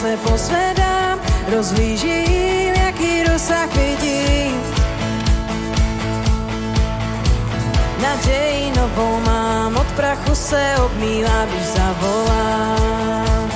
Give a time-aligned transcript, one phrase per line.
[0.00, 1.20] se posvedám,
[1.56, 4.62] rozlížím, jaký rozsah vidím.
[8.02, 13.50] Naději novou mám, od prachu se obmývá, když zavolám.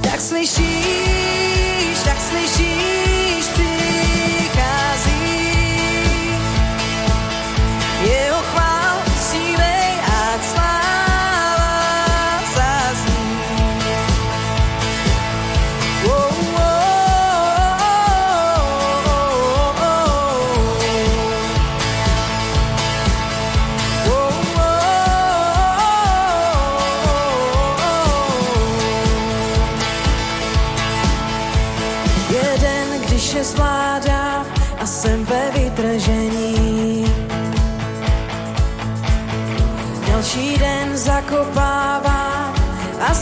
[0.00, 3.15] Tak slyšíš, tak slyšíš,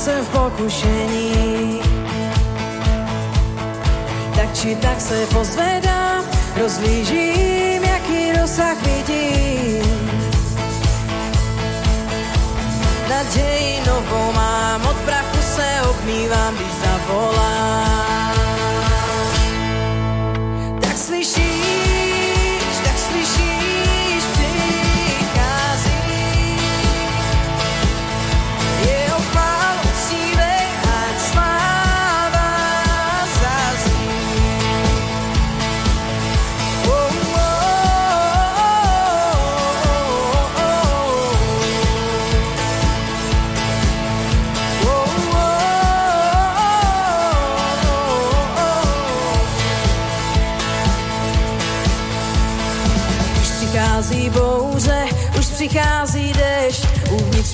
[0.04, 1.80] se v pokušení.
[4.36, 6.24] Tak či tak se pozvedám,
[6.60, 10.20] rozlížím, jaký rozsah vidím.
[13.08, 18.43] Naději novou mám, od prachu se obmývám, když zavolám.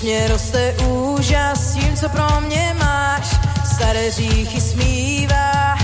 [0.02, 3.36] Mě roste úžas tím, co pro mě máš.
[3.74, 5.78] Staré říchy smívá,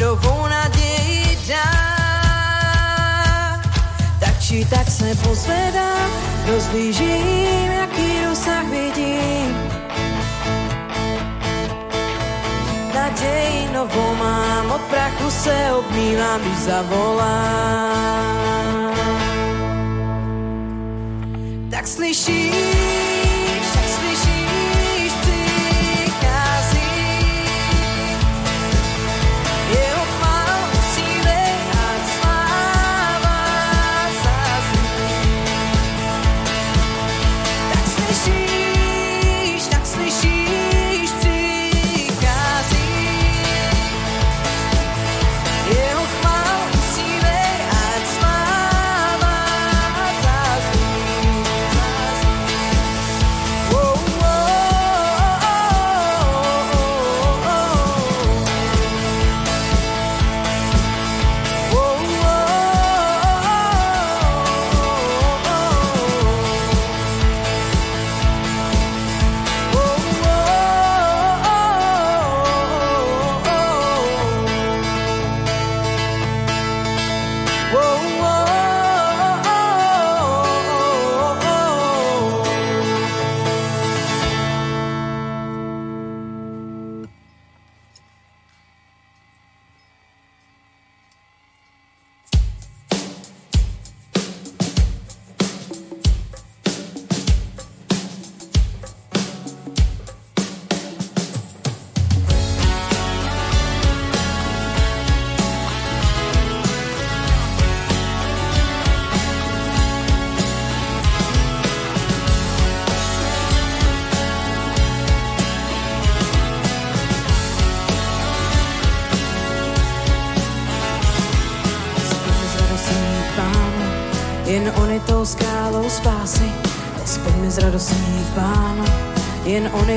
[0.00, 1.70] novou naději dá.
[4.20, 6.10] Tak či tak se pozvedám,
[6.46, 9.56] rozlížím, jaký dosah vidím.
[12.94, 18.04] Naději novou mám, od prachu se obmývám, když zavolám.
[21.70, 23.13] Tak slyšíš,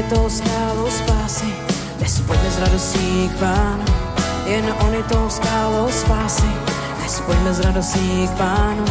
[0.10, 1.52] tou skálou spásy.
[2.00, 3.86] Nespojme s radostí k pánu,
[4.46, 6.52] jen on je tou skálou spásy.
[7.02, 8.86] Nespojme s radostí k pánu,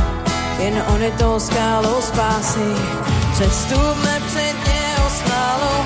[0.58, 2.68] jen on je tou skálou spásy.
[3.32, 5.78] Přestupme před něho skálou,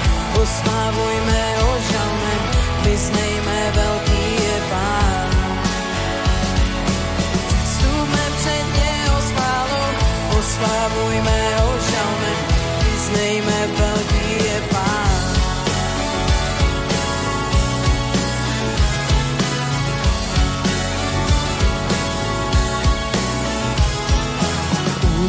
[0.42, 2.42] oslavujme ho žalmem,
[2.84, 5.30] vyznejme velký je pán.
[7.64, 9.16] Vstupme před něho
[11.62, 12.38] ho žalmem,
[12.84, 14.79] vyznejme velký je pán.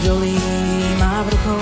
[0.02, 0.42] Údolí
[1.00, 1.62] má v rukou,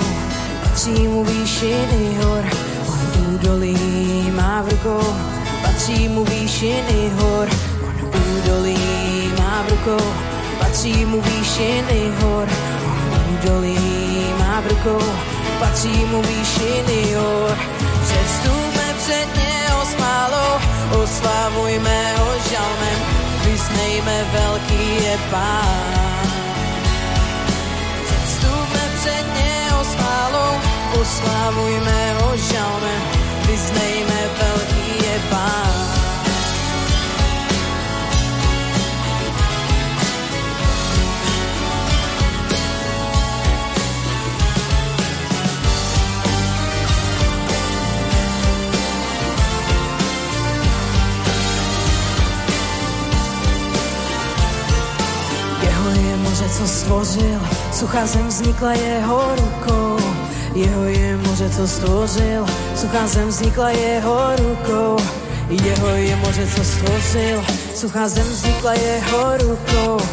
[0.64, 2.44] patří mu výšiny hor.
[2.88, 5.14] On údolí má v rukou,
[5.62, 7.48] patří mu výšiny hor.
[7.84, 8.80] On údolí
[9.38, 10.06] má v rukou,
[10.58, 12.48] patří mu výšiny hor.
[13.12, 13.76] On údolí
[14.38, 15.04] má v rukou,
[15.60, 17.56] patří mu výšiny hor.
[18.02, 19.94] Přestupme před něho s
[21.02, 23.00] oslavujme ho žalmem,
[23.44, 26.09] vyznejme velký je pán.
[31.00, 33.02] Oslavujme ho žalmem,
[33.46, 35.70] vyznejme velký je pán.
[56.58, 57.40] Co stvořil,
[57.72, 59.99] suchá zem vznikla jeho rukou.
[60.54, 64.96] Jeho je moře, co stvořil, suchá zem vznikla jeho rukou.
[65.48, 70.06] Jeho je moře, co stvořil, suchá zem vznikla jeho rukou.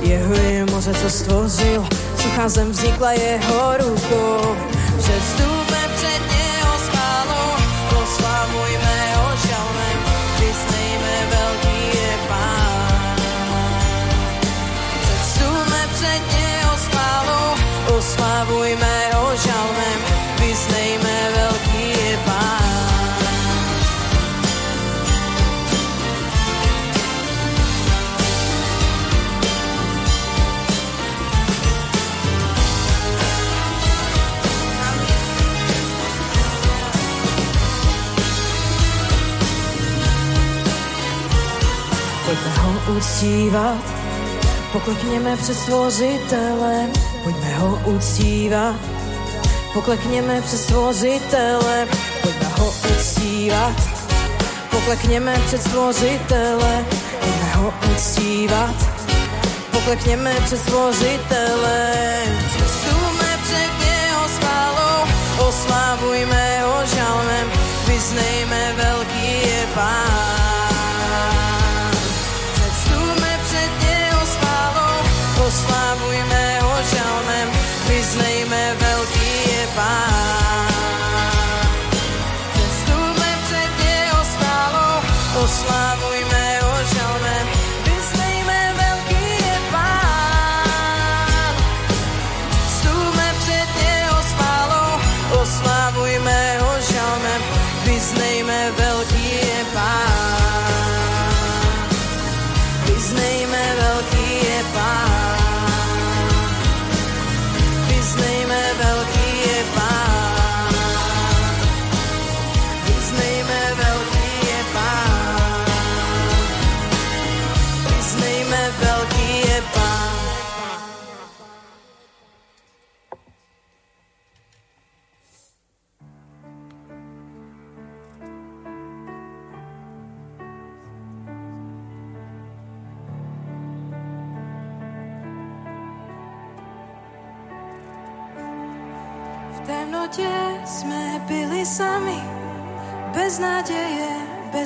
[0.00, 1.84] Jeho je moře, co stvořil,
[2.22, 4.56] suchá zem vznikla jeho rukou.
[4.98, 7.50] Předstupme před něho s chválou,
[8.02, 9.98] oslavujme ho žalmem,
[10.40, 13.16] vyznejme velký je pán.
[15.00, 17.56] Předstupme před něho s chválou,
[17.98, 18.93] oslavujme
[42.96, 43.84] uctívat,
[44.72, 46.92] poklekněme před stvořitelem,
[47.24, 48.76] pojďme ho uctívat,
[49.74, 51.88] poklekněme před stvořitelem,
[52.22, 53.72] pojďme ho uctívat,
[54.70, 56.86] poklekněme před stvořitelem,
[57.20, 58.74] pojďme ho uctívat,
[59.72, 62.38] poklekněme před stvořitelem.
[62.48, 65.08] Přestůme před jeho spálou,
[65.48, 67.50] oslavujme ho žalmem,
[67.86, 70.43] vyznejme velký je pán.
[75.44, 77.48] Oslavujme ho žalmem,
[77.88, 80.13] vyznejme velký je pán.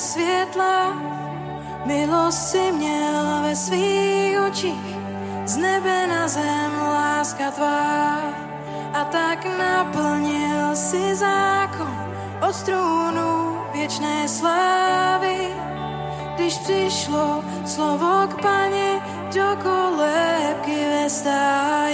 [0.00, 0.92] světla,
[1.84, 4.96] milost si měl ve svých očích,
[5.44, 8.20] z nebe na zem láska tvá.
[8.94, 12.08] A tak naplnil si zákon
[12.48, 15.54] od strůnu věčné slávy,
[16.34, 19.00] když přišlo slovo k paně
[19.34, 21.87] do kolebky ve stáji.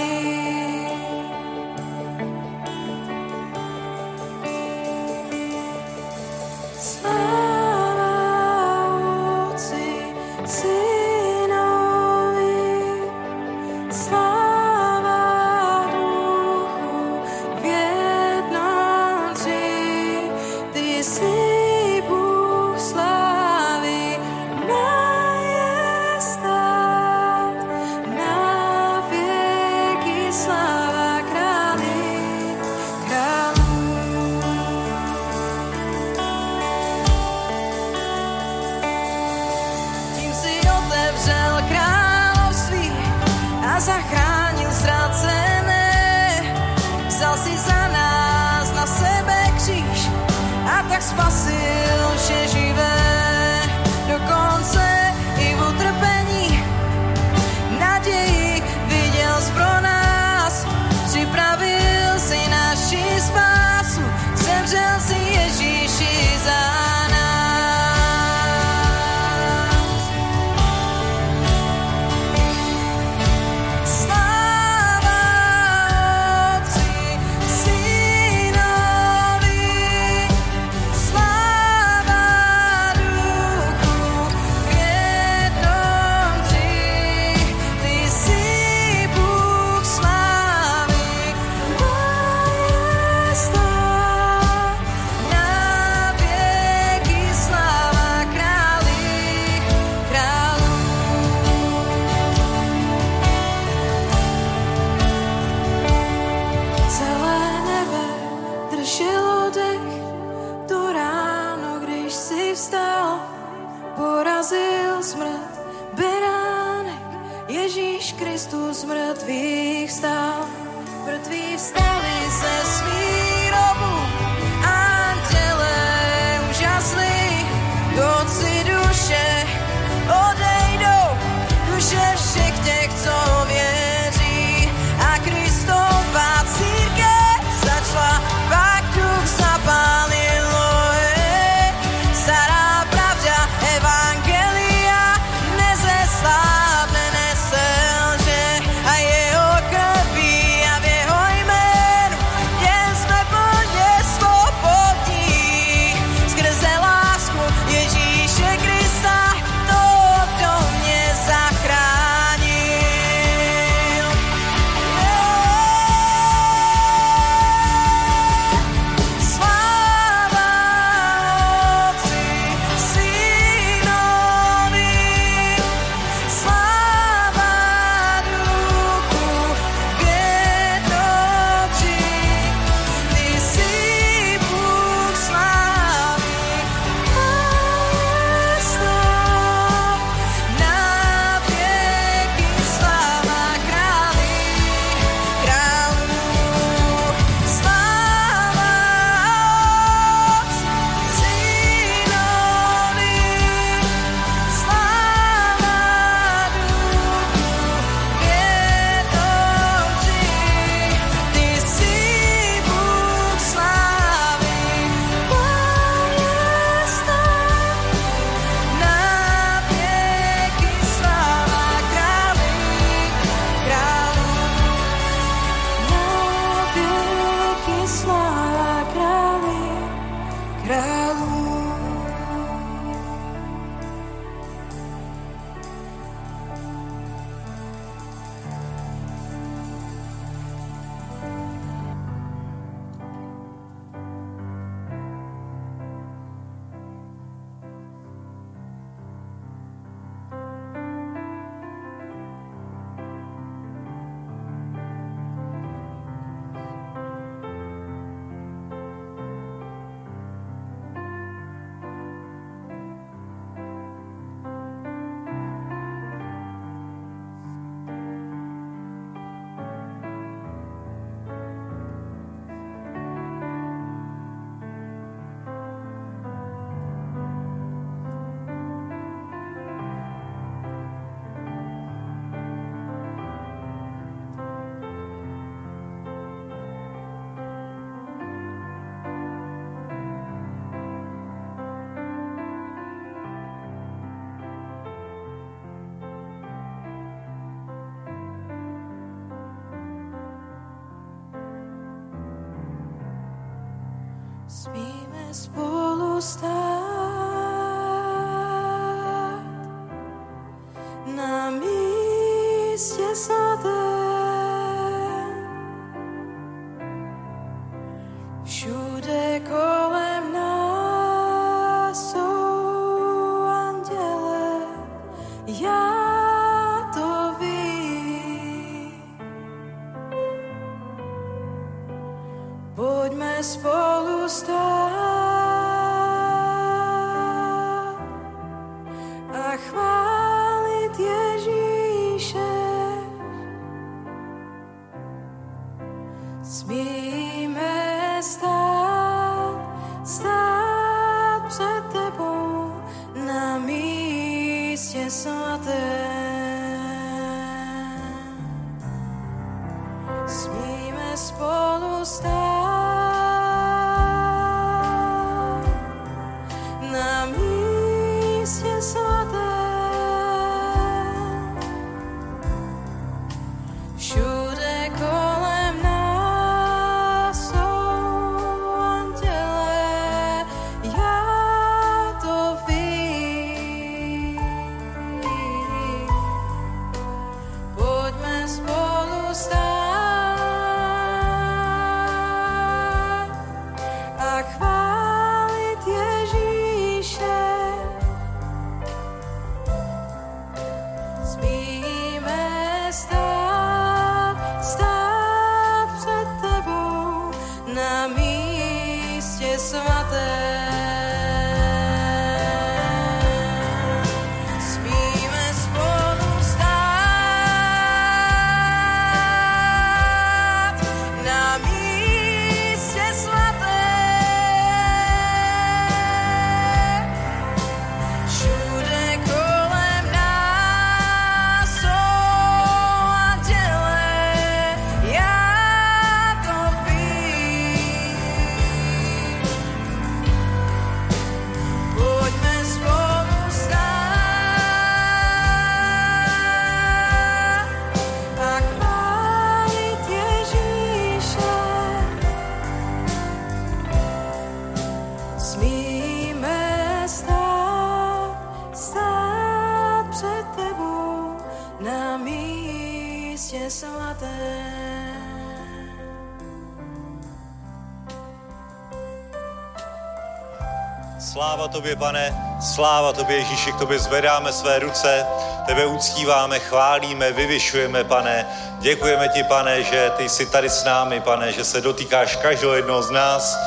[471.75, 475.25] Tobě, pane, sláva tobě, Ježíši, k tobě zvedáme své ruce,
[475.65, 478.47] tebe uctíváme, chválíme, vyvyšujeme, pane.
[478.79, 483.01] Děkujeme ti, pane, že ty jsi tady s námi, pane, že se dotýkáš každého jednoho
[483.01, 483.57] z nás,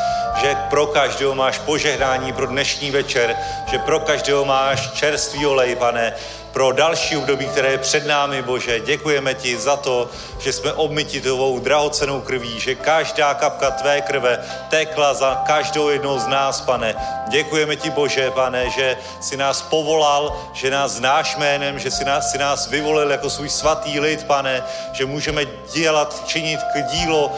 [0.40, 6.12] že pro každého máš požehnání pro dnešní večer, že pro každého máš čerstvý olej, pane,
[6.53, 8.81] pro další období, které je před námi, Bože.
[8.81, 14.38] Děkujeme ti za to, že jsme obmyti tvou drahocenou krví, že každá kapka tvé krve
[14.68, 16.94] tekla za každou jednou z nás, pane.
[17.29, 22.35] Děkujeme ti, Bože, pane, že si nás povolal, že nás znáš jménem, že si nás,
[22.35, 24.62] nás vyvolil jako svůj svatý lid, pane,
[24.93, 27.33] že můžeme dělat, činit k dílo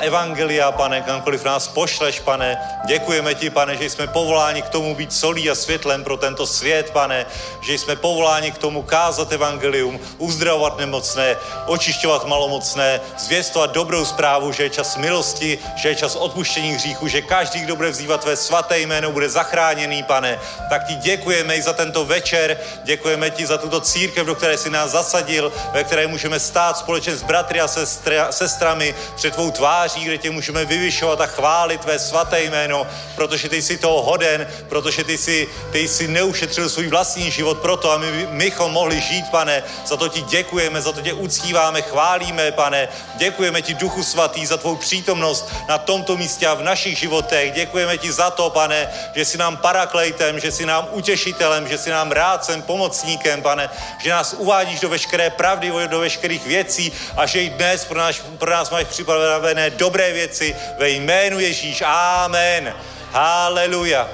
[0.00, 2.58] evangelia, pane, kamkoliv nás pošleš, pane.
[2.86, 6.90] Děkujeme ti, pane, že jsme povoláni k tomu být solí a světlem pro tento svět,
[6.90, 7.26] pane,
[7.60, 14.62] že jsme povoláni k tomu kázat evangelium, uzdravovat nemocné, očišťovat malomocné, zvěstovat dobrou zprávu, že
[14.62, 18.80] je čas milosti, že je čas odpuštění hříchu, že každý, kdo bude vzývat tvé svaté
[18.80, 20.38] jméno, bude zachráněný, pane.
[20.70, 24.70] Tak ti děkujeme i za tento večer, děkujeme ti za tuto církev, do které si
[24.70, 30.04] nás zasadil, ve které můžeme stát společně s bratry a sestra, sestrami před tvou tváří,
[30.04, 35.04] kde tě můžeme vyvyšovat a chválit tvé svaté jméno, protože ty jsi toho hoden, protože
[35.04, 39.62] ty jsi, ty jsi neušetřil svůj vlastní život proto, aby my, mychom mohli žít, pane.
[39.86, 42.88] Za to ti děkujeme, za to tě uctíváme, chválíme, pane.
[43.16, 47.52] Děkujeme ti, Duchu Svatý, za tvou přítomnost na tomto místě a v našich životech.
[47.52, 51.90] Děkujeme ti za to, pane, že jsi nám paraklejtem, že jsi nám utěšitelem, že jsi
[51.90, 57.42] nám rádcem, pomocníkem, pane, že nás uvádíš do veškeré pravdy, do veškerých věcí a že
[57.42, 61.82] i dnes pro nás, pro nás máš připravené dobré věci ve jménu Ježíš.
[61.86, 62.74] Amen.
[63.12, 64.08] Haleluja.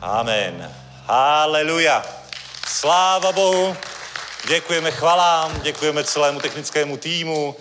[0.00, 0.74] Amen.
[1.06, 2.04] Haleluja.
[2.66, 3.76] Sláva Bohu.
[4.48, 7.56] Děkujeme chvalám, děkujeme celému technickému týmu,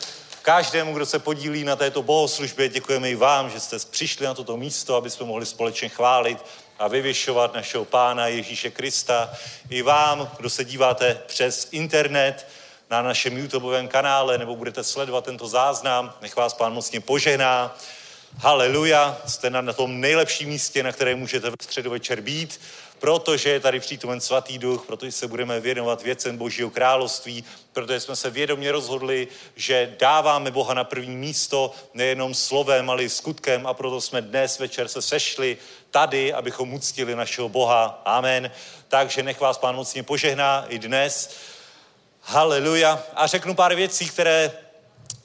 [0.47, 2.69] každému, kdo se podílí na této bohoslužbě.
[2.69, 6.37] Děkujeme i vám, že jste přišli na toto místo, aby jsme mohli společně chválit
[6.79, 9.29] a vyvyšovat našeho Pána Ježíše Krista.
[9.69, 12.47] I vám, kdo se díváte přes internet
[12.89, 17.77] na našem YouTubeovém kanále nebo budete sledovat tento záznam, nech vás Pán mocně požehná.
[18.37, 22.59] Haleluja, jste na tom nejlepším místě, na které můžete ve středu večer být,
[22.99, 28.15] protože je tady přítomen svatý duch, protože se budeme věnovat věcem Božího království, protože jsme
[28.15, 33.73] se vědomě rozhodli, že dáváme Boha na první místo, nejenom slovem, ale i skutkem a
[33.73, 35.57] proto jsme dnes večer se sešli
[35.91, 38.01] tady, abychom uctili našeho Boha.
[38.05, 38.51] Amen.
[38.87, 41.35] Takže nech vás Pán mocně požehná i dnes.
[42.21, 43.03] Haleluja.
[43.15, 44.51] A řeknu pár věcí, které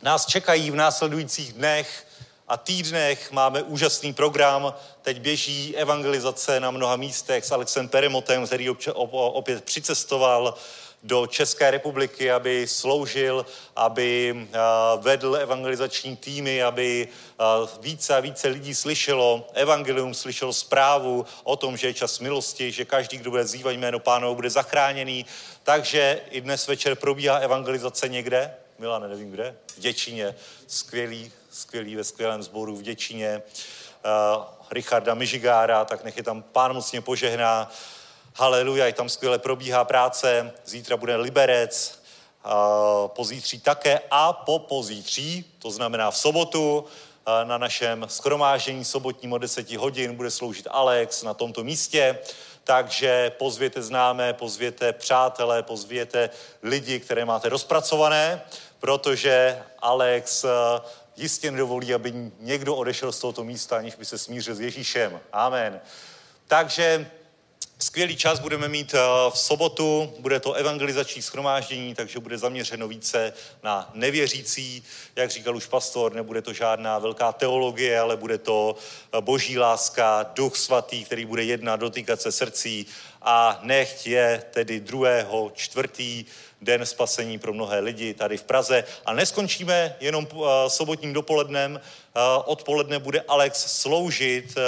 [0.02, 2.06] nás čekají v následujících dnech
[2.52, 3.32] a týdnech.
[3.32, 4.74] Máme úžasný program.
[5.02, 8.70] Teď běží evangelizace na mnoha místech s Alexem Peremotem, který
[9.12, 10.54] opět přicestoval
[11.02, 14.36] do České republiky, aby sloužil, aby
[15.00, 17.08] vedl evangelizační týmy, aby
[17.80, 22.84] více a více lidí slyšelo evangelium, slyšelo zprávu o tom, že je čas milosti, že
[22.84, 25.26] každý, kdo bude zývat jméno pánovo, bude zachráněný.
[25.62, 30.34] Takže i dnes večer probíhá evangelizace někde, Milane, nevím kde, v Děčíně,
[30.66, 33.42] skvělý, skvělý ve skvělém sboru v Děčíně,
[34.04, 37.70] uh, Richarda Mižigára, tak nech je tam pán mocně požehná.
[38.34, 40.52] Haleluja, i tam skvěle probíhá práce.
[40.64, 42.02] Zítra bude Liberec,
[42.44, 42.52] uh,
[43.08, 46.86] pozítří také a po pozítří, to znamená v sobotu, uh,
[47.44, 52.18] na našem schromáždění sobotním o 10 hodin bude sloužit Alex na tomto místě.
[52.64, 56.30] Takže pozvěte známé, pozvěte přátelé, pozvěte
[56.62, 58.42] lidi, které máte rozpracované,
[58.78, 60.44] protože Alex
[61.16, 65.20] jistě nedovolí, aby někdo odešel z tohoto místa, aniž by se smířil s Ježíšem.
[65.32, 65.80] Amen.
[66.46, 67.10] Takže
[67.78, 68.98] skvělý čas budeme mít eh,
[69.30, 74.84] v sobotu, bude to evangelizační schromáždění, takže bude zaměřeno více na nevěřící,
[75.16, 78.76] jak říkal už pastor, nebude to žádná velká teologie, ale bude to
[79.12, 82.86] eh, boží láska, duch svatý, který bude jednat, dotýkat se srdcí
[83.22, 86.24] a nechť je tedy druhého, čtvrtý
[86.62, 88.84] den spasení pro mnohé lidi tady v Praze.
[89.06, 91.80] A neskončíme jenom uh, sobotním dopolednem.
[92.16, 94.62] Uh, odpoledne bude Alex sloužit uh,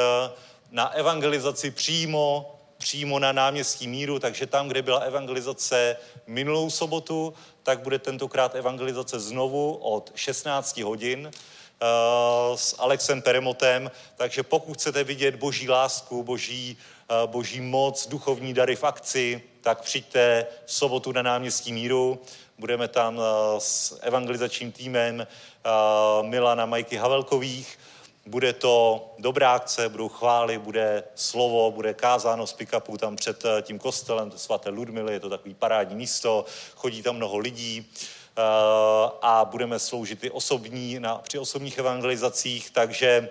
[0.70, 7.80] na evangelizaci přímo přímo na náměstí Míru, takže tam, kde byla evangelizace minulou sobotu, tak
[7.80, 11.30] bude tentokrát evangelizace znovu od 16 hodin
[12.54, 13.90] s Alexem Peremotem.
[14.16, 16.76] Takže pokud chcete vidět boží lásku, boží,
[17.26, 22.20] boží moc, duchovní dary v akci, tak přijďte v sobotu na náměstí Míru.
[22.58, 25.68] Budeme tam eh, s evangelizačním týmem eh,
[26.22, 27.78] Milana Majky Havelkových.
[28.26, 33.62] Bude to dobrá akce, budou chvály, bude slovo, bude kázáno z pick tam před eh,
[33.62, 37.90] tím kostelem svaté Ludmily, je to takový parádní místo, chodí tam mnoho lidí
[39.22, 43.28] a budeme sloužit i osobní, na, při osobních evangelizacích, takže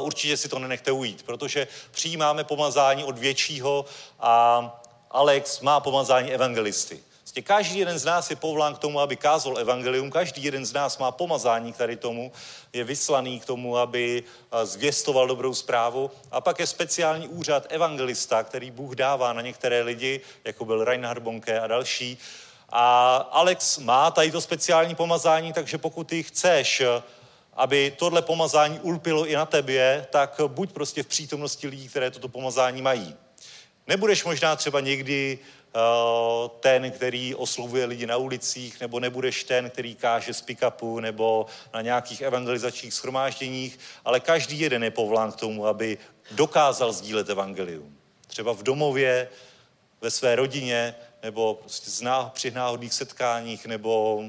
[0.00, 3.84] určitě si to nenechte ujít, protože přijímáme pomazání od většího
[4.20, 4.81] a
[5.12, 7.00] Alex má pomazání evangelisty.
[7.20, 10.72] Vlastně každý jeden z nás je povolán k tomu, aby kázal evangelium, každý jeden z
[10.72, 12.32] nás má pomazání k tady tomu,
[12.72, 14.24] je vyslaný k tomu, aby
[14.64, 16.10] zvěstoval dobrou zprávu.
[16.30, 21.22] A pak je speciální úřad evangelista, který Bůh dává na některé lidi, jako byl Reinhard
[21.22, 22.18] Bonke a další.
[22.68, 26.82] A Alex má tady to speciální pomazání, takže pokud ty chceš,
[27.54, 32.28] aby tohle pomazání ulpilo i na tebě, tak buď prostě v přítomnosti lidí, které toto
[32.28, 33.16] pomazání mají.
[33.86, 35.38] Nebudeš možná třeba někdy
[35.74, 41.46] uh, ten, který oslovuje lidi na ulicích, nebo nebudeš ten, který káže z pick-upu, nebo
[41.74, 45.98] na nějakých evangelizačních schromážděních, ale každý jeden je povolán k tomu, aby
[46.30, 47.96] dokázal sdílet evangelium.
[48.26, 49.28] Třeba v domově,
[50.00, 51.90] ve své rodině, nebo prostě
[52.32, 54.22] při náhodných setkáních, nebo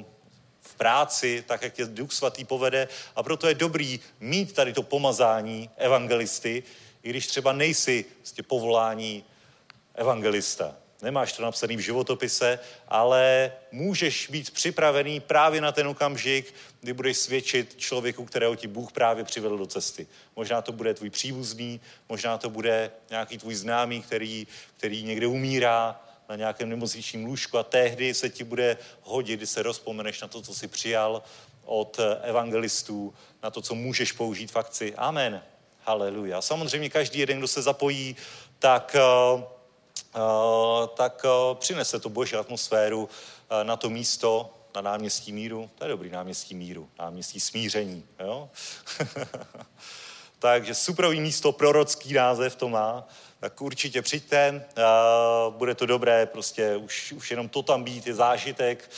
[0.61, 2.87] v práci, tak jak tě Duch Svatý povede.
[3.15, 6.63] A proto je dobrý mít tady to pomazání evangelisty,
[7.03, 9.23] i když třeba nejsi prostě povolání
[9.95, 10.75] evangelista.
[11.01, 17.17] Nemáš to napsaný v životopise, ale můžeš být připravený právě na ten okamžik, kdy budeš
[17.17, 20.07] svědčit člověku, kterého ti Bůh právě přivedl do cesty.
[20.35, 26.01] Možná to bude tvůj příbuzný, možná to bude nějaký tvůj známý, který, který někde umírá
[26.29, 30.41] na nějakém nemocničním lůžku a tehdy se ti bude hodit, kdy se rozpomeneš na to,
[30.41, 31.23] co jsi přijal
[31.65, 34.93] od evangelistů, na to, co můžeš použít v akci.
[34.95, 35.41] Amen.
[35.85, 36.41] Haleluja.
[36.41, 38.15] Samozřejmě každý jeden, kdo se zapojí,
[38.59, 38.95] tak
[39.35, 39.43] uh,
[40.95, 43.09] tak eh, přinese tu boží atmosféru
[43.49, 45.69] eh, na to místo, na náměstí míru.
[45.75, 48.05] To je dobrý náměstí míru, náměstí smíření.
[48.19, 48.49] Jo?
[50.39, 53.07] Takže superový místo, prorocký název to má.
[53.39, 54.65] Tak určitě přijďte,
[55.49, 58.89] bude to dobré, prostě už, už jenom to tam být je zážitek,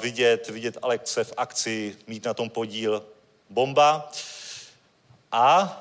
[0.00, 3.06] vidět, vidět Alexe v akci, mít na tom podíl,
[3.50, 4.10] bomba.
[5.32, 5.80] A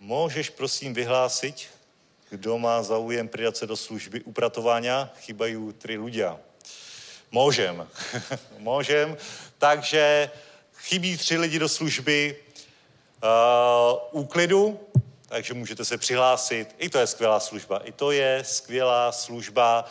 [0.00, 1.73] můžeš prosím vyhlásit,
[2.34, 6.34] kdo má záujem pridať sa do služby upratovania, chýbajú tri ľudia.
[7.30, 7.86] Môžem.
[8.58, 9.16] Môžem.
[9.58, 10.30] Takže
[10.74, 12.36] chybí tři lidi do služby
[13.22, 14.80] uh, úklidu,
[15.28, 16.74] takže můžete se přihlásit.
[16.78, 17.78] I to je skvělá služba.
[17.78, 19.84] I to je skvělá služba,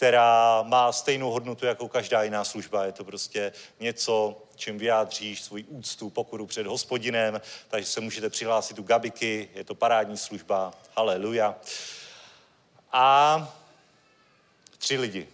[0.00, 2.84] která má stejnou hodnotu jako každá jiná služba.
[2.84, 8.78] Je to prostě něco, čím vyjádříš svůj úctu, pokoru před hospodinem, takže se můžete přihlásit
[8.78, 11.56] u Gabiky, je to parádní služba, haleluja.
[12.92, 13.58] A
[14.78, 15.28] tři lidi.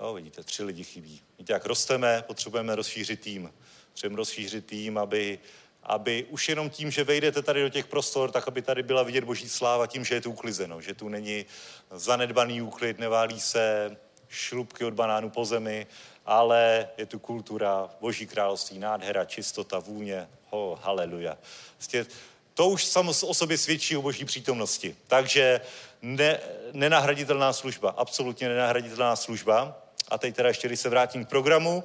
[0.00, 1.20] Jo, vidíte, tři lidi chybí.
[1.38, 3.52] Víte, jak rosteme, potřebujeme rozšířit tým.
[3.90, 5.38] Potřebujeme rozšířit tým, aby,
[5.86, 9.24] aby už jenom tím, že vejdete tady do těch prostor, tak aby tady byla vidět
[9.24, 11.44] boží sláva tím, že je tu uklizeno, že tu není
[11.90, 13.96] zanedbaný úklid, neválí se
[14.28, 15.86] šlubky od banánu po zemi,
[16.26, 21.38] ale je tu kultura, boží království, nádhera, čistota, vůně, ho, haleluja.
[21.78, 22.06] Vlastně
[22.54, 24.96] to už samo o sobě svědčí o boží přítomnosti.
[25.06, 25.60] Takže
[26.02, 26.40] ne,
[26.72, 29.78] nenahraditelná služba, absolutně nenahraditelná služba.
[30.08, 31.84] A teď teda ještě, když se vrátím k programu,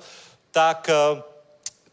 [0.52, 1.22] tak eh,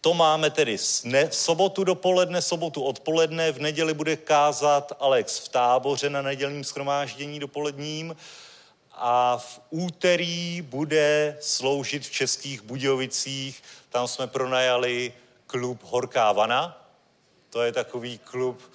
[0.00, 6.10] to máme tedy ne, sobotu dopoledne, sobotu odpoledne, v neděli bude kázat Alex v táboře
[6.10, 8.16] na nedělním schromáždění dopoledním
[8.92, 13.62] a v úterý bude sloužit v Českých Budějovicích.
[13.88, 15.12] Tam jsme pronajali
[15.46, 16.88] klub Horká Vana.
[17.50, 18.72] To je takový klub,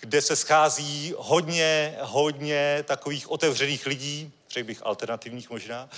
[0.00, 5.88] kde se schází hodně, hodně takových otevřených lidí, řekl bych alternativních možná.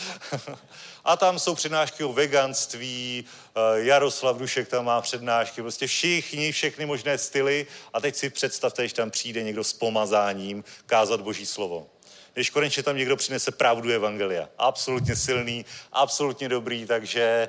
[1.05, 6.87] a tam jsou přednášky o veganství, eh, Jaroslav Dušek tam má přednášky, prostě všichni, všechny
[6.87, 7.67] možné styly.
[7.93, 11.87] A teď si představte, že tam přijde někdo s pomazáním kázat Boží slovo
[12.37, 14.49] když konečně tam někdo přinese pravdu Evangelia.
[14.59, 17.49] Absolutně silný, absolutně dobrý, takže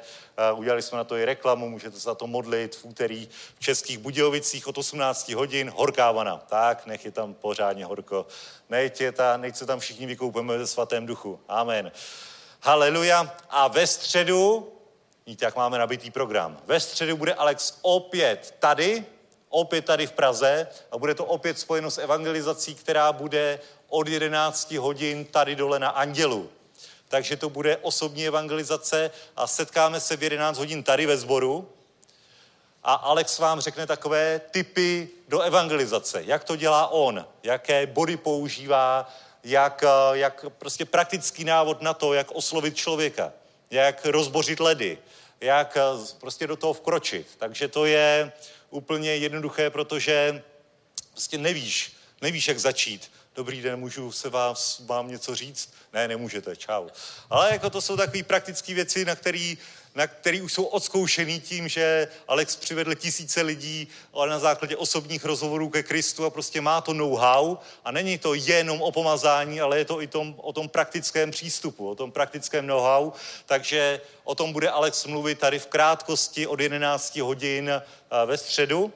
[0.52, 3.60] uh, udělali jsme na to i reklamu, můžete se za to modlit v úterý v
[3.60, 6.38] Českých Budějovicích od 18 hodin, horká vana.
[6.38, 8.26] Tak, nech je tam pořádně horko.
[8.70, 11.40] Nech, je ta, nech se tam všichni vykoupeme ve svatém duchu.
[11.48, 11.92] Amen.
[12.62, 13.36] Haleluja.
[13.50, 14.74] A ve středu,
[15.26, 16.58] víte, jak máme nabitý program.
[16.66, 19.06] Ve středu bude Alex opět tady,
[19.50, 24.72] opět tady v Praze a bude to opět spojeno s evangelizací, která bude od 11
[24.72, 26.50] hodin tady dole na Andělu.
[27.08, 31.70] Takže to bude osobní evangelizace a setkáme se v 11 hodin tady ve sboru.
[32.84, 39.14] A Alex vám řekne takové typy do evangelizace, jak to dělá on, jaké body používá,
[39.44, 43.34] jak, jak prostě praktický návod na to, jak oslovit člověka,
[43.72, 44.98] jak rozbořit ledy,
[45.42, 45.78] jak
[46.20, 47.28] prostě do toho vkročit.
[47.38, 48.32] Takže to je
[48.70, 50.44] úplně jednoduché, protože
[51.12, 55.74] prostě nevíš, nevíš, jak začít dobrý den, můžu se vás, vám něco říct?
[55.94, 56.88] Ne, nemůžete, čau.
[57.30, 59.54] Ale jako to jsou takové praktické věci, na které
[59.96, 65.26] na který už jsou odzkoušený tím, že Alex přivedl tisíce lidí, ale na základě osobních
[65.26, 69.78] rozhovorů ke Kristu a prostě má to know-how a není to jenom o pomazání, ale
[69.78, 73.12] je to i tom, o tom praktickém přístupu, o tom praktickém know-how,
[73.46, 78.94] takže o tom bude Alex mluvit tady v krátkosti od 11 hodin eh, ve středu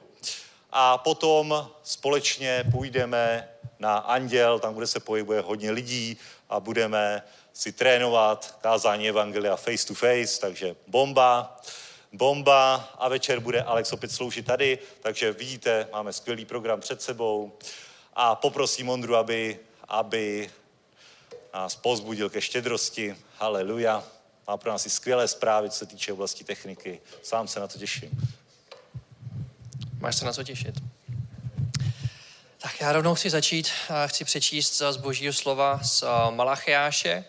[0.72, 6.18] a potom společně půjdeme na Anděl, tam, kde se pohybuje hodně lidí
[6.50, 11.62] a budeme si trénovat kázání Evangelia face to face, takže bomba,
[12.12, 17.52] bomba a večer bude Alex opět sloužit tady, takže vidíte, máme skvělý program před sebou
[18.14, 20.52] a poprosím Ondru, aby, aby
[21.54, 23.16] nás pozbudil ke štědrosti.
[23.38, 24.04] Haleluja.
[24.48, 27.02] Má pro nás i skvělé zprávy, co se týče oblasti techniky.
[27.24, 28.41] Sám se na to těším.
[30.02, 30.76] Máš se na co těšit.
[32.58, 33.72] Tak já rovnou chci začít,
[34.06, 37.26] chci přečíst z božího slova z Malachiáše,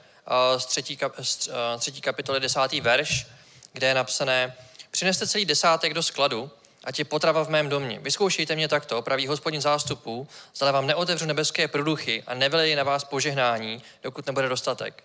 [0.56, 3.26] z třetí, kap, z třetí kapitoly desátý verš,
[3.72, 4.56] kde je napsané
[4.90, 6.50] Přineste celý desátek do skladu,
[6.84, 7.98] a je potrava v mém domě.
[8.00, 13.04] Vyzkoušejte mě takto, praví hospodin zástupů, zda vám neotevřu nebeské průduchy a nevyleji na vás
[13.04, 15.04] požehnání, dokud nebude dostatek.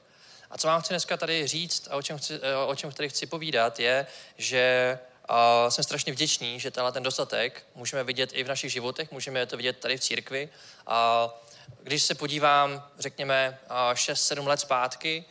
[0.52, 3.26] A co vám chci dneska tady říct a o čem, chci, o čem tady chci
[3.26, 8.48] povídat, je, že a jsem strašně vděčný, že tenhle ten dostatek můžeme vidět i v
[8.48, 10.50] našich životech, můžeme to vidět tady v církvi.
[10.88, 11.30] A
[11.84, 13.60] když se podívám, řekněme,
[13.94, 15.26] 6-7 let zpátky,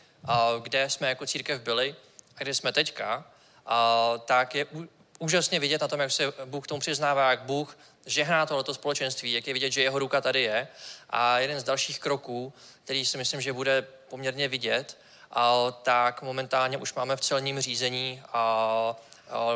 [0.61, 1.95] kde jsme jako církev byli
[2.35, 3.25] a kde jsme teďka,
[4.25, 4.65] tak je
[5.19, 9.33] úžasně vidět na tom, jak se Bůh k tomu přiznává, jak Bůh žehná tohleto společenství,
[9.33, 10.67] jak je vidět, že jeho ruka tady je.
[11.09, 14.97] A jeden z dalších kroků, který si myslím, že bude poměrně vidět,
[15.83, 18.23] tak momentálně už máme v celním řízení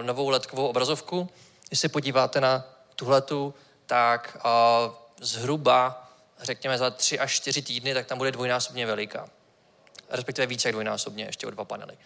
[0.01, 1.29] novou letkovou obrazovku.
[1.67, 2.63] Když se podíváte na
[2.95, 3.53] tuhletu,
[3.85, 4.37] tak
[5.21, 6.09] zhruba,
[6.41, 9.29] řekněme, za tři až čtyři týdny, tak tam bude dvojnásobně veliká.
[10.09, 11.97] Respektive více jak dvojnásobně, ještě o dva panely.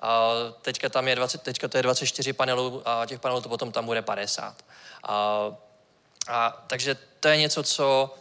[0.00, 0.30] A
[0.62, 3.86] teďka tam je 20, teďka to je 24 panelů a těch panelů to potom tam
[3.86, 4.64] bude 50.
[5.02, 5.46] A,
[6.28, 8.14] a, takže to je něco, co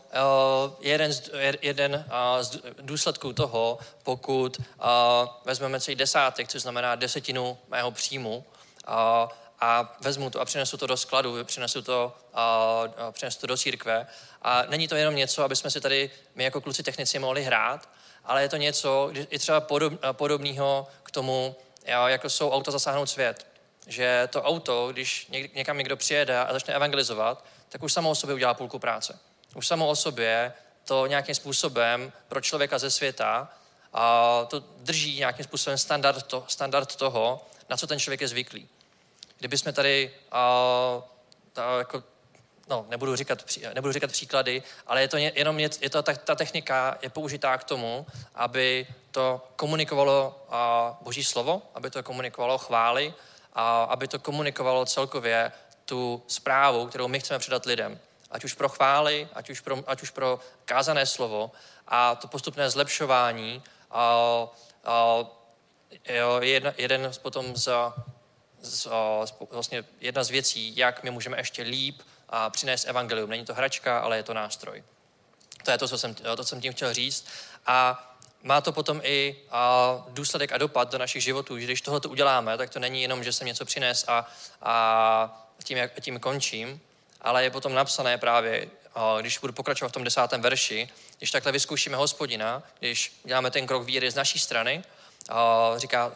[0.79, 1.29] je jeden z,
[1.61, 4.57] jeden uh, z důsledků toho, pokud
[5.45, 8.45] vezmeme celý desátek, což znamená desetinu mého příjmu,
[9.59, 14.07] a vezmu to a přinesu to do skladu, přinesu to, a, přinesu to do církve.
[14.41, 17.89] A není to jenom něco, aby jsme si tady, my jako kluci technici mohli hrát,
[18.25, 21.55] ale je to něco, i třeba podob, podobného k tomu,
[22.07, 23.47] jako jsou auta zasáhnout svět.
[23.87, 28.35] Že to auto, když někam někdo přijede a začne evangelizovat, tak už samo o sobě
[28.35, 29.19] udělá půlku práce.
[29.55, 30.53] Už samo o sobě
[30.85, 33.49] to nějakým způsobem pro člověka ze světa
[33.93, 38.69] a to drží nějakým způsobem standard, to, standard toho, na co ten člověk je zvyklý.
[39.37, 40.41] Kdyby jsme tady a,
[41.55, 42.03] a, jako
[42.69, 46.97] no, nebudu říkat, nebudu říkat příklady, ale je to jenom, je to, ta, ta technika
[47.01, 53.13] je použitá k tomu, aby to komunikovalo a, boží slovo, aby to komunikovalo chvály,
[53.53, 55.51] a aby to komunikovalo celkově
[55.87, 57.99] tu zprávu, kterou my chceme předat lidem.
[58.31, 61.51] Ať už pro chvály, ať už pro, ať už pro kázané slovo
[61.87, 64.03] a to postupné zlepšování a,
[64.85, 65.25] a,
[66.09, 67.69] jo, jedna, jeden potom z,
[68.61, 68.87] z,
[69.25, 73.29] z, vlastně jedna z věcí, jak my můžeme ještě líp a přinést evangelium.
[73.29, 74.83] Není to hračka, ale je to nástroj.
[75.63, 77.27] To je to, co jsem, to, co jsem tím chtěl říct.
[77.65, 78.03] A
[78.43, 82.57] má to potom i a, důsledek a dopad do našich životů, že když tohle uděláme,
[82.57, 84.27] tak to není jenom, že jsem něco přines a,
[84.61, 86.81] a tím, jak, tím končím,
[87.21, 88.67] ale je potom napsané právě,
[89.21, 93.83] když budu pokračovat v tom desátém verši, když takhle vyzkoušíme hospodina, když děláme ten krok
[93.83, 94.83] víry z naší strany,
[95.29, 96.11] a říká,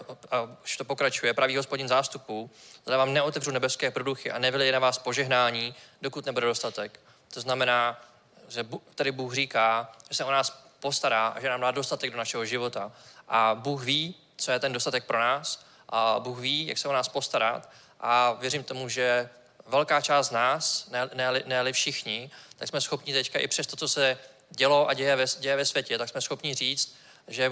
[0.64, 2.50] už to pokračuje, pravý hospodin zástupů,
[2.86, 7.00] zda vám neotevřu nebeské produchy a nevyleje na vás požehnání, dokud nebude dostatek.
[7.34, 8.02] To znamená,
[8.50, 8.66] že
[8.96, 12.46] tady Bůh říká, že se o nás postará a že nám dá dostatek do našeho
[12.46, 12.92] života.
[13.28, 16.94] A Bůh ví, co je ten dostatek pro nás a Bůh ví, jak se o
[16.94, 17.70] nás postarat
[18.02, 19.30] a věřím tomu, že
[19.66, 23.88] velká část nás, ne, ne, ne všichni, tak jsme schopni teďka i přes to, co
[23.88, 24.18] se
[24.50, 26.96] dělo a děje ve, děje ve světě, tak jsme schopni říct,
[27.28, 27.52] že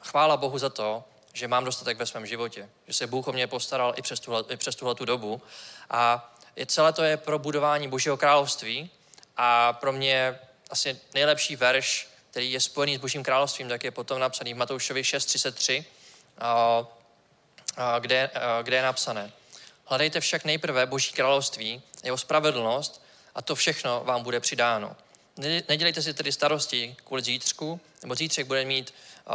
[0.00, 3.46] chvála Bohu za to, že mám dostatek ve svém životě, že se Bůh o mě
[3.46, 5.42] postaral i přes tuhle, i přes tuhle tu dobu.
[5.90, 8.90] A je, celé to je pro budování Božího království
[9.36, 10.38] a pro mě
[10.70, 15.02] asi nejlepší verš, který je spojený s Božím královstvím, tak je potom napsaný v Matoušovi
[15.02, 15.84] 6.33,
[18.00, 18.30] kde,
[18.62, 19.32] kde je napsané.
[19.88, 23.02] Hledejte však nejprve Boží království, jeho spravedlnost
[23.34, 24.96] a to všechno vám bude přidáno.
[25.68, 28.94] Nedělejte si tedy starosti kvůli zítřku, nebo zítřek bude mít
[29.26, 29.34] uh,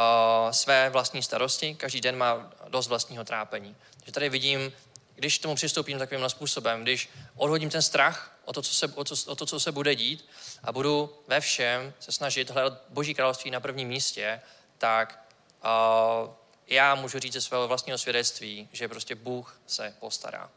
[0.50, 3.76] své vlastní starosti, každý den má dost vlastního trápení.
[3.96, 4.72] Takže tady vidím,
[5.14, 9.14] když tomu přistoupím takovým způsobem, když odhodím ten strach o to, co se, o, to,
[9.26, 10.28] o to, co se bude dít
[10.62, 14.40] a budu ve všem se snažit hledat Boží království na prvním místě,
[14.78, 15.24] tak
[15.64, 16.30] uh,
[16.66, 20.50] já můžu říct ze svého vlastního svědectví, že prostě Bůh se postará.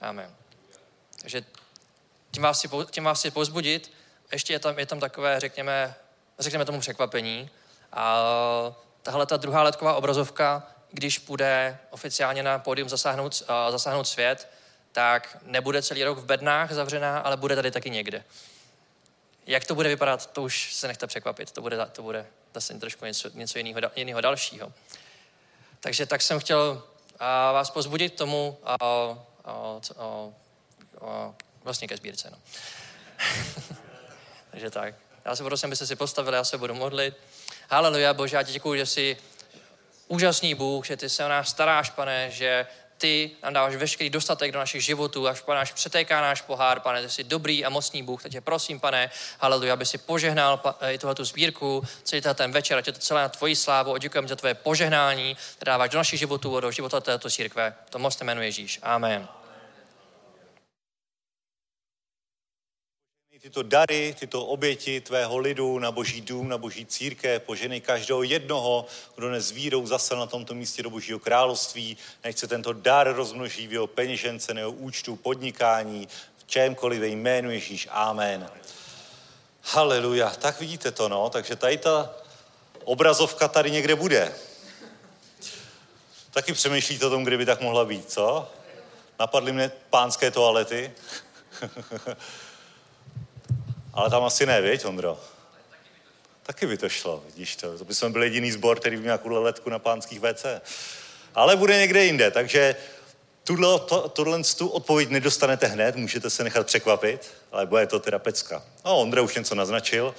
[0.00, 0.34] Amen.
[1.20, 1.44] Takže
[2.30, 3.92] tím vás chci, tím vás chci pozbudit.
[4.32, 5.94] Ještě je tam, je tam takové, řekněme,
[6.38, 7.50] řekněme tomu překvapení.
[7.92, 8.22] A
[9.02, 14.48] tahle ta druhá letková obrazovka, když půjde oficiálně na pódium zasáhnout, zasáhnout svět,
[14.92, 18.24] tak nebude celý rok v bednách zavřená, ale bude tady taky někde.
[19.46, 21.52] Jak to bude vypadat, to už se nechte překvapit.
[21.52, 24.72] To bude, to bude zase trošku něco, něco jiného, jiného dalšího.
[25.80, 26.82] Takže tak jsem chtěl
[27.52, 29.10] vás pozbudit tomu a, a,
[29.44, 29.80] a,
[31.00, 32.30] a, vlastně ke sbírce.
[32.30, 32.38] No.
[34.50, 34.94] Takže tak.
[35.24, 37.16] Já se prosím, abyste si postavili, já se budu modlit.
[37.70, 39.16] Haleluja, Bože, já ti děkuji, že jsi
[40.08, 42.66] úžasný Bůh, že ty se o nás staráš, pane, že
[43.00, 47.02] ty nám dáváš veškerý dostatek do našich životů, až pane, až přetéká náš pohár, pane,
[47.02, 51.14] ty jsi dobrý a mocný Bůh, takže prosím, pane, haleluja, aby si požehnal i tuhle
[51.14, 54.54] tu sbírku, celý ten večer, ať je to celé na tvoji slávu, děkujeme za tvoje
[54.54, 57.74] požehnání, které dáváš do našich životů a do života této církve.
[57.90, 58.78] To moc jménu Ježíš.
[58.82, 59.39] Amen.
[63.40, 68.86] Tyto dary, tyto oběti tvého lidu na boží dům, na boží církev, poženej každého jednoho,
[69.16, 73.66] kdo dnes vírou zasel na tomto místě do božího království, nech se tento dar rozmnoží
[73.66, 77.88] v jeho peněžence, nebo účtu, podnikání, v čemkoliv jménu Ježíš.
[77.90, 78.50] Amen.
[79.62, 80.30] Haleluja.
[80.30, 81.30] Tak vidíte to, no.
[81.30, 82.14] Takže tady ta
[82.84, 84.34] obrazovka tady někde bude.
[86.30, 88.48] Taky přemýšlíte o tom, kde by tak mohla být, co?
[89.18, 90.92] Napadly mě pánské toalety.
[93.94, 95.20] Ale tam asi ne, viď, Ondro?
[96.42, 97.78] Taky by to šlo, vidíš to.
[97.78, 100.46] To by jsme byl jediný sbor, který by měl takovou letku na pánských WC.
[101.34, 102.76] Ale bude někde jinde, takže
[103.44, 108.18] tuhle, to, tohle tu odpověď nedostanete hned, můžete se nechat překvapit, ale bude to teda
[108.18, 108.62] pecka.
[108.84, 110.14] No, Ondra už něco naznačil,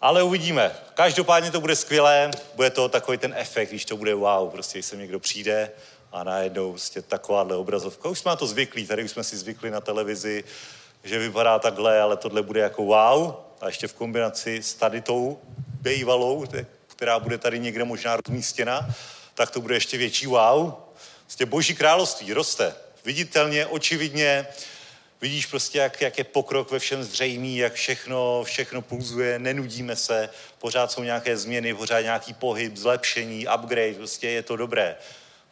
[0.00, 0.76] ale uvidíme.
[0.94, 4.86] Každopádně to bude skvělé, bude to takový ten efekt, když to bude wow, prostě když
[4.86, 5.70] sem někdo přijde
[6.12, 8.08] a najednou prostě takováhle obrazovka.
[8.08, 10.44] Už jsme na to zvyklí, tady už jsme si zvykli na televizi,
[11.04, 13.34] že vypadá takhle, ale tohle bude jako wow.
[13.60, 15.40] A ještě v kombinaci s tady tou
[15.80, 16.46] bejvalou,
[16.86, 18.94] která bude tady někde možná rozmístěna,
[19.34, 20.72] tak to bude ještě větší wow.
[21.22, 22.74] Vlastně boží království roste.
[23.04, 24.46] viditelně, očividně,
[25.20, 30.30] vidíš prostě, jak, jak je pokrok ve všem zřejmý, jak všechno, všechno pulzuje, nenudíme se,
[30.58, 34.96] pořád jsou nějaké změny, pořád nějaký pohyb, zlepšení, upgrade, prostě je to dobré,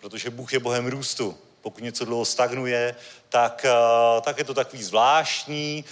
[0.00, 1.38] protože Bůh je Bohem růstu.
[1.68, 2.94] Pokud něco dlouho stagnuje,
[3.28, 5.84] tak, eh, tak je to takový zvláštní,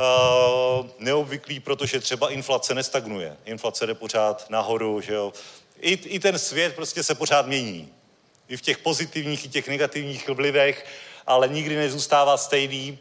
[0.00, 3.36] uh, neobvyklý, protože třeba inflace nestagnuje.
[3.44, 5.32] Inflace jde pořád nahoru, že jo.
[5.80, 7.88] I, I ten svět prostě se pořád mění.
[8.48, 10.86] I v těch pozitivních, i těch negativních vlivech,
[11.26, 12.98] ale nikdy nezůstává stejný.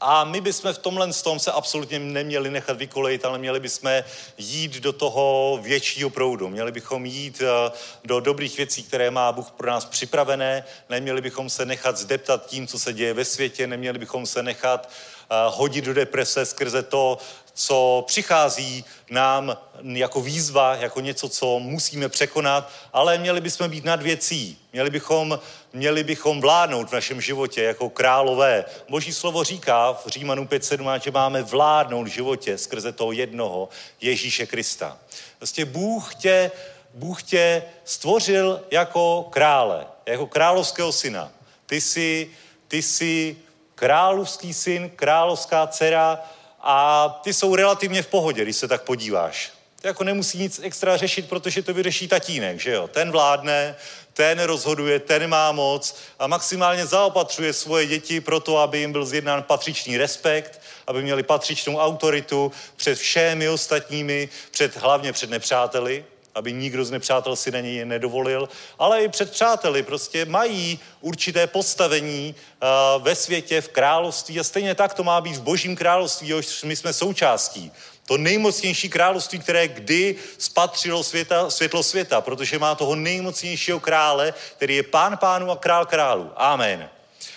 [0.00, 4.02] A my bychom v tomhle tom se absolutně neměli nechat vykolejit, ale měli bychom
[4.38, 6.48] jít do toho většího proudu.
[6.48, 7.70] Měli bychom jít eh,
[8.04, 10.64] do dobrých věcí, které má Bůh pro nás připravené.
[10.88, 13.66] Neměli bychom se nechat zdeptat tím, co se děje ve světě.
[13.66, 17.18] Neměli bychom se nechat eh, hodit do deprese skrze to,
[17.58, 24.02] co přichází nám jako výzva, jako něco, co musíme překonat, ale měli bychom být nad
[24.02, 24.58] věcí.
[24.72, 25.38] Měli bychom,
[25.72, 28.64] měli bychom vládnout v našem životě jako králové.
[28.88, 33.68] Boží slovo říká v Římanu 5.7, že máme vládnout v životě skrze toho jednoho
[34.00, 34.98] Ježíše Krista.
[35.40, 36.50] Vlastně Bůh tě,
[36.94, 41.32] Bůh tě stvořil jako krále, jako královského syna.
[41.66, 42.30] Ty jsi,
[42.68, 43.36] ty jsi
[43.74, 46.22] královský syn, královská dcera,
[46.60, 49.52] a ty jsou relativně v pohodě, když se tak podíváš.
[49.80, 52.88] Ty jako nemusí nic extra řešit, protože to vyřeší tatínek, že jo?
[52.88, 53.76] Ten vládne,
[54.12, 59.42] ten rozhoduje, ten má moc a maximálně zaopatřuje svoje děti proto, aby jim byl zjednán
[59.42, 66.04] patřičný respekt, aby měli patřičnou autoritu před všemi ostatními, před, hlavně před nepřáteli
[66.38, 71.46] aby nikdo z nepřátel si na něj nedovolil, ale i před přáteli prostě mají určité
[71.46, 76.28] postavení uh, ve světě, v království a stejně tak to má být v božím království,
[76.28, 77.72] jehož my jsme součástí.
[78.06, 84.76] To nejmocnější království, které kdy spatřilo světa, světlo světa, protože má toho nejmocnějšího krále, který
[84.76, 86.30] je pán pánu a král králu.
[86.36, 86.88] Amen.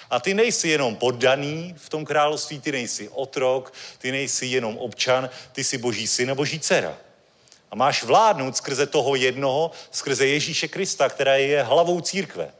[0.10, 5.30] A ty nejsi jenom poddaný v tom království, ty nejsi otrok, ty nejsi jenom občan,
[5.52, 6.97] ty jsi boží syn a boží dcera.
[7.72, 12.52] A máš vládnout skrze toho jednoho, skrze Ježíše Krista, která je hlavou církve.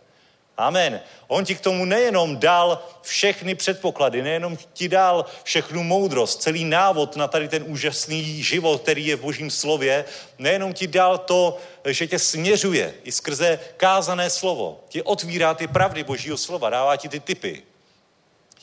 [0.58, 1.02] Amen.
[1.28, 7.16] On ti k tomu nejenom dal všechny předpoklady, nejenom ti dal všechnu moudrost, celý návod
[7.16, 10.06] na tady ten úžasný život, který je v Božím slově,
[10.38, 16.04] nejenom ti dal to, že tě směřuje i skrze kázané slovo, ti otvírá ty pravdy
[16.04, 17.64] Božího slova, dává ti ty typy.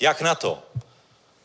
[0.00, 0.62] Jak na to?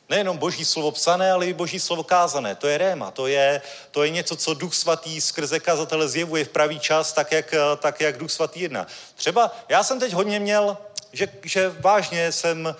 [0.10, 2.56] Nejenom boží slovo psané, ale i boží slovo kázané.
[2.56, 6.50] To je réma, to je, to je něco, co Duch Svatý skrze kazatele zjevuje v
[6.50, 8.88] pravý čas, tak jak, tak jak Duch Svatý jedná.
[9.16, 10.78] Třeba já jsem teď hodně měl,
[11.14, 12.76] že, že vážně jsem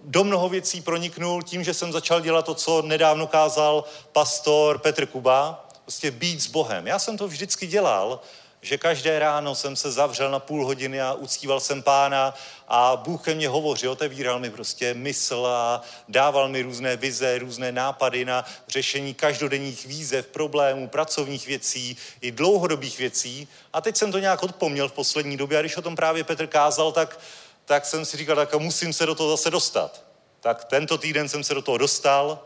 [0.00, 5.06] do mnoho věcí proniknul tím, že jsem začal dělat to, co nedávno kázal pastor Petr
[5.06, 6.86] Kuba, prostě být s Bohem.
[6.86, 8.20] Já jsem to vždycky dělal,
[8.62, 12.34] že každé ráno jsem se zavřel na půl hodiny a uctíval jsem pána
[12.68, 17.72] a Bůh ke mně hovořil, otevíral mi prostě mysl a dával mi různé vize, různé
[17.72, 23.48] nápady na řešení každodenních výzev, problémů, pracovních věcí i dlouhodobých věcí.
[23.72, 26.46] A teď jsem to nějak odpoměl v poslední době a když o tom právě Petr
[26.46, 27.20] kázal, tak,
[27.64, 30.04] tak jsem si říkal, tak musím se do toho zase dostat.
[30.40, 32.38] Tak tento týden jsem se do toho dostal,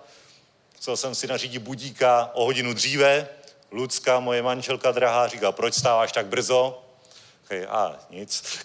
[0.76, 3.28] chcel jsem si nařídit budíka o hodinu dříve,
[3.76, 6.82] Lucka, moje manželka drahá, říká, proč stáváš tak brzo?
[7.44, 8.58] Okay, a nic.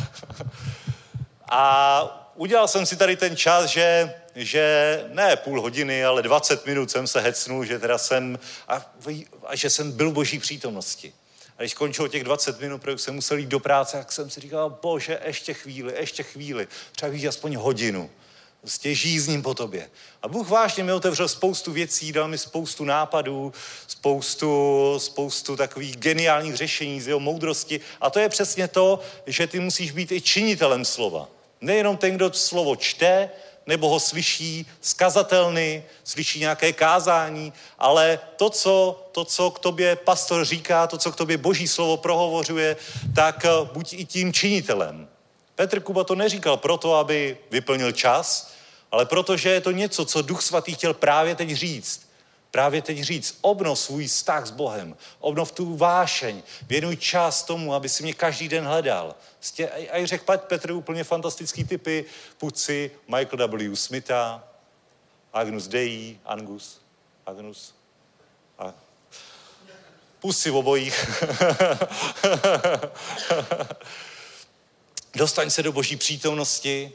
[1.50, 6.90] a udělal jsem si tady ten čas, že, že ne půl hodiny, ale 20 minut
[6.90, 8.38] jsem se hecnul, že teda jsem,
[8.68, 8.92] a,
[9.46, 11.12] a že jsem byl v boží přítomnosti.
[11.58, 14.40] A když končilo těch 20 minut, protože jsem musel jít do práce, tak jsem si
[14.40, 18.10] říkal, bože, ještě chvíli, ještě chvíli, třeba víc aspoň hodinu
[18.66, 19.90] prostě žízním po tobě.
[20.22, 23.52] A Bůh vážně mi otevřel spoustu věcí, dal mi spoustu nápadů,
[23.86, 24.48] spoustu,
[24.98, 27.80] spoustu takových geniálních řešení z jeho moudrosti.
[28.00, 31.28] A to je přesně to, že ty musíš být i činitelem slova.
[31.60, 33.30] Nejenom ten, kdo slovo čte,
[33.66, 40.44] nebo ho slyší skazatelný, slyší nějaké kázání, ale to co, to, co k tobě pastor
[40.44, 42.76] říká, to, co k tobě boží slovo prohovořuje,
[43.14, 45.08] tak eh, buď i tím činitelem.
[45.54, 48.55] Petr Kuba to neříkal proto, aby vyplnil čas,
[48.90, 52.06] ale protože je to něco, co Duch Svatý chtěl právě teď říct.
[52.50, 57.88] Právě teď říct, obnov svůj vztah s Bohem, obnov tu vášeň, věnuj čas tomu, aby
[57.88, 59.14] si mě každý den hledal.
[59.90, 62.04] A i řekl Petr úplně fantastický typy,
[62.38, 63.76] Puci, Michael W.
[63.76, 64.44] Smitha,
[65.32, 66.80] Agnus Dei, Angus,
[67.26, 67.74] Agnus,
[68.58, 68.74] a
[70.20, 71.06] pusy v obojích.
[75.14, 76.92] Dostaň se do boží přítomnosti,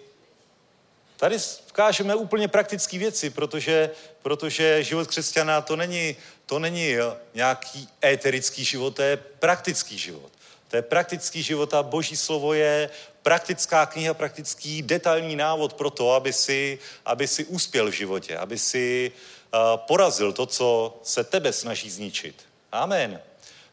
[1.22, 1.38] Tady
[1.69, 3.89] ukážeme úplně praktické věci, protože,
[4.22, 6.15] protože život křesťana to není,
[6.45, 6.95] to není
[7.34, 10.32] nějaký éterický život, to je praktický život.
[10.67, 12.89] To je praktický život a boží slovo je
[13.22, 18.57] praktická kniha, praktický detailní návod pro to, aby si, aby si uspěl v životě, aby
[18.57, 19.11] si
[19.53, 22.36] uh, porazil to, co se tebe snaží zničit.
[22.72, 23.22] Amen.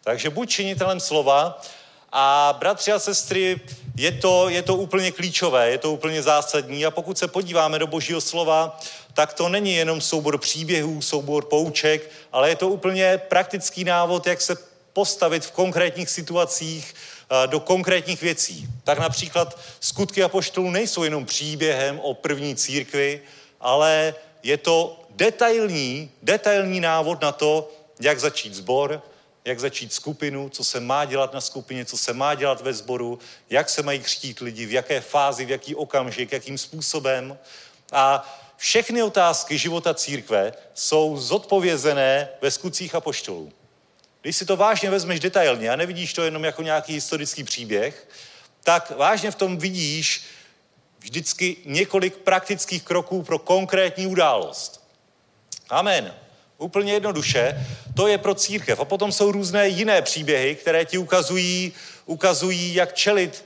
[0.05, 1.63] Takže buď činitelem slova
[2.13, 3.61] a bratři a sestry,
[3.97, 7.87] je to, je to úplně klíčové, je to úplně zásadní a pokud se podíváme do
[7.87, 8.81] božího slova,
[9.15, 14.41] tak to není jenom soubor příběhů, soubor pouček, ale je to úplně praktický návod, jak
[14.41, 14.57] se
[14.93, 18.69] postavit v konkrétních situacích eh, do konkrétních věcí.
[18.85, 23.23] Tak například skutky apoštolů nejsou jenom příběhem o první církvi,
[23.61, 29.03] ale je to detailní, detailní návod na to, jak začít sbor,
[29.49, 33.19] jak začít skupinu, co se má dělat na skupině, co se má dělat ve sboru,
[33.51, 37.39] jak se mají křtít lidi, v jaké fázi, v jaký okamžik, jakým způsobem.
[37.93, 43.53] A všechny otázky života církve jsou zodpovězené ve skutcích apoštolů.
[44.23, 48.09] Když si to vážně vezmeš detailně a nevidíš to jenom jako nějaký historický příběh,
[48.65, 50.25] tak vážně v tom vidíš
[50.99, 54.89] vždycky několik praktických kroků pro konkrétní událost.
[55.71, 56.15] Amen.
[56.59, 58.81] Úplně jednoduše, to je pro církev.
[58.81, 61.73] A potom jsou různé jiné příběhy, které ti ukazují,
[62.07, 63.45] ukazují jak čelit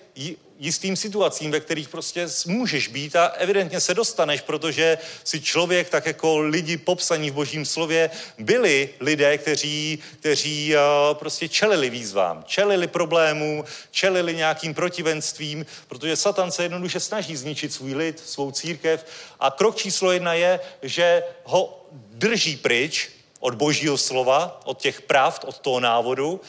[0.59, 6.07] jistým situacím, ve kterých prostě můžeš být a evidentně se dostaneš, protože si člověk, tak
[6.07, 10.81] jako lidi popsaní v božím slově, byli lidé, kteří, kteří uh,
[11.15, 17.95] prostě čelili výzvám, čelili problémů, čelili nějakým protivenstvím, protože Satan se jednoduše snaží zničit svůj
[17.95, 19.07] lid, svou církev
[19.41, 25.45] a krok číslo jedna je, že ho drží pryč od božího slova, od těch pravd,
[25.45, 26.41] od toho návodu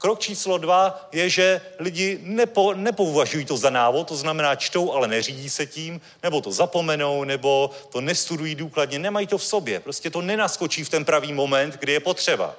[0.00, 5.08] Krok číslo dva je, že lidi nepo, nepovažují to za návod, to znamená čtou, ale
[5.08, 9.80] neřídí se tím, nebo to zapomenou, nebo to nestudují důkladně, nemají to v sobě.
[9.80, 12.56] Prostě to nenaskočí v ten pravý moment, kdy je potřeba.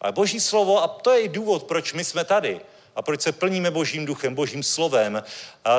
[0.00, 2.60] Ale boží slovo, a to je i důvod, proč my jsme tady,
[2.96, 5.22] a proč se plníme božím duchem, božím slovem,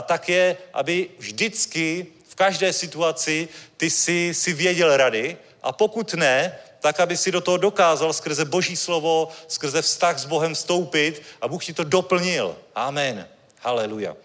[0.06, 7.00] tak je, aby vždycky každé situaci ty si, si věděl rady a pokud ne, tak,
[7.00, 11.66] aby si do toho dokázal skrze Boží slovo, skrze vztah s Bohem vstoupit a Bůh
[11.66, 12.56] ti to doplnil.
[12.76, 13.28] Amen.
[13.60, 14.16] Haleluja.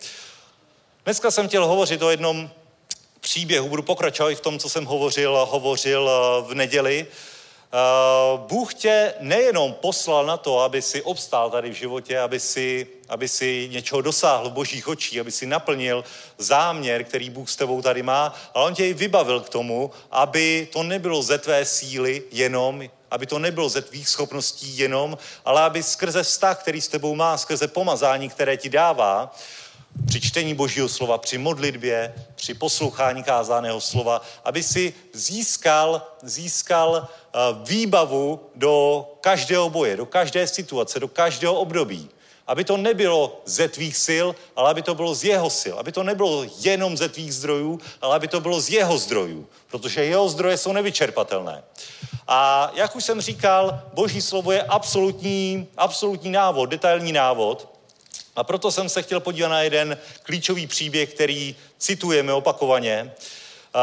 [1.04, 2.50] Dneska jsem chtěl hovořit o jednom
[3.20, 7.06] příběhu, budu pokračovat i v tom, co jsem hovořil, hovořil eh, v neděli.
[7.74, 12.86] Eh, Bůh tě nejenom poslal na to, aby si obstál tady v životě, aby si,
[13.08, 16.04] aby si něčeho dosáhl v božích očí, aby si naplnil
[16.38, 20.68] záměr, který Bůh s tebou tady má, ale on tě i vybavil k tomu, aby
[20.72, 25.82] to nebylo ze tvé síly jenom, aby to nebylo ze tvých schopností jenom, ale aby
[25.82, 29.34] skrze vztah, který s tebou má, skrze pomazání, které ti dává,
[30.06, 37.38] při čtení Božího slova, při modlitbě, při poslouchání kázaného slova, aby si získal, získal eh,
[37.64, 42.08] výbavu do každého boje, do každé situace, do každého období.
[42.46, 44.26] Aby to nebylo ze tvých sil,
[44.56, 45.74] ale aby to bylo z jeho sil.
[45.78, 49.46] Aby to nebylo jenom ze tvých zdrojů, ale aby to bylo z jeho zdrojů.
[49.70, 51.62] Protože jeho zdroje jsou nevyčerpatelné.
[52.28, 57.71] A jak už jsem říkal, boží slovo je absolutní, absolutní návod, detailní návod,
[58.36, 63.12] a proto jsem se chtěl podívat na jeden klíčový příběh, který citujeme opakovaně.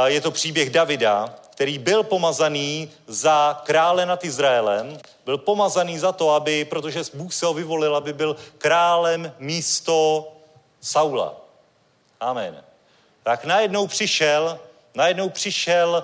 [0.05, 6.31] Je to příběh Davida, který byl pomazaný za krále nad Izraelem, byl pomazaný za to,
[6.31, 10.27] aby, protože Bůh se ho vyvolil, aby byl králem místo
[10.81, 11.35] Saula.
[12.19, 12.63] Amen.
[13.23, 14.59] Tak najednou přišel,
[14.95, 16.03] najednou přišel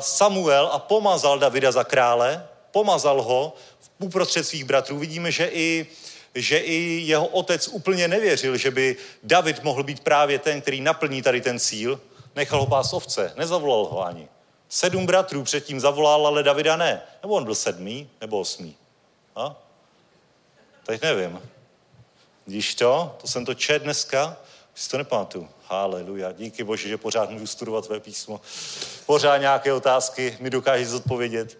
[0.00, 3.52] Samuel a pomazal Davida za krále, pomazal ho
[3.98, 4.98] uprostřed svých bratrů.
[4.98, 5.86] Vidíme, že i
[6.34, 11.22] že i jeho otec úplně nevěřil, že by David mohl být právě ten, který naplní
[11.22, 12.00] tady ten cíl.
[12.34, 14.28] Nechal ho pás ovce, nezavolal ho ani.
[14.68, 17.02] Sedm bratrů předtím zavolal, ale Davida ne.
[17.22, 18.76] Nebo on byl sedmý, nebo osmý.
[19.36, 19.56] A?
[20.86, 21.40] Teď nevím.
[22.46, 23.16] Víš to?
[23.20, 24.36] To jsem to čet dneska,
[24.74, 25.48] si to nepamatuju.
[25.66, 26.32] Haleluja.
[26.32, 28.40] Díky Bože, že pořád můžu studovat tvé písmo.
[29.06, 31.58] Pořád nějaké otázky mi dokážeš zodpovědět.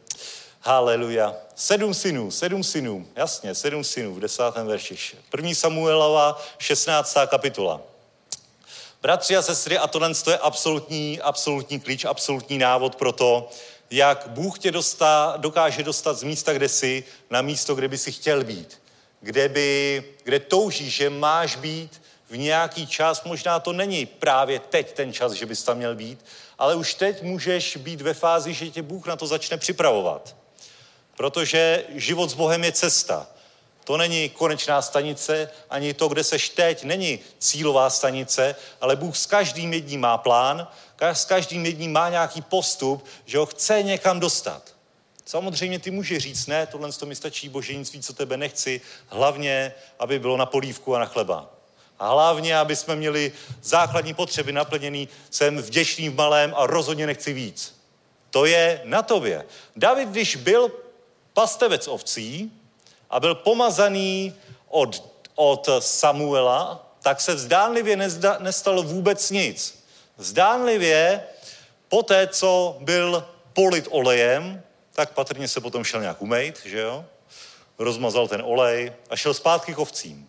[0.64, 1.34] Haleluja.
[1.54, 4.98] Sedm synů, sedm synů, jasně, sedm synů v desátém verši.
[5.30, 7.16] První Samuelova, 16.
[7.26, 7.80] kapitola.
[9.02, 13.50] Bratři a sestry, a tohle je absolutní, absolutní klíč, absolutní návod pro to,
[13.90, 18.12] jak Bůh tě dostá, dokáže dostat z místa, kde jsi, na místo, kde by si
[18.12, 18.82] chtěl být.
[19.20, 24.92] Kde, by, kde toužíš, že máš být v nějaký čas, možná to není právě teď
[24.92, 26.24] ten čas, že bys tam měl být,
[26.58, 30.41] ale už teď můžeš být ve fázi, že tě Bůh na to začne připravovat.
[31.16, 33.26] Protože život s Bohem je cesta.
[33.84, 39.26] To není konečná stanice, ani to, kde seš teď, není cílová stanice, ale Bůh s
[39.26, 40.68] každým jedním má plán,
[41.00, 44.62] s každým jedním má nějaký postup, že ho chce někam dostat.
[45.24, 48.80] Samozřejmě ty můžeš říct, ne, tohle to mi stačí, bože, nic víc o tebe nechci,
[49.06, 51.50] hlavně, aby bylo na polívku a na chleba.
[51.98, 53.32] A hlavně, aby jsme měli
[53.62, 57.80] základní potřeby naplněný, jsem vděčný v malém a rozhodně nechci víc.
[58.30, 59.44] To je na tobě.
[59.76, 60.72] David, když byl
[61.32, 62.52] pastevec ovcí
[63.10, 64.34] a byl pomazaný
[64.68, 65.02] od,
[65.34, 69.84] od Samuela, tak se zdánlivě nezda, nestalo vůbec nic.
[70.18, 71.22] Zdánlivě,
[71.88, 74.62] po té, co byl polit olejem,
[74.92, 77.04] tak patrně se potom šel nějak umejt, že jo?
[77.78, 80.28] Rozmazal ten olej a šel zpátky k ovcím.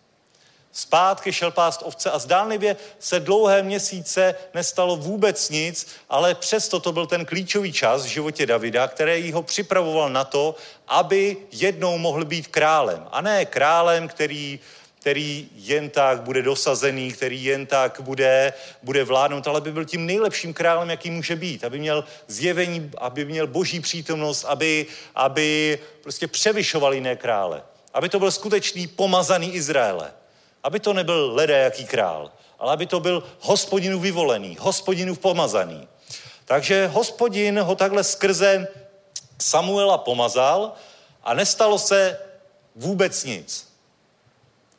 [0.76, 6.92] Zpátky šel pást ovce a zdánlivě se dlouhé měsíce nestalo vůbec nic, ale přesto to
[6.92, 10.54] byl ten klíčový čas v životě Davida, který ho připravoval na to,
[10.88, 13.06] aby jednou mohl být králem.
[13.12, 14.60] A ne králem, který
[15.00, 18.52] který jen tak bude dosazený, který jen tak bude,
[18.82, 23.24] bude vládnout, ale aby byl tím nejlepším králem, jaký může být, aby měl zjevení, aby
[23.24, 27.62] měl boží přítomnost, aby, aby prostě převyšoval jiné krále.
[27.94, 30.12] Aby to byl skutečný pomazaný Izraele.
[30.64, 35.88] Aby to nebyl leda jaký král, ale aby to byl hospodinu vyvolený, hospodinu pomazaný.
[36.44, 38.68] Takže hospodin ho takhle skrze
[39.38, 40.72] Samuela pomazal
[41.24, 42.18] a nestalo se
[42.74, 43.74] vůbec nic.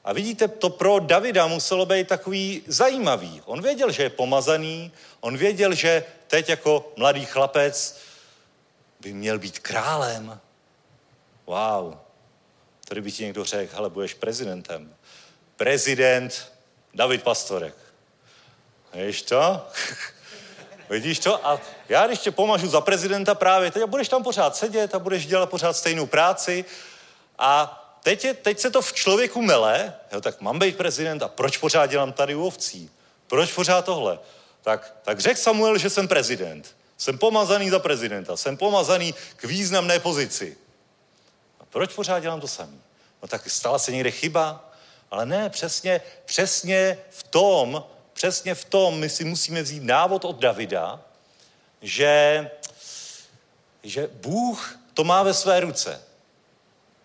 [0.04, 3.42] A vidíte, to pro Davida muselo být takový zajímavý.
[3.46, 7.98] On věděl, že je pomazaný, on věděl, že teď jako mladý chlapec
[9.00, 10.40] by měl být králem.
[11.46, 11.98] Wow.
[12.88, 14.95] Tady by ti někdo řekl, hele, budeš prezidentem.
[15.58, 16.52] Prezident
[16.94, 17.76] David Pastorek.
[18.94, 19.68] Víš to?
[20.90, 21.48] Vidíš to?
[21.48, 25.00] A já když tě pomažu za prezidenta právě teď a budeš tam pořád sedět a
[25.00, 26.66] budeš dělat pořád stejnou práci
[27.40, 31.28] a teď, je, teď se to v člověku mele, jo, tak mám být prezident a
[31.28, 32.90] proč pořád dělám tady u ovcí?
[33.28, 34.20] Proč pořád tohle?
[34.62, 36.76] Tak, tak řekl Samuel, že jsem prezident.
[36.98, 40.58] Jsem pomazaný za prezidenta, jsem pomazaný k významné pozici.
[41.60, 42.82] A proč pořád dělám to samý?
[43.22, 44.72] No tak stala se někde chyba?
[45.16, 50.40] Ale ne, přesně, přesně v tom, přesně v tom my si musíme vzít návod od
[50.40, 51.02] Davida,
[51.82, 52.50] že,
[53.84, 56.02] že Bůh to má ve své ruce.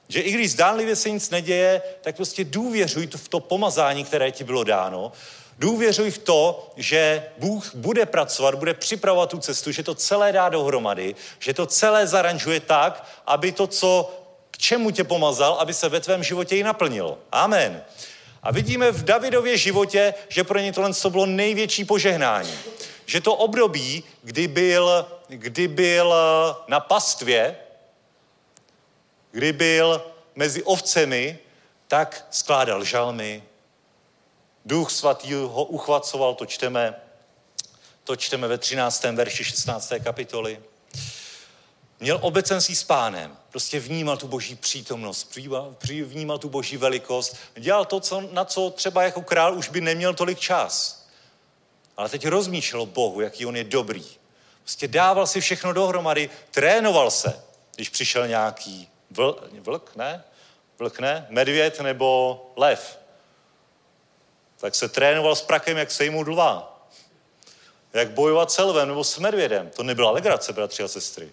[0.09, 4.45] Že i když zdánlivě se nic neděje, tak prostě důvěřuj v to pomazání, které ti
[4.45, 5.13] bylo dáno.
[5.59, 10.49] Důvěřuj v to, že Bůh bude pracovat, bude připravovat tu cestu, že to celé dá
[10.49, 14.20] dohromady, že to celé zaranžuje tak, aby to, co
[14.61, 17.19] čemu tě pomazal, aby se ve tvém životě i naplnilo.
[17.33, 17.85] Amen.
[18.43, 22.59] A vidíme v Davidově životě, že pro ně tohle bylo největší požehnání.
[23.07, 26.15] Že to období, kdy byl, kdy byl
[26.69, 27.57] na pastvě,
[29.31, 30.03] kdy byl
[30.35, 31.39] mezi ovcemi,
[31.89, 33.43] tak skládal žalmy.
[34.65, 36.95] Duch svatý ho uchvacoval, to čteme,
[38.05, 39.05] to čteme ve 13.
[39.05, 39.93] verši 16.
[40.05, 40.61] kapitoly.
[42.01, 45.37] Měl obecenství s pánem, prostě vnímal tu boží přítomnost,
[46.05, 50.15] vnímal tu boží velikost, dělal to, co, na co třeba jako král už by neměl
[50.15, 51.07] tolik čas.
[51.97, 54.05] Ale teď rozmýšlel Bohu, jaký on je dobrý.
[54.63, 57.43] Prostě dával si všechno dohromady, trénoval se,
[57.75, 60.25] když přišel nějaký Vl, vlk, ne?
[60.79, 61.27] Vlk, ne?
[61.29, 62.99] Medvěd nebo lev.
[64.57, 66.87] Tak se trénoval s prakem, jak sejmout lva.
[67.93, 69.71] Jak bojovat s lvem nebo s medvědem.
[69.71, 71.33] To nebyla legrace, bratři a sestry.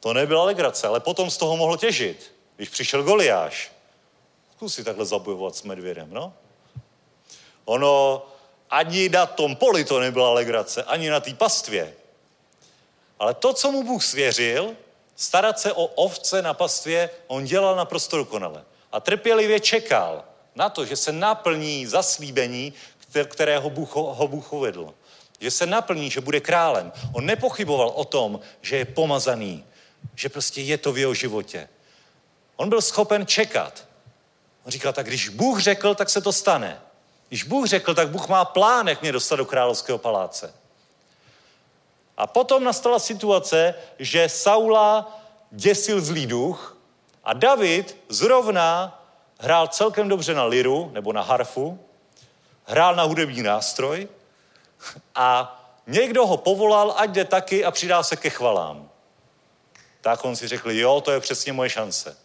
[0.00, 2.34] To nebyla legrace, ale potom z toho mohl těžit.
[2.56, 3.72] Když přišel Goliáš,
[4.56, 6.32] zkusí takhle zabojovat s medvědem, no?
[7.64, 8.26] Ono
[8.70, 11.94] ani na tom poli to nebyla legrace, ani na té pastvě.
[13.18, 14.72] Ale to, co mu Bůh svěřil,
[15.16, 18.64] starat se o ovce na pastvě, on dělal naprosto dokonale.
[18.92, 20.24] A trpělivě čekal
[20.54, 22.72] na to, že se naplní zaslíbení,
[23.24, 24.94] kterého Bůh, ho Bůh uvedl.
[25.40, 26.92] Že se naplní, že bude králem.
[27.14, 29.64] On nepochyboval o tom, že je pomazaný,
[30.14, 31.68] že prostě je to v jeho životě.
[32.56, 33.84] On byl schopen čekat.
[34.64, 36.80] On říkal, tak když Bůh řekl, tak se to stane.
[37.28, 40.54] Když Bůh řekl, tak Bůh má plán, jak mě dostat do královského paláce.
[42.16, 45.20] A potom nastala situace, že Saula
[45.50, 46.76] děsil zlý duch
[47.24, 49.00] a David zrovna
[49.38, 51.80] hrál celkem dobře na liru nebo na harfu,
[52.64, 54.08] hrál na hudební nástroj
[55.14, 58.89] a někdo ho povolal, ať jde taky a přidá se ke chvalám.
[60.00, 62.16] Tak on si řekl, jo, to je přesně moje šance.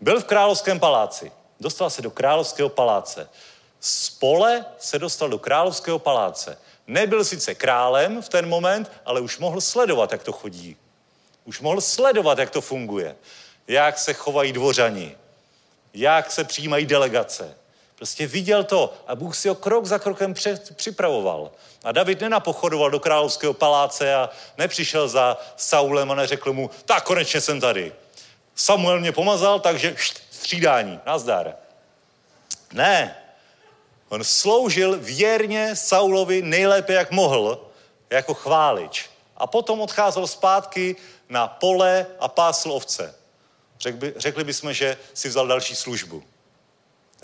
[0.00, 3.28] Byl v královském paláci, dostal se do královského paláce.
[3.80, 6.58] Z pole se dostal do královského paláce.
[6.86, 10.76] Nebyl sice králem v ten moment, ale už mohl sledovat, jak to chodí.
[11.44, 13.16] Už mohl sledovat, jak to funguje.
[13.68, 15.16] Jak se chovají dvořani.
[15.94, 17.56] Jak se přijímají delegace.
[17.96, 20.34] Prostě viděl to a Bůh si ho krok za krokem
[20.76, 21.50] připravoval.
[21.84, 27.40] A David nenapochodoval do královského paláce a nepřišel za Saulem a neřekl mu, tak konečně
[27.40, 27.92] jsem tady.
[28.54, 29.96] Samuel mě pomazal, takže
[30.30, 31.56] střídání, nazdar.
[32.72, 33.16] Ne,
[34.08, 37.70] on sloužil věrně Saulovi nejlépe, jak mohl,
[38.10, 39.10] jako chválič.
[39.36, 40.96] A potom odcházel zpátky
[41.28, 43.14] na pole a pásl ovce.
[43.80, 46.22] Řekli, řekli bychom, že si vzal další službu.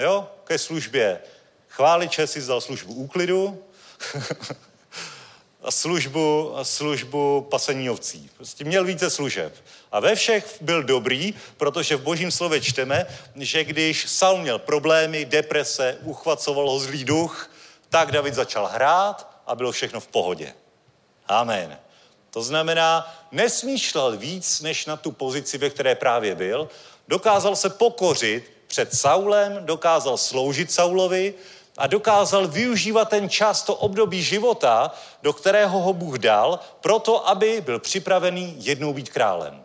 [0.00, 1.20] Jo, ke službě
[1.68, 3.64] chváliče si vzal službu úklidu
[5.62, 8.30] a službu, službu pasení ovcí.
[8.36, 9.54] Prostě měl více služeb.
[9.92, 15.24] A ve všech byl dobrý, protože v božím slově čteme, že když Saul měl problémy,
[15.24, 17.50] deprese, uchvacoval ho zlý duch,
[17.88, 20.54] tak David začal hrát a bylo všechno v pohodě.
[21.28, 21.78] Amen.
[22.30, 26.68] To znamená, nesmýšlel víc, než na tu pozici, ve které právě byl.
[27.08, 31.34] Dokázal se pokořit před Saulem, dokázal sloužit Saulovi
[31.78, 37.60] a dokázal využívat ten čas, to období života, do kterého ho Bůh dal, proto, aby
[37.60, 39.64] byl připravený jednou být králem.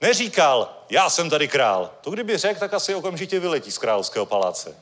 [0.00, 1.90] Neříkal, já jsem tady král.
[2.00, 4.76] To kdyby řekl, tak asi okamžitě vyletí z královského paláce.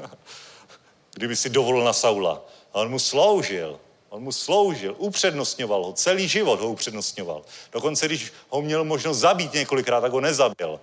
[1.14, 2.42] kdyby si dovolil na Saula.
[2.72, 3.80] A on mu sloužil.
[4.08, 7.42] On mu sloužil, upřednostňoval ho, celý život ho upřednostňoval.
[7.72, 10.80] Dokonce, když ho měl možnost zabít několikrát, tak ho nezabil.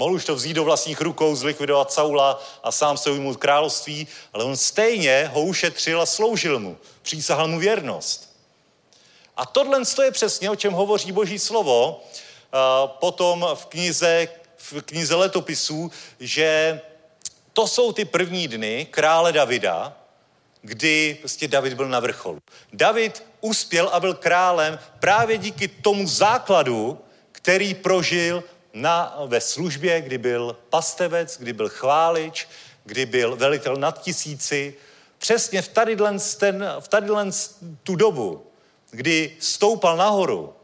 [0.00, 4.44] Mohl už to vzít do vlastních rukou, zlikvidovat Saula a sám se ujmout království, ale
[4.44, 6.78] on stejně ho ušetřil a sloužil mu.
[7.02, 8.36] Přísahal mu věrnost.
[9.36, 12.04] A tohle je přesně, o čem hovoří Boží slovo,
[12.86, 15.90] potom v knize, v knize letopisů,
[16.20, 16.80] že
[17.52, 19.96] to jsou ty první dny krále Davida,
[20.62, 22.38] kdy prostě David byl na vrcholu.
[22.72, 26.98] David uspěl a byl králem právě díky tomu základu,
[27.32, 32.48] který prožil na, ve službě, kdy byl pastevec, kdy byl chválič,
[32.84, 34.74] kdy byl velitel nad tisíci.
[35.18, 37.30] Přesně v tadyhle, ten, v tadyhle
[37.82, 38.46] tu dobu,
[38.90, 40.54] kdy stoupal nahoru,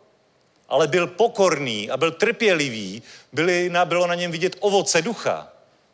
[0.69, 3.03] ale byl pokorný a byl trpělivý,
[3.33, 5.49] byly, bylo na něm vidět ovoce ducha,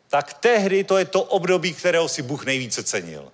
[0.09, 3.31] tak tehdy to je to období, kterého si Bůh nejvíce cenil.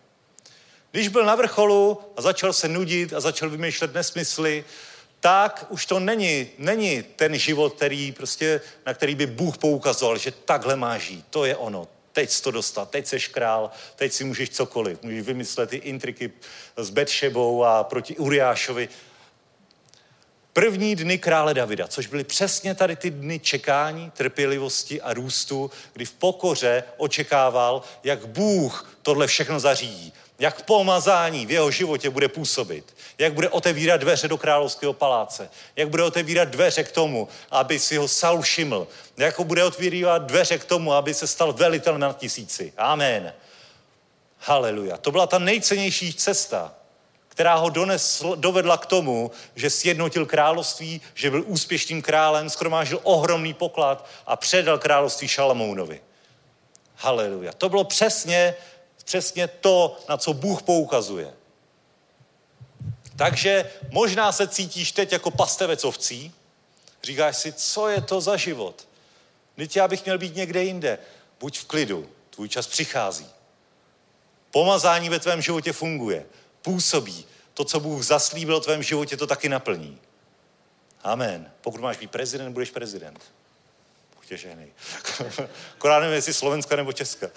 [0.91, 4.65] Když byl na vrcholu a začal se nudit a začal vymýšlet nesmysly,
[5.19, 10.31] tak už to není, není ten život, který prostě, na který by Bůh poukazoval, že
[10.31, 11.25] takhle má žít.
[11.29, 11.87] To je ono.
[12.11, 15.03] Teď jsi to dostat, teď jsi král, teď si můžeš cokoliv.
[15.03, 16.31] Můžeš vymyslet ty intriky
[16.77, 18.89] s Betšebou a proti Uriášovi.
[20.53, 26.05] První dny krále Davida, což byly přesně tady ty dny čekání, trpělivosti a růstu, kdy
[26.05, 32.95] v pokoře očekával, jak Bůh tohle všechno zařídí jak pomazání v jeho životě bude působit,
[33.17, 37.97] jak bude otevírat dveře do královského paláce, jak bude otevírat dveře k tomu, aby si
[37.97, 38.87] ho Saul všiml,
[39.17, 42.73] jak ho bude otvírat dveře k tomu, aby se stal velitelem na tisíci.
[42.77, 43.33] Amen.
[44.39, 44.97] Haleluja.
[44.97, 46.73] To byla ta nejcennější cesta,
[47.27, 53.53] která ho donesl, dovedla k tomu, že sjednotil království, že byl úspěšným králem, skromážil ohromný
[53.53, 56.01] poklad a předal království Šalamounovi.
[56.95, 57.51] Haleluja.
[57.53, 58.55] To bylo přesně
[59.09, 61.33] přesně to, na co Bůh poukazuje.
[63.15, 66.33] Takže možná se cítíš teď jako pastevec ovcí,
[67.03, 68.87] říkáš si, co je to za život?
[69.55, 70.99] Teď já bych měl být někde jinde.
[71.39, 73.27] Buď v klidu, tvůj čas přichází.
[74.51, 76.25] Pomazání ve tvém životě funguje,
[76.61, 77.25] působí.
[77.53, 79.99] To, co Bůh zaslíbil v tvém životě, to taky naplní.
[81.03, 81.51] Amen.
[81.61, 83.23] Pokud máš být prezident, budeš prezident.
[84.23, 84.71] Utěžený.
[85.77, 87.27] Akorát nevím, jestli Slovenska nebo Česka.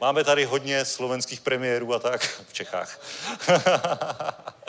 [0.00, 3.00] Máme tady hodně slovenských premiérů a tak v Čechách.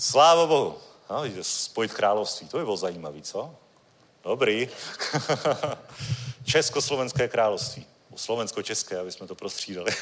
[0.00, 0.78] Sláva Bohu.
[1.10, 3.54] No, spojit království, to by bylo zajímavé, co?
[4.24, 4.68] Dobrý.
[6.44, 7.86] Československé království.
[8.16, 9.92] Slovensko-české, aby jsme to prostřídali.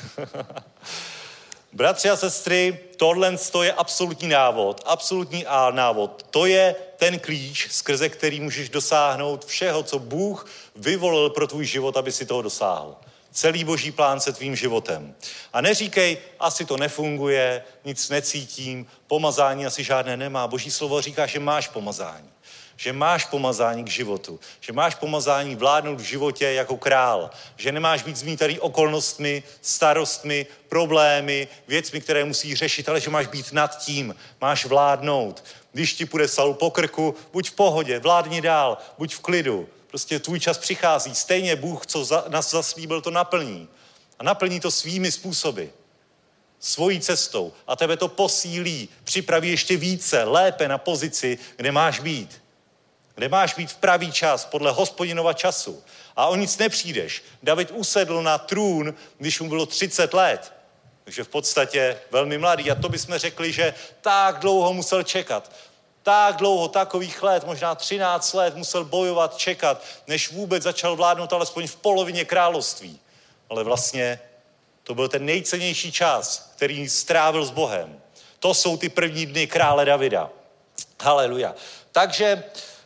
[1.73, 6.27] Bratři a sestry, tohle je absolutní návod, absolutní a návod.
[6.31, 11.97] To je ten klíč, skrze který můžeš dosáhnout všeho, co Bůh vyvolil pro tvůj život,
[11.97, 12.97] aby si toho dosáhl
[13.39, 15.15] celý boží plán se tvým životem.
[15.53, 20.47] A neříkej, asi to nefunguje, nic necítím, pomazání asi žádné nemá.
[20.47, 22.31] Boží slovo říká, že máš pomazání.
[22.77, 24.41] Že máš pomazání k životu.
[24.61, 27.31] Že máš pomazání vládnout v životě jako král.
[27.57, 33.53] Že nemáš být zmítaný okolnostmi, starostmi, problémy, věcmi, které musí řešit, ale že máš být
[33.53, 34.15] nad tím.
[34.41, 35.45] Máš vládnout.
[35.73, 40.19] Když ti půjde Saul po krku, buď v pohodě, vládni dál, buď v klidu Prostě
[40.19, 41.15] tvůj čas přichází.
[41.15, 43.69] Stejně Bůh, co za, nás zaslíbil, to naplní.
[44.19, 45.65] A naplní to svými způsoby.
[46.61, 47.53] Svojí cestou.
[47.67, 48.89] A tebe to posílí.
[49.05, 52.43] Připraví ještě více, lépe na pozici, kde máš být.
[53.15, 55.83] kde máš být v pravý čas, podle hospodinova času.
[56.17, 57.23] A o nic nepřijdeš.
[57.43, 60.53] David usedl na trůn, když mu bylo 30 let.
[61.05, 62.71] Takže v podstatě velmi mladý.
[62.71, 65.53] A to bychom řekli, že tak dlouho musel čekat.
[66.09, 71.67] Tak dlouho, takových let, možná 13 let musel bojovat, čekat, než vůbec začal vládnout alespoň
[71.67, 73.01] v polovině království.
[73.51, 74.21] Ale vlastně
[74.83, 78.01] to byl ten nejcennější čas, který strávil s Bohem.
[78.39, 80.31] To jsou ty první dny krále Davida.
[81.01, 81.55] Haleluja.
[81.93, 82.45] Takže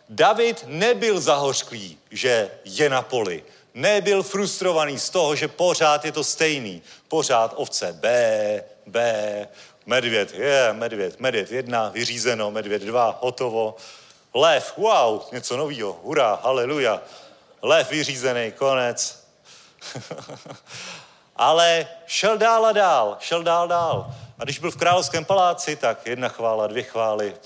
[0.09, 3.45] David nebyl zahořklý, že je na poli.
[3.75, 6.83] Nebyl frustrovaný z toho, že pořád je to stejný.
[7.09, 9.49] Pořád ovce B, B,
[9.87, 13.77] medvěd, je, yeah, medvěd, medvěd jedna, vyřízeno, medvěd dva, hotovo.
[14.35, 17.03] Lev, wow, něco nového, hurá, haleluja.
[17.63, 19.27] Lev vyřízený, konec.
[21.37, 24.15] Ale šel dál a dál, šel dál dál.
[24.39, 27.37] A když byl v královském paláci, tak jedna chvála, dvě chvály.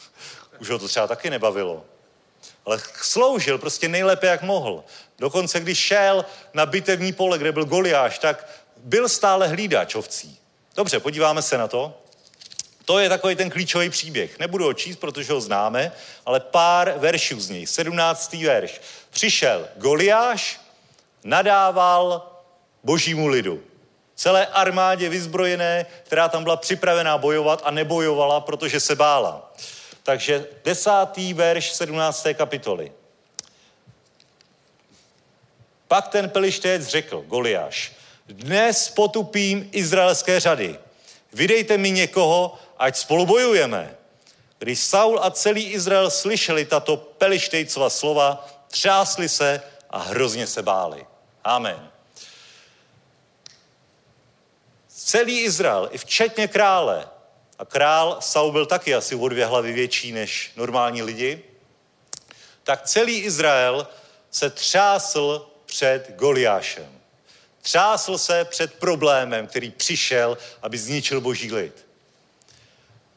[0.60, 1.84] Už ho to třeba taky nebavilo.
[2.64, 4.84] Ale sloužil prostě nejlépe, jak mohl.
[5.18, 6.24] Dokonce, když šel
[6.54, 10.41] na bitevní pole, kde byl Goliáš, tak byl stále hlídač ovcí.
[10.76, 11.94] Dobře, podíváme se na to.
[12.84, 14.38] To je takový ten klíčový příběh.
[14.38, 15.92] Nebudu ho číst, protože ho známe,
[16.26, 17.66] ale pár veršů z něj.
[17.66, 18.32] 17.
[18.32, 18.80] verš.
[19.10, 20.60] Přišel Goliáš,
[21.24, 22.30] nadával
[22.84, 23.62] božímu lidu.
[24.14, 29.52] Celé armádě vyzbrojené, která tam byla připravená bojovat a nebojovala, protože se bála.
[30.02, 32.26] Takže desátý verš 17.
[32.34, 32.92] kapitoly.
[35.88, 37.92] Pak ten pelištec řekl, Goliáš,
[38.28, 40.78] dnes potupím izraelské řady.
[41.32, 43.96] Vydejte mi někoho, ať spolu bojujeme.
[44.58, 51.06] Když Saul a celý Izrael slyšeli tato pelištejcova slova, třásli se a hrozně se báli.
[51.44, 51.90] Amen.
[54.88, 57.08] Celý Izrael, i včetně krále,
[57.58, 61.44] a král Saul byl taky asi o dvě hlavy větší než normální lidi,
[62.62, 63.88] tak celý Izrael
[64.30, 66.91] se třásl před Goliášem.
[67.62, 71.86] Třásl se před problémem, který přišel, aby zničil boží lid.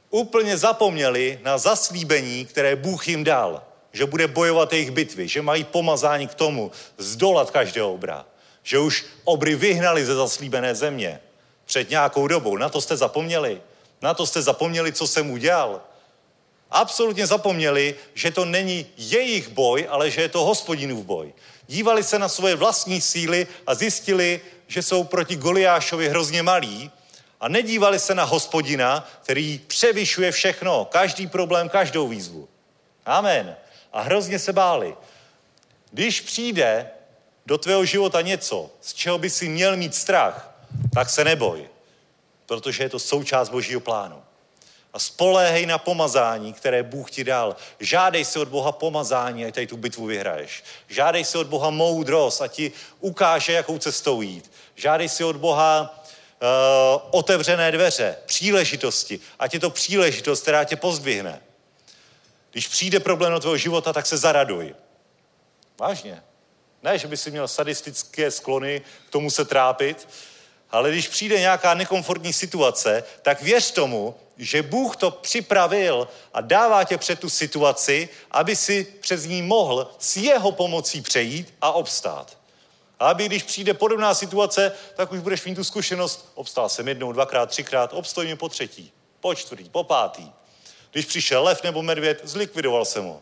[0.09, 5.63] Úplně zapomněli na zaslíbení, které Bůh jim dal, že bude bojovat jejich bitvy, že mají
[5.63, 8.25] pomazání k tomu zdolat každého obra,
[8.63, 11.19] že už obry vyhnali ze zaslíbené země
[11.65, 12.57] před nějakou dobou.
[12.57, 13.61] Na to jste zapomněli.
[14.01, 15.81] Na to jste zapomněli, co jsem udělal.
[16.71, 21.33] Absolutně zapomněli, že to není jejich boj, ale že je to hospodinův boj.
[21.67, 26.91] Dívali se na svoje vlastní síly a zjistili, že jsou proti Goliášovi hrozně malí
[27.39, 32.47] a nedívali se na hospodina, který převyšuje všechno, každý problém, každou výzvu.
[33.05, 33.55] Amen.
[33.93, 34.95] A hrozně se báli.
[35.91, 36.89] Když přijde
[37.45, 40.51] do tvého života něco, z čeho by si měl mít strach,
[40.93, 41.69] tak se neboj,
[42.45, 44.24] protože je to součást Božího plánu.
[44.95, 47.55] A spoléhej na pomazání, které Bůh ti dal.
[47.79, 50.63] Žádej si od Boha pomazání, ať tady tu bitvu vyhraješ.
[50.87, 54.51] Žádej si od Boha moudrost, a ti ukáže, jakou cestou jít.
[54.75, 56.03] Žádej si od Boha
[56.41, 59.19] uh, otevřené dveře, příležitosti.
[59.39, 61.41] Ať je to příležitost, která tě pozdvihne.
[62.51, 64.75] Když přijde problém do tvého života, tak se zaraduj.
[65.79, 66.23] Vážně.
[66.83, 70.07] Ne, že by si měl sadistické sklony k tomu se trápit,
[70.71, 76.83] ale když přijde nějaká nekomfortní situace, tak věř tomu, že Bůh to připravil a dává
[76.83, 82.37] tě před tu situaci, aby si přes ní mohl s jeho pomocí přejít a obstát.
[82.99, 87.11] A aby když přijde podobná situace, tak už budeš mít tu zkušenost, obstál jsem jednou,
[87.11, 90.31] dvakrát, třikrát, obstoj mi po třetí, po čtvrtý, po pátý.
[90.91, 93.21] Když přišel lev nebo medvěd, zlikvidoval jsem ho.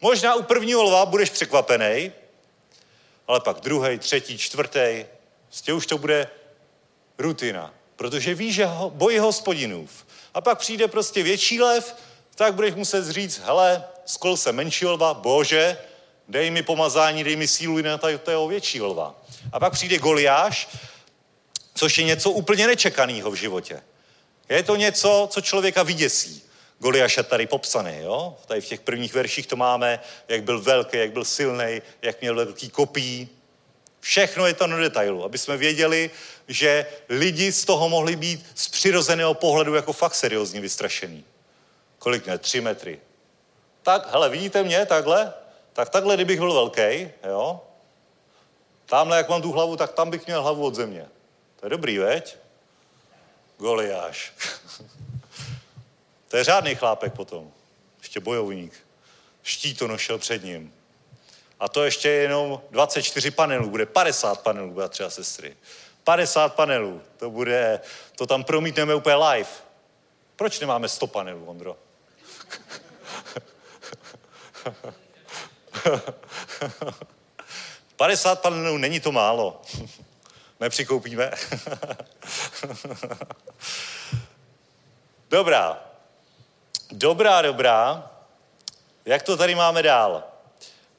[0.00, 2.12] Možná u prvního lva budeš překvapený,
[3.28, 5.04] ale pak druhý, třetí, čtvrtý,
[5.52, 6.28] Prostě už to bude
[7.18, 10.06] rutina, protože víš, že ho, bojí hospodinův.
[10.34, 11.94] A pak přijde prostě větší lev,
[12.34, 15.78] tak budeš muset říct, hele, skol se menší lva, bože,
[16.28, 19.14] dej mi pomazání, dej mi sílu na toho větší lva.
[19.52, 20.68] A pak přijde Goliáš,
[21.74, 23.82] což je něco úplně nečekaného v životě.
[24.48, 26.42] Je to něco, co člověka vyděsí.
[26.78, 28.36] Goliáš je tady popsaný, jo?
[28.46, 32.34] Tady v těch prvních verších to máme, jak byl velký, jak byl silný, jak měl
[32.34, 33.28] velký kopí,
[34.02, 36.10] Všechno je to na detailu, aby jsme věděli,
[36.48, 41.24] že lidi z toho mohli být z přirozeného pohledu jako fakt seriózně vystrašený.
[41.98, 42.38] Kolik ne?
[42.38, 43.00] Tři metry.
[43.82, 45.34] Tak, hele, vidíte mě takhle?
[45.72, 47.60] Tak takhle, kdybych byl velký, jo?
[48.86, 51.08] Tamhle, jak mám tu hlavu, tak tam bych měl hlavu od země.
[51.60, 52.36] To je dobrý, veď?
[53.58, 54.32] Goliáš.
[56.28, 57.52] to je řádný chlápek potom.
[57.98, 58.86] Ještě bojovník.
[59.42, 60.72] Štít to nošel před ním.
[61.62, 65.56] A to ještě jenom 24 panelů, bude 50 panelů, bratři a sestry.
[66.04, 67.80] 50 panelů, to bude,
[68.16, 69.48] to tam promítneme úplně live.
[70.36, 71.76] Proč nemáme 100 panelů, Ondro?
[77.96, 79.62] Padesát panelů není to málo.
[80.60, 81.30] Nepřikoupíme?
[85.30, 85.84] dobrá.
[86.90, 88.10] Dobrá, dobrá.
[89.04, 90.31] Jak to tady máme dál?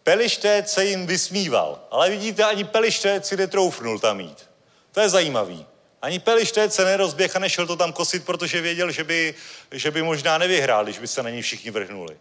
[0.04, 4.49] Pelištét se jim vysmíval, ale vidíte, ani Pelištét si netroufnul tam jít.
[4.91, 5.66] To je zajímavý.
[6.01, 9.36] Ani Pelištét se nerozběh a nešel to tam kosit, protože věděl, že by,
[9.72, 12.18] že by možná nevyhrál, když by se na něj všichni vrhnuli.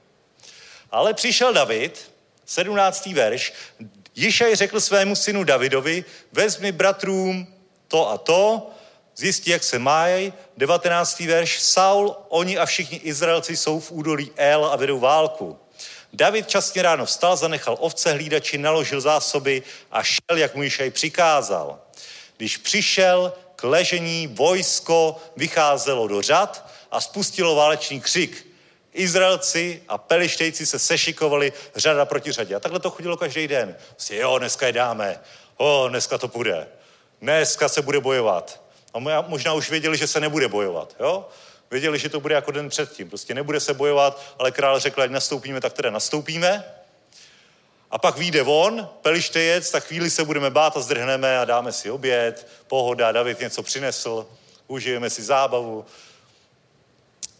[0.90, 2.12] Ale přišel David,
[2.46, 3.06] 17.
[3.06, 3.52] verš,
[4.14, 7.46] Jišaj řekl svému synu Davidovi, vezmi bratrům
[7.88, 8.70] to a to,
[9.16, 10.32] zjistí, jak se mají.
[10.56, 11.20] 19.
[11.20, 15.58] verš, Saul, oni a všichni Izraelci jsou v údolí El a vedou válku.
[16.12, 21.78] David časně ráno vstal, zanechal ovce hlídači, naložil zásoby a šel, jak mu Jišaj přikázal.
[22.36, 28.46] Když přišel k ležení, vojsko vycházelo do řad a spustilo válečný křik.
[28.92, 32.54] Izraelci a pelištejci se sešikovali řada proti řadě.
[32.54, 33.76] A takhle to chodilo každý den.
[33.90, 35.20] Prostě, jo, dneska je dáme.
[35.56, 36.68] O, dneska to půjde.
[37.20, 38.60] Dneska se bude bojovat.
[38.94, 40.96] A možná už věděli, že se nebude bojovat.
[41.00, 41.28] Jo?
[41.72, 43.08] Věděli, že to bude jako den předtím.
[43.08, 46.64] Prostě nebude se bojovat, ale král řekl, ať nastoupíme, tak teda nastoupíme.
[47.90, 51.90] A pak vyjde von, pelištejec, tak chvíli se budeme bát a zdrhneme a dáme si
[51.90, 54.26] oběd, pohoda, David něco přinesl,
[54.66, 55.84] užijeme si zábavu.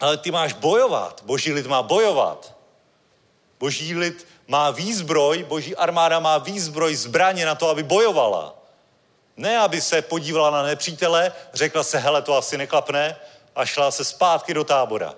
[0.01, 2.57] Ale ty máš bojovat, boží lid má bojovat.
[3.61, 8.55] Boží lid má výzbroj, boží armáda má výzbroj, zbraně na to, aby bojovala.
[9.37, 13.17] Ne, aby se podívala na nepřítele, řekla se, hele, to asi neklapne,
[13.57, 15.15] a šla se zpátky do tábora.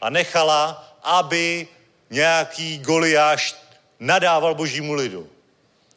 [0.00, 1.68] A nechala, aby
[2.10, 3.56] nějaký Goliáš
[4.00, 5.28] nadával božímu lidu.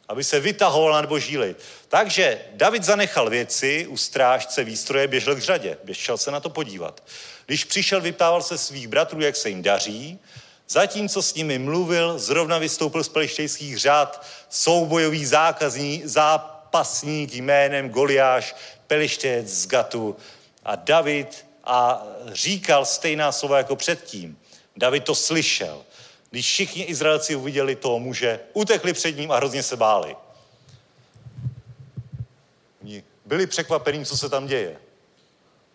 [0.08, 1.58] Aby se vytahoval nad boží lid.
[1.88, 5.78] Takže David zanechal věci u strážce výstroje, běžel k řadě.
[5.84, 7.02] Běžel se na to podívat.
[7.46, 10.18] Když přišel, vyptával se svých bratrů, jak se jim daří.
[10.68, 18.56] Zatímco s nimi mluvil, zrovna vystoupil z pelištejských řád soubojový zákazní, zápasník jménem Goliáš,
[18.86, 20.16] pelištěc z Gatu.
[20.64, 24.38] A David a říkal stejná slova jako předtím.
[24.76, 25.84] David to slyšel.
[26.30, 30.16] Když všichni Izraelci uviděli toho muže, utekli před ním a hrozně se báli.
[32.82, 34.76] Oni byli překvapení, co se tam děje.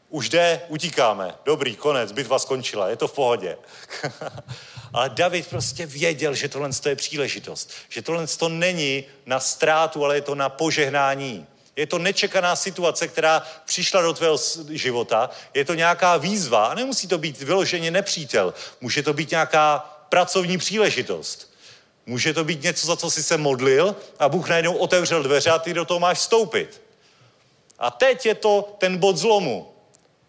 [0.09, 1.35] Už jde, utíkáme.
[1.45, 3.57] Dobrý, konec, bitva skončila, je to v pohodě.
[4.93, 7.71] ale David prostě věděl, že tohle je příležitost.
[7.89, 11.47] Že tohle to není na ztrátu, ale je to na požehnání.
[11.78, 14.38] Je to nečekaná situace, která přišla do tvého
[14.69, 15.30] života.
[15.53, 16.65] Je to nějaká výzva.
[16.65, 18.53] A nemusí to být vyloženě nepřítel.
[18.82, 21.53] Může to být nějaká pracovní příležitost.
[22.05, 25.59] Může to být něco, za co jsi se modlil a Bůh najednou otevřel dveře a
[25.59, 26.82] ty do toho máš vstoupit.
[27.80, 29.71] A teď je to ten bod zlomu.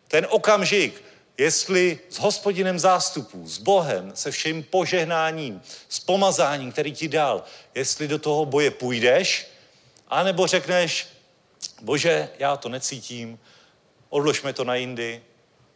[0.09, 1.05] Ten okamžik,
[1.38, 7.44] jestli s hospodinem zástupů, s Bohem, se vším požehnáním, s pomazáním, který ti dal,
[7.74, 9.46] jestli do toho boje půjdeš,
[10.09, 11.07] anebo řekneš,
[11.81, 13.39] bože, já to necítím,
[14.09, 15.22] odložme to na jindy,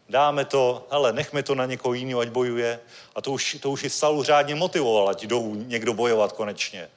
[0.09, 2.81] dáme to, hele, nechme to na někoho jiného, ať bojuje.
[3.15, 6.89] A to už, to už i Saul řádně motivoval, ať jdou někdo bojovat konečně.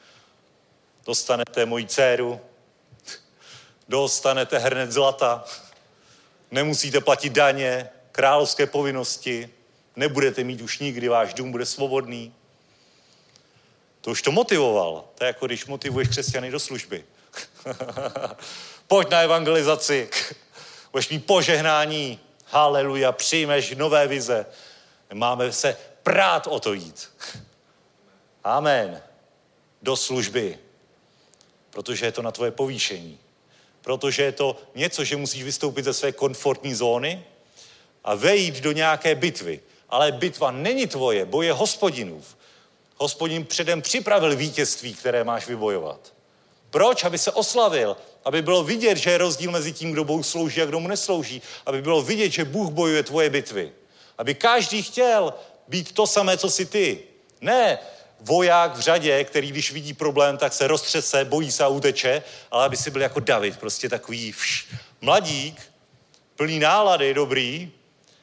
[1.05, 2.41] Dostanete moji dceru,
[3.87, 5.43] dostanete hrnet zlata,
[6.51, 9.49] nemusíte platit daně, královské povinnosti,
[9.95, 12.33] nebudete mít už nikdy, váš dům bude svobodný.
[14.01, 15.03] To už to motivoval.
[15.15, 17.05] To je jako když motivuješ křesťany do služby.
[18.87, 20.09] Pojď na evangelizaci,
[20.91, 24.45] budeš mít požehnání, haleluja, přijmeš nové vize.
[25.13, 27.09] Máme se prát o to jít.
[28.43, 29.01] Amen.
[29.81, 30.59] Do služby.
[31.69, 33.19] Protože je to na tvoje povýšení.
[33.81, 37.25] Protože je to něco, že musíš vystoupit ze své komfortní zóny
[38.03, 39.59] a vejít do nějaké bitvy.
[39.89, 42.37] Ale bitva není tvoje, boje hospodinův.
[42.97, 46.13] Hospodin předem připravil vítězství, které máš vybojovat.
[46.69, 47.03] Proč?
[47.03, 50.65] Aby se oslavil, aby bylo vidět, že je rozdíl mezi tím, kdo Bohu slouží a
[50.65, 51.41] kdo mu neslouží.
[51.65, 53.71] Aby bylo vidět, že Bůh bojuje tvoje bitvy.
[54.17, 55.33] Aby každý chtěl
[55.67, 56.99] být to samé, co jsi ty.
[57.41, 57.79] Ne
[58.19, 62.65] voják v řadě, který když vidí problém, tak se roztřese, bojí se a uteče, ale
[62.65, 64.67] aby si byl jako David, prostě takový vš,
[65.01, 65.61] mladík,
[66.35, 67.71] plný nálady, dobrý,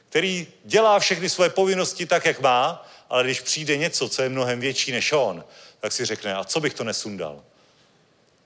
[0.09, 4.61] který dělá všechny svoje povinnosti tak, jak má, ale když přijde něco, co je mnohem
[4.61, 5.45] větší než on,
[5.81, 7.43] tak si řekne, a co bych to nesundal?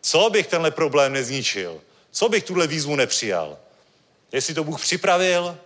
[0.06, 1.80] Co bych tenhle problém nezničil?
[2.10, 3.58] Co bych tuhle výzvu nepřijal?
[4.32, 5.58] Jestli to Bůh připravil,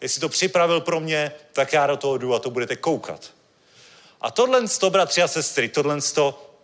[0.00, 3.30] jestli to připravil pro mě, tak já do toho jdu a to budete koukat.
[4.20, 6.54] A tohle, to, bratři a sestry, tohle, to,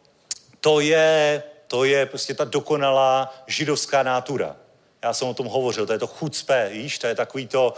[0.60, 4.56] to je, to je prostě ta dokonalá židovská nátura.
[5.02, 7.74] Já jsem o tom hovořil, to je to chucpe, víš, to je takový to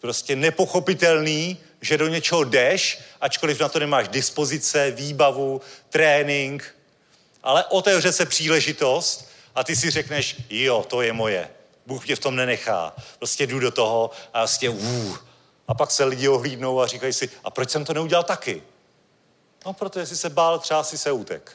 [0.00, 5.60] prostě nepochopitelný, že do něčeho jdeš, ačkoliv na to nemáš dispozice, výbavu,
[5.90, 6.77] trénink,
[7.42, 11.50] ale otevře se příležitost a ty si řekneš, jo, to je moje.
[11.86, 12.94] Bůh mě v tom nenechá.
[13.18, 15.16] Prostě jdu do toho a vlastně uh.
[15.68, 18.62] A pak se lidi ohlídnou a říkají si, a proč jsem to neudělal taky?
[19.66, 21.52] No, protože jsi se bál, třeba si se útek.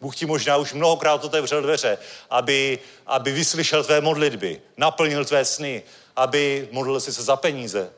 [0.00, 1.98] Bůh ti možná už mnohokrát otevřel dveře,
[2.30, 5.82] aby, aby vyslyšel tvé modlitby, naplnil tvé sny,
[6.16, 7.90] aby modlil si se za peníze.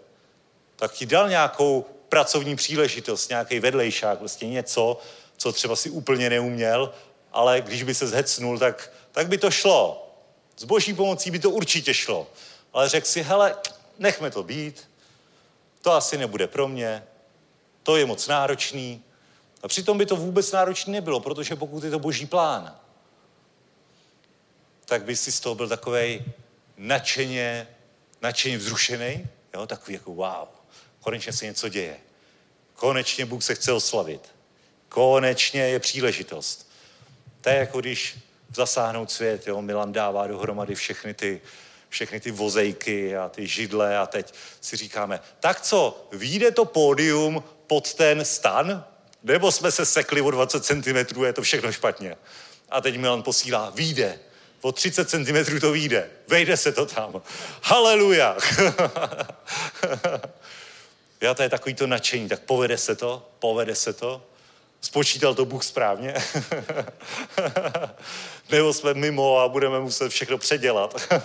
[0.76, 4.98] Tak ti dal nějakou pracovní příležitost, nějaký vedlejšák, prostě něco,
[5.36, 6.92] co třeba si úplně neuměl,
[7.38, 10.10] ale když by se zhecnul, tak, tak by to šlo.
[10.56, 12.26] S boží pomocí by to určitě šlo.
[12.72, 13.56] Ale řekl si, hele,
[13.98, 14.90] nechme to být,
[15.82, 17.04] to asi nebude pro mě,
[17.82, 19.02] to je moc náročný.
[19.62, 22.76] A přitom by to vůbec náročné nebylo, protože pokud je to boží plán,
[24.84, 26.24] tak by si z toho byl takovej
[26.76, 27.68] nadšeně,
[28.22, 30.48] nadšeně vzrušený, jo, takový jako wow,
[31.00, 31.96] konečně se něco děje.
[32.74, 34.34] Konečně Bůh se chce oslavit.
[34.88, 36.67] Konečně je příležitost.
[37.40, 38.18] To je jako když
[38.54, 41.40] zasáhnout svět, jo, Milan dává dohromady všechny ty,
[41.88, 47.44] všechny ty vozejky a ty židle a teď si říkáme, tak co, vyjde to pódium
[47.66, 48.84] pod ten stan?
[49.22, 52.16] Nebo jsme se sekli o 20 cm, je to všechno špatně.
[52.70, 54.18] A teď Milan posílá, výjde.
[54.60, 56.10] O 30 cm to vyjde.
[56.28, 57.22] Vejde se to tam.
[57.62, 58.36] Haleluja.
[61.20, 64.22] Já to je takový to nadšení, tak povede se to, povede se to.
[64.80, 66.14] Spočítal to Bůh správně?
[68.50, 71.12] Nebo jsme mimo a budeme muset všechno předělat?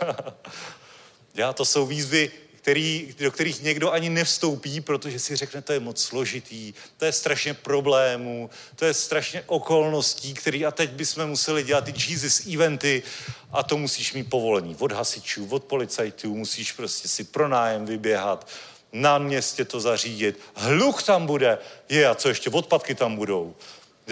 [1.36, 2.32] Já, to jsou výzvy,
[2.64, 7.12] který, do kterých někdo ani nevstoupí, protože si řekne, to je moc složitý, to je
[7.12, 13.04] strašně problémů, to je strašně okolností, který a teď bychom museli dělat ty Jesus eventy
[13.52, 18.48] a to musíš mít povolení od hasičů, od policajtů, musíš prostě si pronájem vyběhat,
[18.94, 20.40] na městě to zařídit.
[20.56, 21.58] Hluk tam bude.
[21.90, 22.50] Je, a co ještě?
[22.50, 23.56] Odpadky tam budou.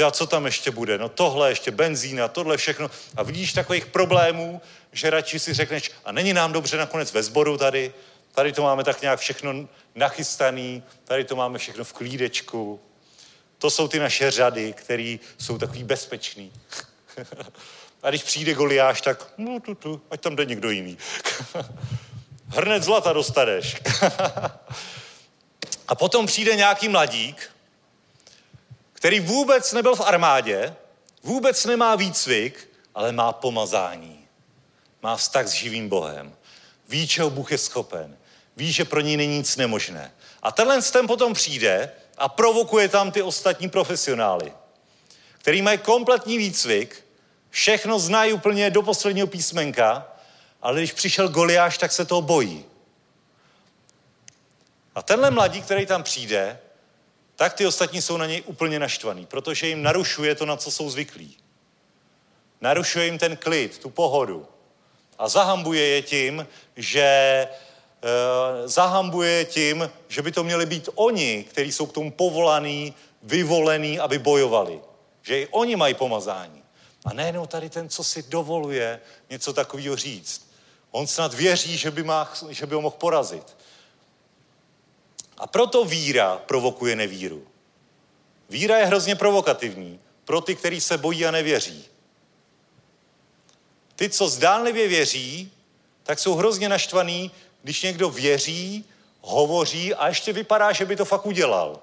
[0.07, 0.97] A co tam ještě bude?
[0.97, 2.91] No tohle ještě benzín a tohle všechno.
[3.15, 7.57] A vidíš takových problémů, že radši si řekneš, a není nám dobře nakonec ve sboru
[7.57, 7.93] tady,
[8.31, 12.79] tady to máme tak nějak všechno nachystaný, tady to máme všechno v klídečku.
[13.57, 16.51] To jsou ty naše řady, které jsou takový bezpečný.
[18.03, 20.97] a když přijde Goliáš, tak no, tu, tu, ať tam jde někdo jiný.
[22.51, 23.77] hrnec zlata dostaneš.
[25.87, 27.51] a potom přijde nějaký mladík,
[28.93, 30.75] který vůbec nebyl v armádě,
[31.23, 34.27] vůbec nemá výcvik, ale má pomazání.
[35.03, 36.35] Má vztah s živým Bohem.
[36.89, 38.17] Ví, čeho Bůh je schopen.
[38.57, 40.11] Ví, že pro ní není nic nemožné.
[40.43, 44.53] A tenhle ten potom přijde a provokuje tam ty ostatní profesionály,
[45.37, 47.05] který mají kompletní výcvik,
[47.49, 50.07] všechno znají úplně do posledního písmenka
[50.61, 52.65] ale když přišel Goliáš, tak se toho bojí.
[54.95, 56.59] A tenhle mladí, který tam přijde,
[57.35, 60.89] tak ty ostatní jsou na něj úplně naštvaný, protože jim narušuje to, na co jsou
[60.89, 61.37] zvyklí.
[62.61, 64.47] Narušuje jim ten klid, tu pohodu.
[65.17, 67.47] A zahambuje je tím, že e,
[68.65, 72.93] zahambuje je tím, že by to měli být oni, kteří jsou k tomu povolaný,
[73.23, 74.81] vyvolení, aby bojovali.
[75.21, 76.63] Že i oni mají pomazání.
[77.05, 80.50] A nejenom tady ten, co si dovoluje něco takového říct.
[80.91, 83.57] On snad věří, že by, má, že by ho mohl porazit.
[85.37, 87.47] A proto víra provokuje nevíru.
[88.49, 91.85] Víra je hrozně provokativní pro ty, kteří se bojí a nevěří.
[93.95, 95.51] Ty, co zdánlivě věří,
[96.03, 97.31] tak jsou hrozně naštvaný,
[97.61, 98.85] když někdo věří,
[99.21, 101.79] hovoří a ještě vypadá, že by to fakt udělal.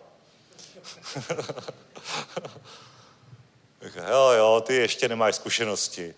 [4.11, 6.15] jo, jo, ty ještě nemáš zkušenosti.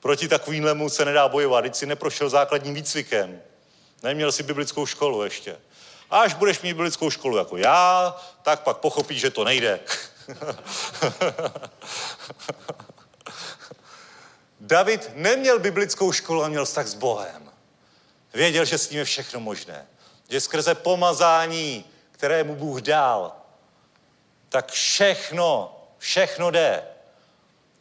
[0.00, 3.42] Proti takovýmhlemu se nedá bojovat, když si neprošel základním výcvikem.
[4.02, 5.56] Neměl si biblickou školu ještě.
[6.10, 9.80] A až budeš mít biblickou školu jako já, tak pak pochopíš, že to nejde.
[14.60, 17.50] David neměl biblickou školu a měl vztah s Bohem.
[18.34, 19.86] Věděl, že s ním je všechno možné.
[20.28, 23.32] Že skrze pomazání, které mu Bůh dal,
[24.48, 26.82] tak všechno, všechno jde.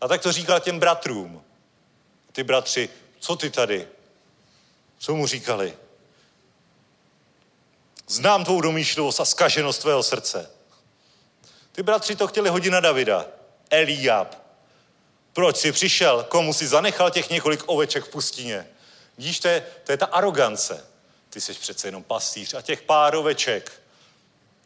[0.02, 1.44] A tak to říkal těm bratrům
[2.32, 2.90] ty bratři,
[3.20, 3.88] co ty tady?
[4.98, 5.78] Co mu říkali?
[8.08, 10.50] Znám tvou domýšlivost a skaženost tvého srdce.
[11.72, 13.26] Ty bratři to chtěli hodit na Davida.
[13.70, 14.36] Eliab.
[15.34, 16.24] Proč jsi přišel?
[16.30, 18.68] Komu si zanechal těch několik oveček v pustině?
[19.18, 20.86] Vidíš, to je, to je ta arogance.
[21.30, 23.82] Ty jsi přece jenom pastýř a těch pár oveček.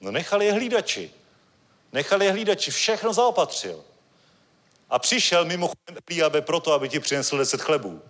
[0.02, 1.12] No nechali je hlídači.
[1.94, 3.84] Nechali je hlídači, všechno zaopatřil.
[4.94, 8.02] A přišel mimochodem Eliabe proto, aby ti přinesl deset chlebů.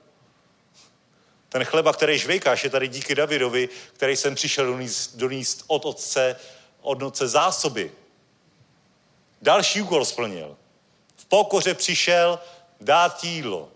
[1.49, 6.35] Ten chleba, který žvejkáš, je tady díky Davidovi, který jsem přišel doníst, doníst od otce,
[6.81, 7.91] od noce zásoby.
[9.41, 10.57] Další úkol splnil.
[11.15, 12.39] V pokoře přišel
[12.81, 13.69] dát jídlo.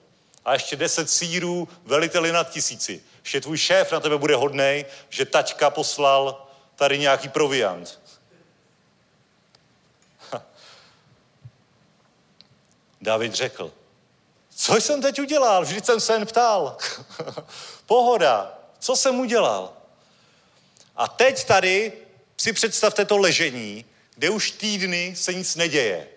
[0.45, 3.03] A ještě deset sírů veliteli nad tisíci.
[3.23, 7.99] Ještě tvůj šéf na tebe bude hodnej, že taťka poslal tady nějaký proviant.
[13.07, 13.71] David řekl,
[14.55, 15.63] co jsem teď udělal?
[15.63, 16.77] Vždyť jsem se jen ptal.
[17.85, 18.59] Pohoda.
[18.79, 19.73] Co jsem udělal?
[20.95, 21.93] A teď tady
[22.38, 23.85] si představte to ležení,
[24.15, 26.07] kde už týdny se nic neděje.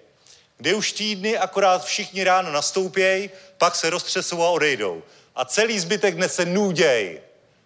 [0.57, 5.03] Kde už týdny akorát všichni ráno nastoupějí, pak se roztřesou a odejdou.
[5.35, 7.21] A celý zbytek dne se nuděj.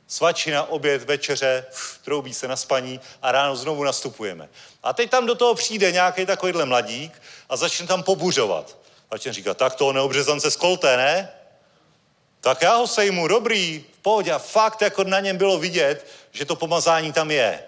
[0.06, 1.66] Svačina, oběd, večeře,
[2.04, 4.48] troubí se na spaní a ráno znovu nastupujeme.
[4.82, 8.83] A teď tam do toho přijde nějaký takovýhle mladík a začne tam pobuřovat.
[9.22, 11.32] Ten říká, tak toho neobřezance skolte, ne?
[12.40, 14.32] Tak já ho sejmu, dobrý, v pohodě.
[14.32, 17.62] A fakt jako na něm bylo vidět, že to pomazání tam je.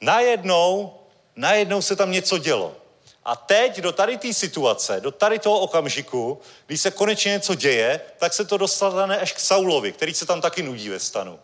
[0.00, 0.94] Najednou,
[1.36, 2.76] najednou se tam něco dělo.
[3.24, 8.00] A teď do tady té situace, do tady toho okamžiku, když se konečně něco děje,
[8.18, 11.40] tak se to dostane až k Saulovi, který se tam taky nudí ve stanu.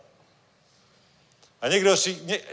[1.61, 1.95] A někdo,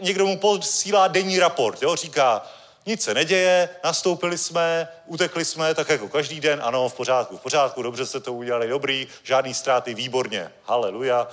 [0.01, 1.97] někdo mu posílá denní raport, jo?
[1.97, 2.47] říká,
[2.86, 7.40] nic se neděje, nastoupili jsme, utekli jsme, tak jako každý den, ano, v pořádku, v
[7.40, 11.28] pořádku, dobře se to udělali, dobrý, žádný ztráty, výborně, haleluja,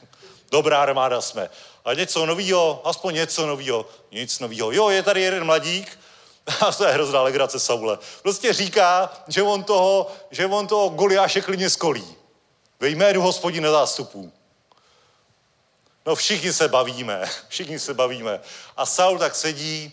[0.50, 1.50] dobrá armáda jsme.
[1.84, 4.72] A něco novýho, aspoň něco novýho, nic novýho.
[4.72, 5.98] Jo, je tady jeden mladík,
[6.60, 7.98] a to je hrozná legrace Saule.
[8.22, 12.14] Prostě říká, že on toho, že on toho Goliáše klidně skolí.
[12.80, 14.32] Ve jménu hospodina zástupů.
[16.06, 18.40] No všichni se bavíme, všichni se bavíme.
[18.76, 19.92] A Saul tak sedí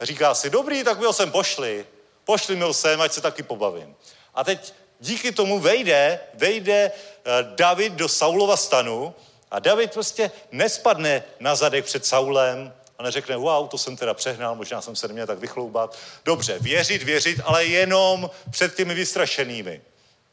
[0.00, 1.86] říká si, dobrý, tak mi ho sem pošli.
[2.24, 3.96] Pošli mi ho sem, ať se taky pobavím.
[4.34, 9.14] A teď díky tomu vejde, vejde eh, David do Saulova stanu
[9.50, 14.54] a David prostě nespadne na zadek před Saulem a neřekne, wow, to jsem teda přehnal,
[14.54, 15.98] možná jsem se neměl tak vychloubat.
[16.24, 19.80] Dobře, věřit, věřit, ale jenom před těmi vystrašenými.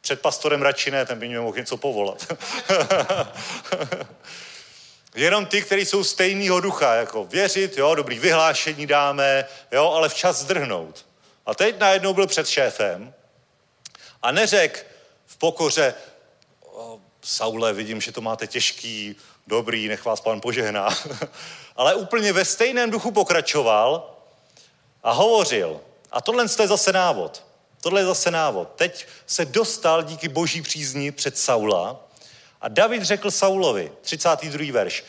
[0.00, 2.32] Před pastorem radši ne, ten by mě mohl něco povolat.
[5.14, 10.36] Jenom ty, kteří jsou stejného ducha, jako věřit, jo, dobrý vyhlášení dáme, jo, ale včas
[10.36, 11.06] zdrhnout.
[11.46, 13.14] A teď najednou byl před šéfem
[14.22, 14.86] a neřek
[15.26, 15.94] v pokoře,
[17.22, 19.16] Saule, vidím, že to máte těžký,
[19.46, 20.88] dobrý, nech vás pán požehná.
[21.76, 24.16] ale úplně ve stejném duchu pokračoval
[25.02, 25.80] a hovořil.
[26.12, 27.44] A tohle je zase návod.
[27.80, 28.68] Tohle je zase návod.
[28.76, 32.03] Teď se dostal díky boží přízni před Saula
[32.64, 34.72] a David řekl Saulovi, 32.
[34.72, 35.04] verš,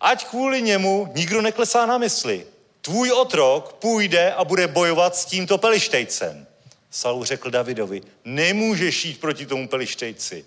[0.00, 2.46] ať kvůli němu nikdo neklesá na mysli.
[2.80, 6.46] Tvůj otrok půjde a bude bojovat s tímto pelištejcem.
[6.90, 10.44] Saul řekl Davidovi, nemůžeš jít proti tomu pelištejci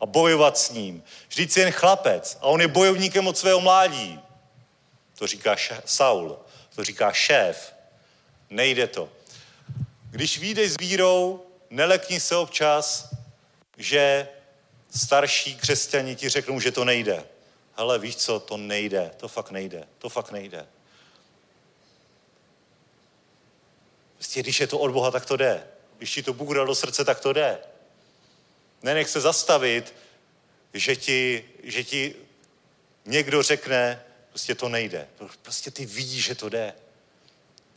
[0.00, 1.02] a bojovat s ním.
[1.28, 4.20] Vždyť jsi jen chlapec a on je bojovníkem od svého mládí.
[5.18, 6.38] To říká Saul,
[6.74, 7.74] to říká šéf.
[8.50, 9.08] Nejde to.
[10.10, 13.14] Když vyjdeš s vírou, nelekni se občas,
[13.76, 14.28] že
[14.96, 17.24] starší křesťani ti řeknou, že to nejde.
[17.76, 20.66] Hele, víš co, to nejde, to fakt nejde, to fakt nejde.
[24.14, 25.66] Prostě když je to od Boha, tak to jde.
[25.98, 27.58] Když ti to Bůh dal do srdce, tak to jde.
[28.82, 29.94] Nenech se zastavit,
[30.74, 32.14] že ti, že ti
[33.04, 35.08] někdo řekne, prostě to nejde.
[35.42, 36.74] Prostě ty vidíš, že to jde.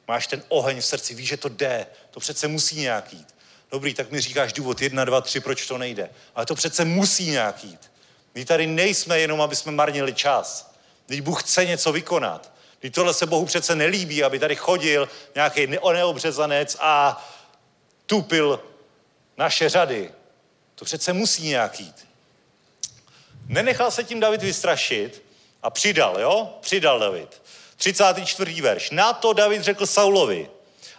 [0.08, 1.88] Máš ten oheň v srdci, víš, že to jde.
[2.12, 3.36] To přece musí nějak jít.
[3.72, 6.10] Dobrý, tak mi říkáš důvod jedna, dva, tři, proč to nejde.
[6.36, 7.92] Ale to přece musí nějak jít.
[8.36, 10.72] My tady nejsme jenom, aby jsme marnili čas.
[11.08, 12.52] Když Bůh chce něco vykonat.
[12.80, 17.26] Když tohle se Bohu přece nelíbí, aby tady chodil nějaký neobřezanec a
[18.06, 18.64] tupil
[19.38, 20.12] naše řady.
[20.76, 22.08] To přece musí nějak jít.
[23.48, 25.24] Nenechal se tím David vystrašit
[25.64, 26.58] a přidal, jo?
[26.62, 27.42] Přidal David.
[27.76, 28.62] 34.
[28.62, 28.90] verš.
[28.90, 30.50] Na to David řekl Saulovi.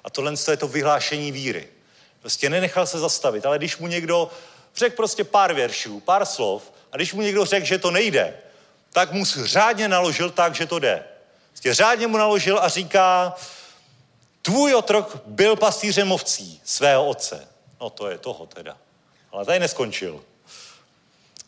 [0.05, 1.69] A tohle je to vyhlášení víry.
[2.21, 4.31] Prostě nenechal se zastavit, ale když mu někdo
[4.77, 8.37] řekl prostě pár veršů, pár slov, a když mu někdo řekl, že to nejde,
[8.93, 11.05] tak mu řádně naložil tak, že to jde.
[11.51, 13.35] Prostě řádně mu naložil a říká,
[14.43, 17.49] tvůj otrok byl pastýřem ovcí svého otce.
[17.81, 18.77] No to je toho teda.
[19.33, 20.25] Ale tady neskončil.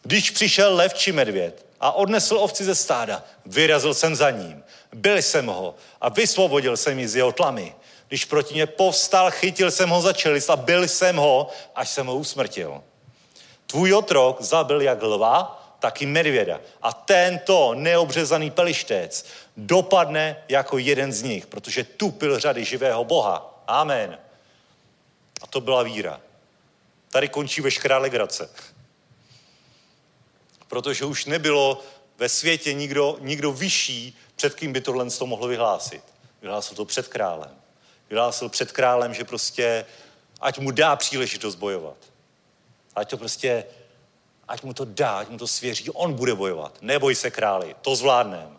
[0.03, 5.17] Když přišel lev či medvěd a odnesl ovci ze stáda, vyrazil jsem za ním, byl
[5.17, 7.75] jsem ho a vysvobodil jsem ji z jeho tlamy.
[8.11, 12.07] Když proti mě povstal, chytil jsem ho za čelist a byl jsem ho, až jsem
[12.07, 12.82] ho usmrtil.
[13.66, 16.61] Tvůj otrok zabil jak lva, tak i medvěda.
[16.82, 19.27] A tento neobřezaný pelištec
[19.57, 23.62] dopadne jako jeden z nich, protože tupil řady živého Boha.
[23.66, 24.19] Amen.
[25.43, 26.20] A to byla víra.
[27.11, 28.51] Tady končí veškerá legrace.
[30.69, 31.82] Protože už nebylo
[32.19, 36.03] ve světě nikdo, nikdo vyšší, před kým by tohle to mohl vyhlásit.
[36.43, 37.60] Vyhlásil to před králem.
[38.11, 39.87] Vyhlásil před králem, že prostě
[40.41, 41.97] ať mu dá příležitost bojovat.
[42.97, 43.65] Ať to prostě,
[44.49, 46.78] ať mu to dá, ať mu to svěří, on bude bojovat.
[46.81, 48.59] Neboj se králi, to zvládnem.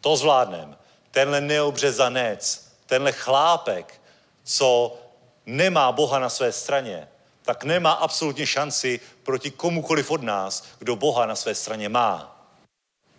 [0.00, 0.76] To zvládnem.
[1.10, 4.00] Tenhle neobřezanec, tenhle chlápek,
[4.44, 4.98] co
[5.46, 7.08] nemá Boha na své straně,
[7.42, 12.46] tak nemá absolutně šanci proti komukoliv od nás, kdo Boha na své straně má.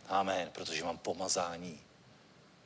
[0.10, 1.80] Amen, protože mám pomazání.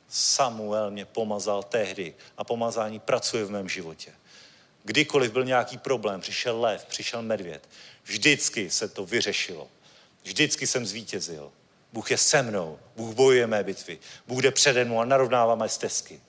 [0.08, 4.12] Samuel mě pomazal tehdy a pomazání pracuje v mém životě.
[4.84, 7.68] Kdykoliv byl nějaký problém, přišel lev, přišel medvěd,
[8.04, 9.68] vždycky se to vyřešilo.
[10.22, 11.52] Vždycky jsem zvítězil.
[11.92, 15.68] Bůh je se mnou, Bůh bojuje mé bitvy, Bůh jde přede mnou a narovnává mé
[15.68, 16.20] stezky.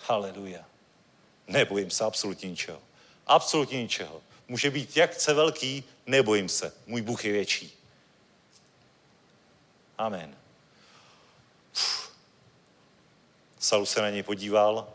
[0.00, 0.64] Haleluja.
[1.46, 2.82] Nebojím se absolutně ničeho.
[3.26, 4.22] Absolutně ničeho.
[4.48, 6.72] Může být jak chce velký, nebojím se.
[6.86, 7.78] Můj Bůh je větší.
[9.98, 10.36] Amen.
[11.72, 12.12] Uf.
[13.68, 14.88] Saul se na něj podíval,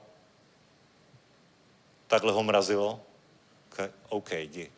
[2.08, 3.00] takhle ho mrazilo.
[4.10, 4.72] OK, jdi.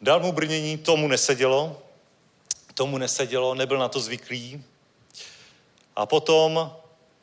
[0.00, 1.82] Dal mu brnění, tomu nesedělo,
[2.74, 4.64] tomu nesedělo, nebyl na to zvyklý.
[5.96, 6.76] A potom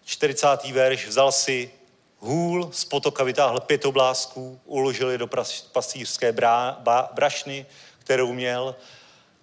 [0.05, 0.63] 40.
[0.63, 1.71] verš vzal si
[2.19, 5.29] hůl, z potoka vytáhl pět oblázků, uložil je do
[5.71, 7.65] pastýřské brá, ba, brašny,
[7.99, 8.75] kterou měl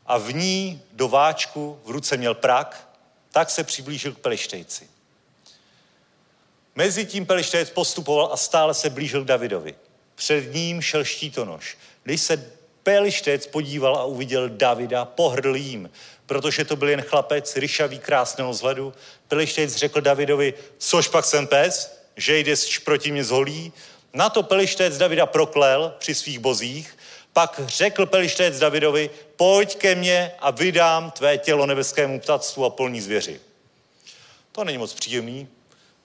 [0.07, 2.90] a v ní do váčku v ruce měl prak,
[3.33, 4.89] tak se přiblížil k Pelištejci.
[6.75, 9.75] Mezi tím Pelištejec postupoval a stále se blížil k Davidovi.
[10.15, 11.79] Před ním šel štítonož.
[12.03, 12.53] Když se
[12.83, 15.91] Pelištejec podíval a uviděl Davida, pohrdl jim,
[16.27, 18.95] protože to byl jen chlapec, ryšavý, krásného vzhledu.
[19.29, 23.73] Pelištejc řekl Davidovi, což pak jsem pes, že jdeš proti mě zholí.
[24.15, 26.97] Na to Pelištejc Davida proklel při svých bozích
[27.33, 33.01] pak řekl Pelištec Davidovi, pojď ke mně a vydám tvé tělo nebeskému ptactvu a polní
[33.01, 33.41] zvěři.
[34.53, 35.49] To není moc příjemný,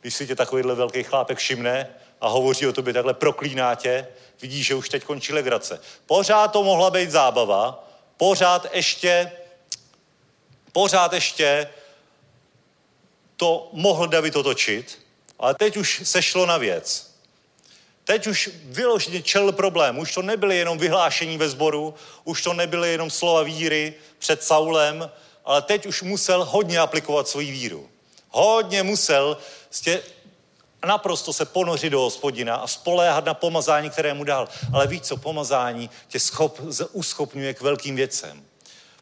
[0.02, 1.90] když si tě takovýhle velký chlápek všimne
[2.22, 4.08] a hovoří o tobě takhle proklíná tě,
[4.42, 5.80] vidí, že už teď končí legrace.
[6.06, 7.88] Pořád to mohla být zábava,
[8.18, 9.32] pořád ještě,
[10.72, 11.70] pořád ještě
[13.38, 15.06] to mohl David otočit,
[15.40, 17.15] ale teď už sešlo na věc.
[18.06, 19.98] Teď už vyloženě čel problém.
[20.00, 25.12] Už to nebyly jenom vyhlášení ve sboru, už to nebyly jenom slova víry před Saulem,
[25.46, 27.90] ale teď už musel hodně aplikovat svoji víru.
[28.30, 29.38] Hodně musel
[29.72, 30.02] stě,
[30.86, 34.50] naprosto se ponořit do hospodina a spoléhat na pomazání, které mu dal.
[34.74, 36.60] Ale víš co, pomazání tě schop,
[36.92, 38.46] uschopňuje k velkým věcem.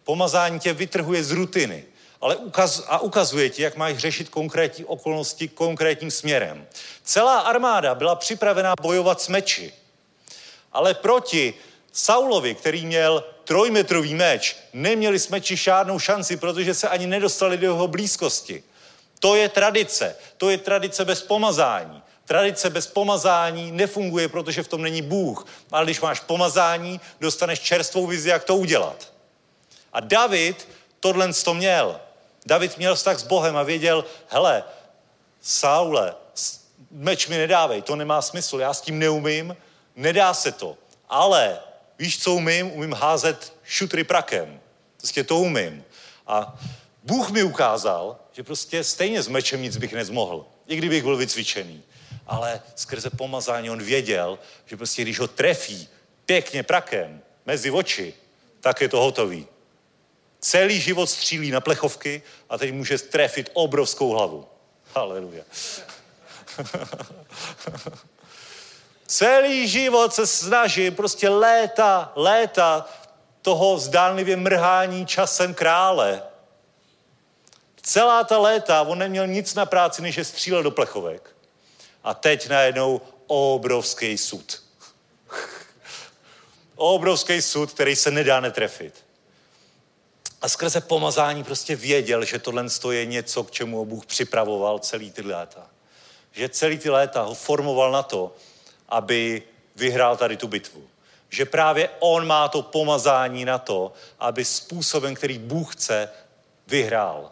[0.04, 1.86] Pomazání tě vytrhuje z rutiny
[2.24, 6.68] ale ukaz, a ukazuje ti, jak máš řešit konkrétní okolnosti konkrétním směrem.
[7.04, 9.74] Celá armáda byla připravená bojovat s meči,
[10.72, 11.54] ale proti
[11.92, 17.68] Saulovi, který měl trojmetrový meč, neměli s meči žádnou šanci, protože se ani nedostali do
[17.68, 18.64] jeho blízkosti.
[19.20, 20.16] To je tradice.
[20.38, 22.04] To je tradice bez pomazání.
[22.26, 25.48] Tradice bez pomazání nefunguje, protože v tom není Bůh.
[25.72, 29.14] Ale když máš pomazání, dostaneš čerstvou vizi, jak to udělat.
[29.94, 30.68] A David
[31.00, 32.00] tohle to měl.
[32.46, 34.64] David měl vztah s Bohem a věděl, hele,
[35.42, 36.16] Saule,
[36.92, 39.58] meč mi nedávej, to nemá smysl, já s tím neumím,
[39.96, 40.78] nedá se to.
[41.10, 41.60] Ale
[42.00, 42.72] víš, co umím?
[42.72, 44.60] Umím házet šutry prakem.
[44.98, 45.84] Prostě to umím.
[46.28, 46.60] A
[47.04, 51.84] Bůh mi ukázal, že prostě stejně s mečem nic bych nezmohl, i kdybych byl vycvičený.
[52.28, 55.88] Ale skrze pomazání on věděl, že prostě když ho trefí
[56.26, 58.14] pěkně prakem mezi oči,
[58.60, 59.48] tak je to hotový.
[60.44, 64.48] Celý život střílí na plechovky a teď může trefit obrovskou hlavu.
[64.96, 65.44] Haleluja.
[69.08, 72.90] Celý život se snaží, prostě léta, léta
[73.42, 76.24] toho zdánlivě mrhání časem krále.
[77.82, 81.36] Celá ta léta on neměl nic na práci, než je střílel do plechovek.
[82.04, 84.64] A teď najednou obrovský sud.
[86.76, 89.03] obrovský sud, který se nedá netrefit.
[90.44, 95.12] A skrze pomazání prostě věděl, že tohle je něco, k čemu ho Bůh připravoval celý
[95.12, 95.68] ty léta.
[96.32, 98.36] Že celý ty léta ho formoval na to,
[98.90, 99.44] aby
[99.76, 100.88] vyhrál tady tu bitvu.
[101.30, 106.10] Že právě on má to pomazání na to, aby způsobem, který Bůh chce,
[106.68, 107.32] vyhrál.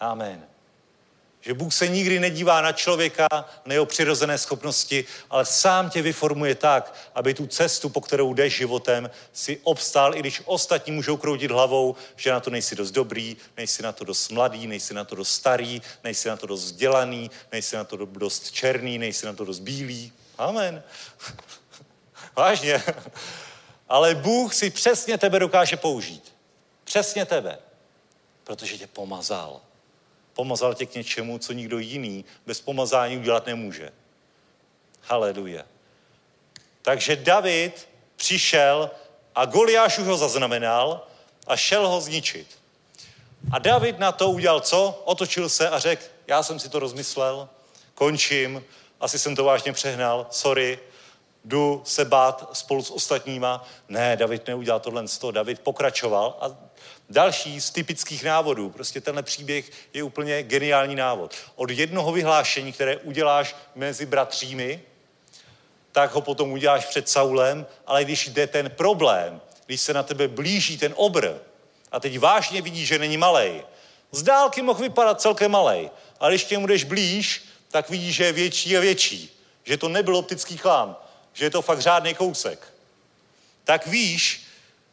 [0.00, 0.49] Amen.
[1.40, 3.28] Že Bůh se nikdy nedívá na člověka,
[3.64, 8.56] na jeho přirozené schopnosti, ale sám tě vyformuje tak, aby tu cestu, po kterou jdeš
[8.56, 13.36] životem, si obstál, i když ostatní můžou kroutit hlavou, že na to nejsi dost dobrý,
[13.56, 17.30] nejsi na to dost mladý, nejsi na to dost starý, nejsi na to dost vzdělaný,
[17.52, 20.12] nejsi na to dost černý, nejsi na to dost bílý.
[20.38, 20.82] Amen.
[22.36, 22.82] Vážně.
[23.88, 26.32] Ale Bůh si přesně tebe dokáže použít.
[26.84, 27.58] Přesně tebe.
[28.44, 29.60] Protože tě pomazal.
[30.32, 33.92] Pomazal tě k něčemu, co nikdo jiný bez pomazání udělat nemůže.
[35.02, 35.64] Haleluja.
[36.82, 38.90] Takže David přišel
[39.34, 41.06] a Goliáš už ho zaznamenal
[41.46, 42.58] a šel ho zničit.
[43.52, 45.02] A David na to udělal co?
[45.04, 47.48] Otočil se a řekl, já jsem si to rozmyslel,
[47.94, 48.64] končím,
[49.00, 50.78] asi jsem to vážně přehnal, sorry,
[51.44, 53.68] jdu se bát spolu s ostatníma.
[53.88, 55.30] Ne, David neudělal tohle z toho.
[55.30, 56.56] David pokračoval a
[57.10, 58.70] další z typických návodů.
[58.70, 61.34] Prostě tenhle příběh je úplně geniální návod.
[61.56, 64.82] Od jednoho vyhlášení, které uděláš mezi bratřími,
[65.92, 70.28] tak ho potom uděláš před Saulem, ale když jde ten problém, když se na tebe
[70.28, 71.34] blíží ten obr
[71.92, 73.62] a teď vážně vidíš, že není malej,
[74.12, 75.90] z dálky mohl vypadat celkem malej,
[76.20, 79.36] ale když k němu jdeš blíž, tak vidíš, že je větší a větší.
[79.64, 80.96] Že to nebyl optický chlám,
[81.40, 82.72] že je to fakt řádný kousek.
[83.64, 84.44] Tak víš,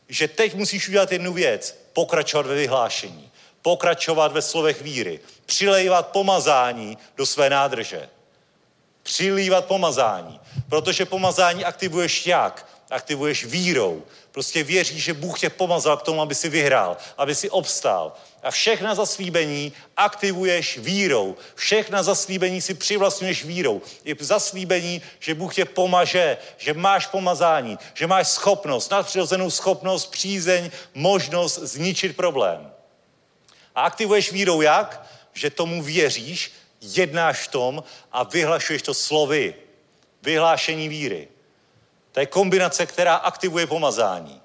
[0.10, 1.78] že teď musíš udělat jednu věc.
[1.94, 3.32] Pokračovat ve vyhlášení.
[3.61, 5.19] Pokračovat ve slovech víry.
[5.45, 8.10] Přilejvat pomazání do své nádrže.
[9.03, 10.40] Přilívat pomazání.
[10.69, 12.68] Protože pomazání aktivuješ jak?
[12.90, 14.03] Aktivuješ vírou.
[14.38, 18.14] Prostě věříš, že Bůh tě pomazal k tomu, aby si vyhrál, aby si obstál.
[18.43, 21.35] A všechna zaslíbení aktivuješ vírou.
[21.55, 23.81] Všechna zaslíbení si přivlastňuješ vírou.
[24.05, 30.72] Je zaslíbení, že Bůh tě pomaže, že máš pomazání, že máš schopnost, nadpřirozenou schopnost, přízeň,
[30.93, 32.72] možnost zničit problém.
[33.76, 35.07] A aktivuješ vírou jak?
[35.34, 36.51] Že tomu věříš,
[36.81, 39.55] jednáš v tom a vyhlašuješ to slovy.
[40.22, 41.27] Vyhlášení víry.
[42.18, 44.41] To je kombinace, která aktivuje pomazání.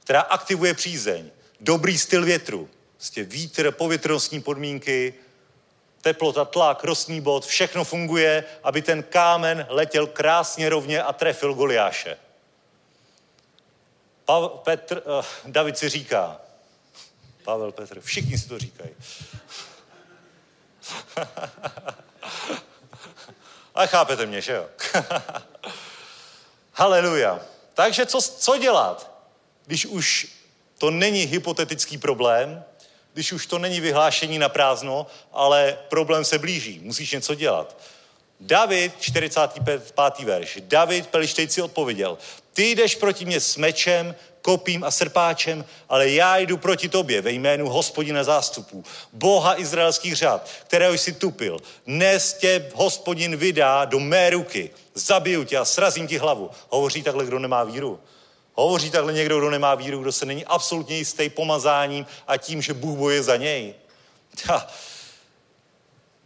[0.00, 1.30] Která aktivuje přízeň
[1.60, 2.70] dobrý styl větru.
[2.96, 5.14] Prostě vítr, povětrnostní podmínky,
[6.00, 12.16] teplota, tlak, rostný bod, všechno funguje, aby ten kámen letěl krásně rovně a trefil Goliáše.
[14.24, 16.40] Pa- Petr, uh, David si říká,
[17.44, 18.90] Pavel, Petr, všichni si to říkají.
[23.74, 24.68] Ale chápete mě, že jo?
[26.74, 27.40] Haleluja.
[27.74, 29.10] Takže co, co dělat,
[29.66, 30.26] když už
[30.78, 32.64] to není hypotetický problém,
[33.12, 37.76] když už to není vyhlášení na prázdno, ale problém se blíží, musíš něco dělat.
[38.40, 39.94] David, 45.
[40.24, 42.18] verš, David Pelištejci odpověděl,
[42.52, 47.30] ty jdeš proti mě s mečem, kopím a srpáčem, ale já jdu proti tobě ve
[47.32, 51.58] jménu hospodina zástupů, boha izraelských řád, kterého jsi tupil.
[51.86, 56.50] Dnes tě hospodin vydá do mé ruky, zabiju tě a srazím ti hlavu.
[56.68, 58.00] Hovoří takhle, kdo nemá víru.
[58.54, 62.74] Hovoří takhle někdo, kdo nemá víru, kdo se není absolutně jistý pomazáním a tím, že
[62.74, 63.74] Bůh boje za něj.
[64.44, 64.66] Ha.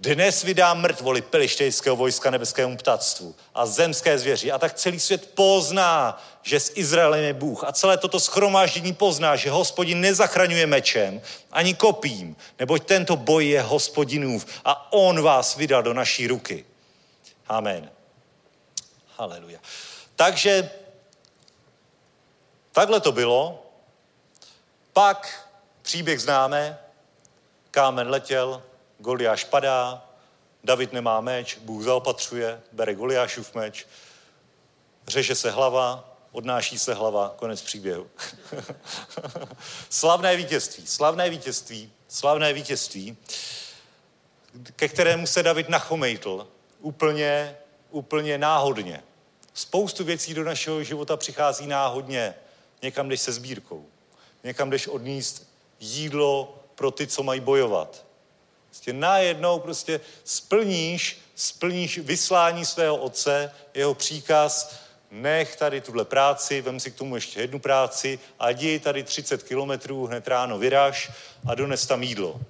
[0.00, 4.52] Dnes vydá mrtvoli pelištejského vojska nebeskému ptactvu a zemské zvěři.
[4.52, 7.64] A tak celý svět pozná, že s Izraelem je Bůh.
[7.64, 11.20] A celé toto schromáždění pozná, že hospodin nezachraňuje mečem
[11.52, 16.64] ani kopím, neboť tento boj je hospodinův a on vás vydal do naší ruky.
[17.48, 17.97] Amen.
[19.18, 19.58] Haleluja.
[20.16, 20.70] Takže
[22.78, 23.66] Takhle to bylo.
[24.92, 25.48] Pak
[25.82, 26.78] příběh známe,
[27.70, 28.62] kámen letěl,
[28.98, 30.06] Goliáš padá,
[30.64, 33.86] David nemá meč, Bůh zaopatřuje, bere Goliášův meč,
[35.06, 38.10] řeže se hlava, odnáší se hlava, konec příběhu.
[39.90, 43.16] slavné vítězství, slavné vítězství, slavné vítězství,
[44.76, 46.48] ke kterému se David nachomejtl
[46.80, 47.58] úplně,
[47.90, 49.02] úplně náhodně.
[49.54, 52.34] Spoustu věcí do našeho života přichází náhodně.
[52.82, 53.86] Někam jdeš se sbírkou.
[54.44, 55.48] Někam jdeš odníst
[55.80, 58.04] jídlo pro ty, co mají bojovat.
[58.66, 64.78] Prostě najednou prostě splníš, splníš vyslání svého otce, jeho příkaz,
[65.10, 69.42] nech tady tuhle práci, vem si k tomu ještě jednu práci a jdi tady 30
[69.42, 71.10] kilometrů, hned ráno vyraž
[71.46, 72.40] a dones tam jídlo.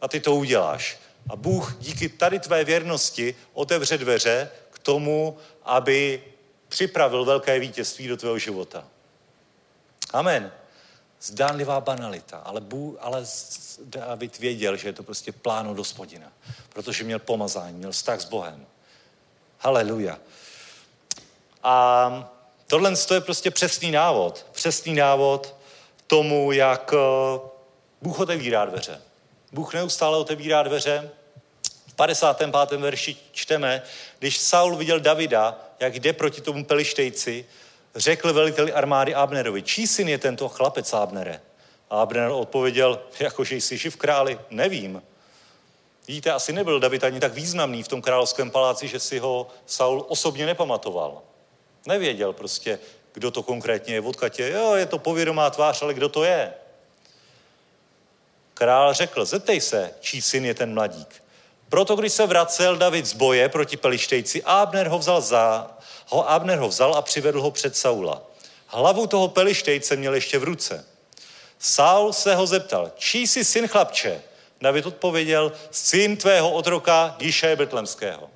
[0.00, 0.98] A ty to uděláš.
[1.28, 6.22] A Bůh díky tady tvé věrnosti otevře dveře k tomu, aby
[6.68, 8.84] připravil velké vítězství do tvého života.
[10.12, 10.52] Amen.
[11.20, 13.24] Zdánlivá banalita, ale, Bůh, ale
[13.84, 16.32] David věděl, že je to prostě plánu hospodina,
[16.68, 18.66] protože měl pomazání, měl vztah s Bohem.
[19.58, 20.18] Haleluja.
[21.62, 22.30] A
[22.66, 24.46] tohle je prostě přesný návod.
[24.52, 25.54] Přesný návod
[26.06, 27.40] tomu, jak eh,
[28.02, 29.02] Bůh otevírá dveře.
[29.52, 31.10] Bůh neustále otevírá dveře.
[31.96, 32.80] V 55.
[32.80, 33.82] verši čteme,
[34.18, 37.46] když Saul viděl Davida, jak jde proti tomu pelištejci,
[37.94, 41.40] řekl veliteli armády Abnerovi, čí syn je tento chlapec Abnere?
[41.90, 45.02] A Abner odpověděl, jakože jsi živ králi, nevím.
[46.08, 50.04] Vidíte, asi nebyl David ani tak významný v tom královském paláci, že si ho Saul
[50.08, 51.22] osobně nepamatoval.
[51.86, 52.78] Nevěděl prostě,
[53.12, 54.50] kdo to konkrétně je, odkud je.
[54.50, 56.54] Jo, je to povědomá tvář, ale kdo to je?
[58.54, 61.22] Král řekl, zeptej se, čí syn je ten mladík.
[61.68, 65.76] Proto, když se vracel David z boje proti Pelištejci, Abner ho vzal, za,
[66.06, 68.22] ho, Abner ho vzal a přivedl ho před Saula.
[68.66, 70.84] Hlavu toho Pelištejce měl ještě v ruce.
[71.58, 74.22] Saul se ho zeptal, čí jsi syn chlapče?
[74.60, 78.30] David odpověděl, syn tvého otroka Jíše Betlemského.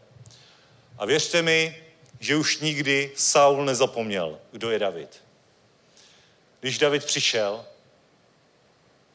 [0.99, 1.85] A věřte mi,
[2.21, 5.23] že už nikdy Saul nezapomněl, kdo je David.
[6.61, 7.65] Když David přišel,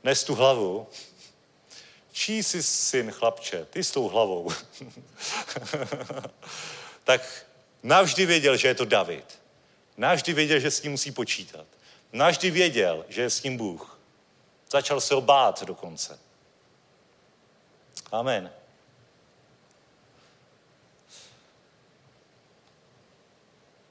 [0.03, 0.87] nes tu hlavu,
[2.15, 4.51] čí jsi syn chlapče, ty s tou hlavou.
[7.03, 7.45] tak
[7.83, 9.39] navždy věděl, že je to David.
[9.97, 11.67] Navždy věděl, že s ním musí počítat.
[12.13, 13.99] Navždy věděl, že je s ním Bůh.
[14.71, 16.19] Začal se ho bát dokonce.
[18.11, 18.51] Amen.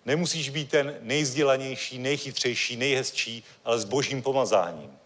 [0.04, 4.98] Nemusíš být ten nejzdělanější, nejchytřejší, nejhezčí, ale s božím pomazáním.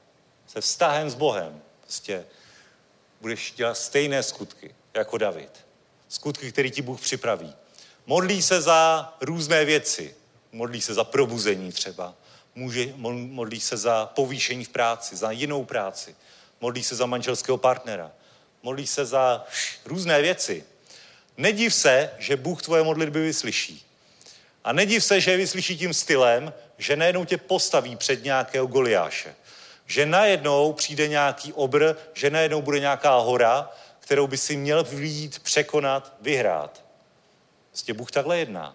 [0.47, 1.63] Se vztahem s Bohem.
[1.81, 2.27] Prostě
[3.21, 5.51] budeš dělat stejné skutky jako David.
[6.09, 7.55] Skutky, které ti Bůh připraví.
[8.07, 10.15] Modlí se za různé věci.
[10.53, 12.15] Modlí se za probuzení třeba.
[12.55, 16.17] Může, modlí se za povýšení v práci, za jinou práci.
[16.61, 18.13] Modlí se za manželského partnera.
[18.63, 19.45] Modlí se za
[19.85, 20.65] různé věci.
[21.37, 23.87] Nediv se, že Bůh tvoje modlitby vyslyší.
[24.65, 29.35] A nediv se, že je vyslyší tím stylem, že najednou tě postaví před nějakého goliáše.
[29.89, 33.71] Že najednou přijde nějaký obr, že najednou bude nějaká hora,
[34.01, 36.85] kterou by si měl vlít, překonat, vyhrát.
[37.71, 38.75] Prostě Bůh takhle jedná.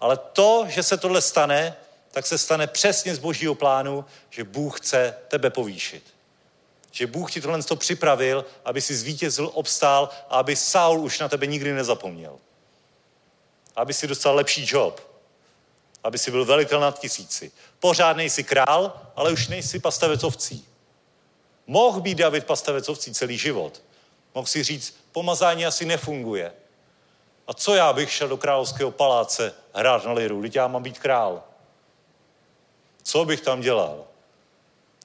[0.00, 1.76] Ale to, že se tohle stane,
[2.10, 6.02] tak se stane přesně z božího plánu, že Bůh chce tebe povýšit.
[6.92, 11.28] Že Bůh ti tohle to připravil, aby si zvítězil, obstál a aby Saul už na
[11.28, 12.38] tebe nikdy nezapomněl
[13.76, 15.00] aby si dostal lepší job,
[16.04, 17.52] aby si byl velitel nad tisíci.
[17.80, 20.66] Pořád nejsi král, ale už nejsi pastavec ovcí.
[21.66, 23.82] Mohl být David pastavec ovcí celý život.
[24.34, 26.52] Mohl si říct, pomazání asi nefunguje.
[27.46, 30.98] A co já bych šel do královského paláce hrát na liru, když já mám být
[30.98, 31.42] král?
[33.02, 34.04] Co bych tam dělal?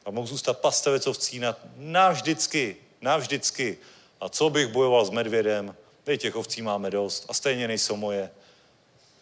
[0.05, 3.77] A mohl zůstat pastavec ovcí na, navždycky, navždycky.
[4.21, 5.75] A co bych bojoval s medvědem?
[6.03, 8.31] Teď těch ovcí máme dost a stejně nejsou moje.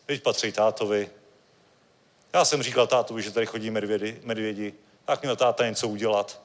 [0.06, 1.10] Teď patří tátovi.
[2.34, 4.74] Já jsem říkal tátovi, že tady chodí medvědi, medvědi.
[5.06, 6.42] Tak měl táta něco udělat.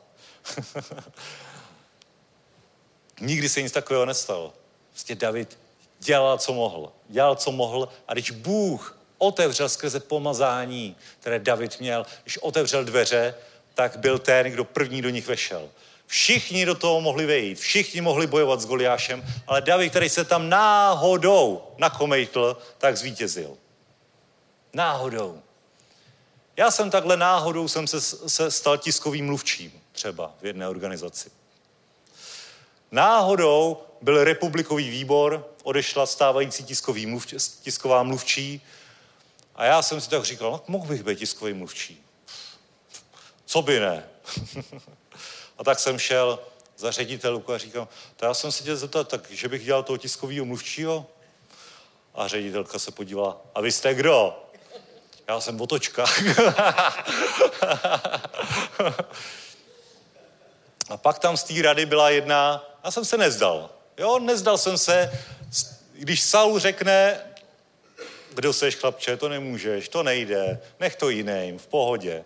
[3.21, 4.55] Nikdy se nic takového nestalo.
[4.91, 5.59] Prostě David
[5.99, 6.93] dělal, co mohl.
[7.09, 7.89] Dělal, co mohl.
[8.09, 13.35] A když Bůh otevřel skrze pomazání, které David měl, když otevřel dveře,
[13.75, 15.69] tak byl ten, kdo první do nich vešel.
[16.07, 20.49] Všichni do toho mohli vejít, všichni mohli bojovat s Goliášem, ale David, který se tam
[20.49, 23.57] náhodou nakomejtl, tak zvítězil.
[24.73, 25.43] Náhodou.
[26.57, 31.31] Já jsem takhle náhodou jsem se, se stal tiskovým mluvčím třeba v jedné organizaci.
[32.91, 37.27] Náhodou byl republikový výbor, odešla stávající tiskový mluv,
[37.63, 38.63] tisková mluvčí
[39.55, 42.05] a já jsem si tak říkal, no, mohl bych být tiskový mluvčí.
[43.45, 44.09] Co by ne?
[45.59, 46.39] A tak jsem šel
[46.77, 49.97] za ředitelku a říkám, to já jsem se tě zeptat, tak že bych dělal toho
[49.97, 51.07] tiskového mluvčího?
[52.15, 54.43] A ředitelka se podívala, a vy jste kdo?
[55.29, 56.05] Já jsem otočka.
[60.89, 63.71] a pak tam z té rady byla jedna, já jsem se nezdal.
[63.99, 65.21] Jo, nezdal jsem se,
[65.93, 67.21] když Saul řekne,
[68.35, 72.25] kdo seš chlapče, to nemůžeš, to nejde, nech to jiným, v pohodě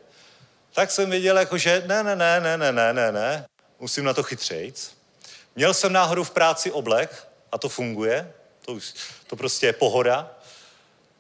[0.77, 3.47] tak jsem věděl, jako, že ne, ne, ne, ne, ne, ne, ne, ne,
[3.81, 4.97] musím na to chytřejc.
[5.55, 8.33] Měl jsem náhodou v práci oblek a to funguje,
[8.65, 8.95] to, už,
[9.27, 10.31] to prostě je pohoda.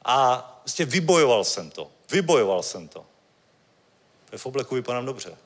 [0.05, 3.07] A prostě vybojoval jsem to, vybojoval jsem to.
[4.37, 5.37] V obleku vypadám dobře.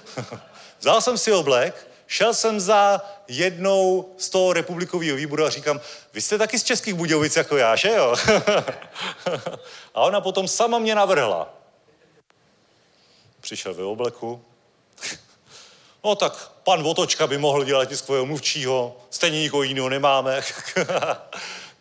[0.80, 5.80] Vzal jsem si oblek, šel jsem za jednou z toho republikového výboru a říkám,
[6.12, 8.16] vy jste taky z Českých Budějovic jako já, že jo?
[9.94, 11.54] a ona potom sama mě navrhla
[13.40, 14.44] přišel ve obleku.
[16.04, 20.42] No tak pan Votočka by mohl dělat tiskového mluvčího, stejně nikoho jiného nemáme.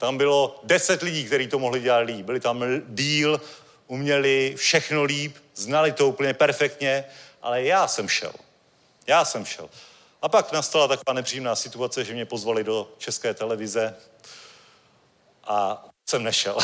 [0.02, 2.26] Tam bylo deset lidí, kteří to mohli dělat líp.
[2.26, 3.42] Byli tam díl,
[3.88, 7.06] uměli všechno líp, znali to úplně perfektně,
[7.42, 8.34] ale já jsem šel.
[9.08, 9.70] Já jsem šel.
[10.22, 13.96] A pak nastala taková nepříjemná situace, že mě pozvali do české televize
[15.44, 16.58] a jsem nešel.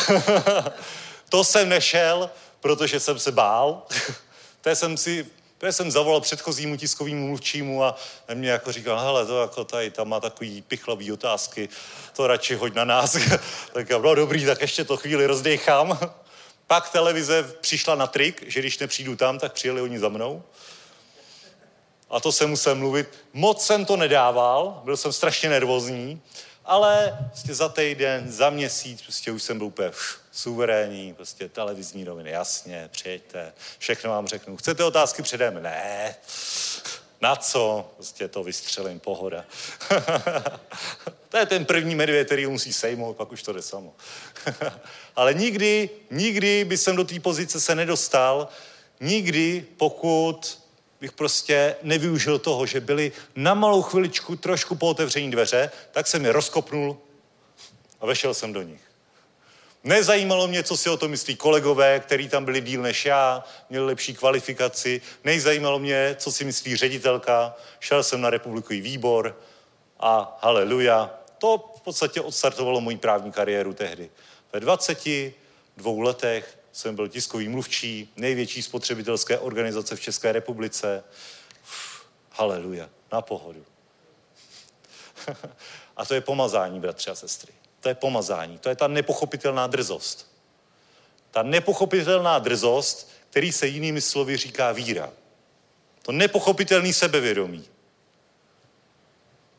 [1.29, 3.83] to jsem nešel, protože jsem se bál.
[4.61, 5.27] To jsem si
[5.57, 7.95] to jsem zavolal předchozímu tiskovému mluvčímu a
[8.33, 11.69] mě jako říkal, hele, to jako tady, tam má takový pichlavý otázky,
[12.15, 13.17] to radši hoď na nás.
[13.73, 15.99] tak já, no dobrý, tak ještě to chvíli rozdechám.
[16.67, 20.43] Pak televize přišla na trik, že když nepřijdu tam, tak přijeli oni za mnou.
[22.09, 23.09] A to jsem musel mluvit.
[23.33, 26.21] Moc jsem to nedával, byl jsem strašně nervózní,
[26.67, 32.03] ale prostě za týden, za měsíc, prostě už jsem byl úplně uf, suverénní, prostě televizní
[32.03, 34.57] noviny, jasně, přijďte, všechno vám řeknu.
[34.57, 35.63] Chcete otázky předem?
[35.63, 36.15] Ne.
[37.21, 37.91] Na co?
[37.95, 39.45] Prostě to vystřelím, pohoda.
[41.29, 43.95] to je ten první medvěd, který musí sejmout, pak už to jde samo.
[45.15, 48.47] Ale nikdy, nikdy by jsem do té pozice se nedostal,
[48.99, 50.59] nikdy, pokud
[51.01, 56.25] bych prostě nevyužil toho, že byli na malou chviličku trošku po otevření dveře, tak jsem
[56.25, 56.97] je rozkopnul
[57.99, 58.81] a vešel jsem do nich.
[59.83, 63.85] Nezajímalo mě, co si o tom myslí kolegové, kteří tam byli díl než já, měli
[63.85, 65.01] lepší kvalifikaci.
[65.23, 67.55] Nezajímalo mě, co si myslí ředitelka.
[67.79, 69.37] Šel jsem na republikový výbor
[69.99, 71.13] a haleluja.
[71.37, 74.09] To v podstatě odstartovalo moji právní kariéru tehdy.
[74.53, 81.03] Ve 22 letech jsem byl tiskový mluvčí největší spotřebitelské organizace v České republice.
[82.31, 83.65] Haleluja, na pohodu.
[85.97, 87.53] a to je pomazání, bratři a sestry.
[87.79, 88.57] To je pomazání.
[88.57, 90.31] To je ta nepochopitelná drzost.
[91.31, 95.13] Ta nepochopitelná drzost, který se jinými slovy říká víra.
[96.01, 97.65] To nepochopitelný sebevědomí.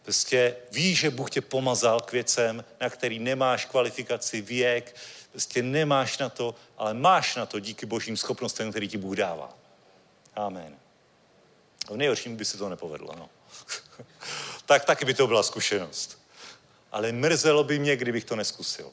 [0.03, 4.97] Prostě víš, že Bůh tě pomazal k věcem, na který nemáš kvalifikaci, věk,
[5.31, 9.55] prostě nemáš na to, ale máš na to díky božím schopnostem, který ti Bůh dává.
[10.37, 10.77] Amen.
[11.91, 13.29] V nejhorším by se to nepovedlo, no.
[14.67, 16.19] tak taky by to byla zkušenost.
[16.93, 18.91] Ale mrzelo by mě, kdybych to neskusil.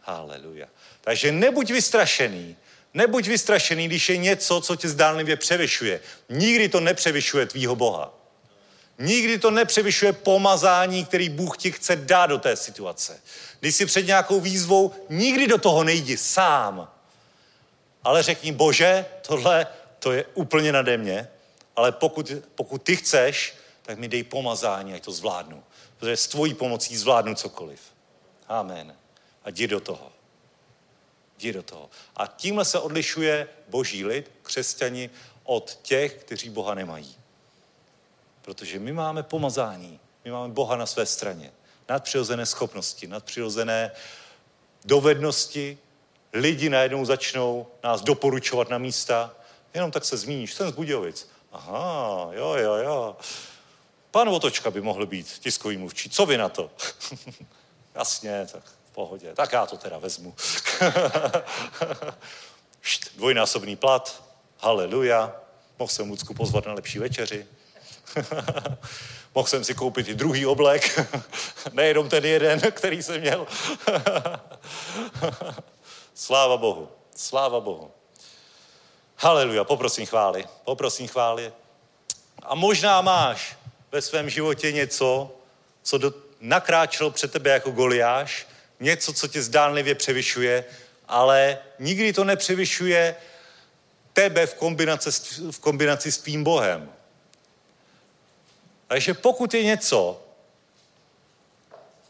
[0.00, 0.66] Haleluja.
[1.00, 2.56] Takže nebuď vystrašený.
[2.94, 6.00] Nebuď vystrašený, když je něco, co tě zdánlivě převyšuje.
[6.28, 8.19] Nikdy to nepřevyšuje tvýho Boha.
[9.00, 13.20] Nikdy to nepřevyšuje pomazání, který Bůh ti chce dát do té situace.
[13.60, 16.92] Když jsi před nějakou výzvou, nikdy do toho nejdi sám.
[18.04, 19.66] Ale řekni, bože, tohle
[19.98, 21.28] to je úplně nade mě,
[21.76, 25.62] ale pokud, pokud ty chceš, tak mi dej pomazání, ať to zvládnu.
[25.98, 27.80] Protože s tvojí pomocí zvládnu cokoliv.
[28.48, 28.96] Amen.
[29.44, 30.12] A jdi do toho.
[31.38, 31.90] Jdi do toho.
[32.16, 35.10] A tímhle se odlišuje boží lid, křesťani,
[35.44, 37.19] od těch, kteří Boha nemají.
[38.50, 41.52] Protože my máme pomazání, my máme Boha na své straně.
[41.88, 43.90] Nadpřirozené schopnosti, nadpřirozené
[44.84, 45.78] dovednosti.
[46.32, 49.34] Lidi najednou začnou nás doporučovat na místa.
[49.74, 51.30] Jenom tak se zmíníš, jsem z Budějovic.
[51.52, 53.16] Aha, jo, jo, jo.
[54.10, 56.10] Pan Otočka by mohl být tiskový mluvčí.
[56.10, 56.70] Co vy na to?
[57.94, 59.34] Jasně, tak v pohodě.
[59.34, 60.34] Tak já to teda vezmu.
[63.16, 64.24] Dvojnásobný plat.
[64.58, 65.36] Haleluja.
[65.78, 67.46] Mohl jsem Lucku pozvat na lepší večeři.
[69.34, 71.00] Mohl jsem si koupit i druhý oblek,
[71.72, 73.46] nejenom ten jeden, který jsem měl.
[76.14, 77.90] Sláva Bohu, sláva Bohu.
[79.16, 81.52] Haleluja, poprosím chvály, poprosím chvály.
[82.42, 83.56] A možná máš
[83.92, 85.30] ve svém životě něco,
[85.82, 88.46] co do, nakráčelo před tebe jako Goliáš,
[88.80, 90.64] něco, co tě zdánlivě převyšuje,
[91.08, 93.16] ale nikdy to nepřevyšuje
[94.12, 95.10] tebe v kombinaci,
[95.50, 96.92] v kombinaci s tvým Bohem.
[98.90, 100.22] Takže pokud je něco,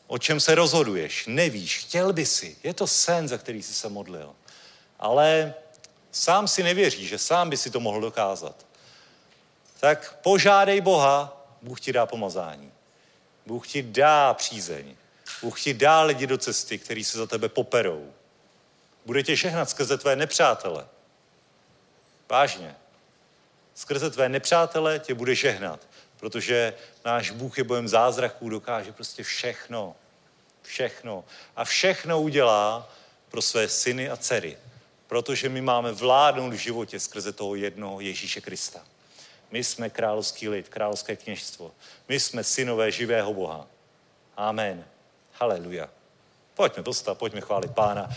[0.07, 3.89] o čem se rozhoduješ, nevíš, chtěl by si, je to sen, za který jsi se
[3.89, 4.35] modlil,
[4.99, 5.55] ale
[6.13, 8.67] sám si nevěříš, že sám by si to mohl dokázat,
[9.81, 12.73] tak požádej Boha, Bůh ti dá pomazání.
[13.47, 14.97] Bůh ti dá přízeň.
[15.43, 18.13] Bůh ti dá lidi do cesty, který se za tebe poperou.
[19.07, 20.87] Bude tě žehnat skrze tvé nepřátele.
[22.29, 22.77] Vážně.
[23.75, 25.90] Skrze tvé nepřátele tě bude žehnat
[26.21, 26.75] protože
[27.05, 29.97] náš Bůh je bojem zázraků, dokáže prostě všechno.
[30.63, 31.25] Všechno.
[31.57, 32.89] A všechno udělá
[33.31, 34.59] pro své syny a dcery.
[35.07, 38.81] Protože my máme vládnout v životě skrze toho jednoho Ježíše Krista.
[39.51, 41.73] My jsme královský lid, královské kněžstvo.
[42.09, 43.67] My jsme synové živého Boha.
[44.37, 44.85] Amen.
[45.33, 45.89] Haleluja.
[46.55, 48.09] Pojďme dostat, pojďme chválit Pána.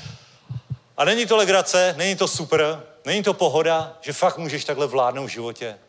[0.98, 5.26] A není to legrace, není to super, není to pohoda, že fakt můžeš takhle vládnout
[5.26, 5.80] v životě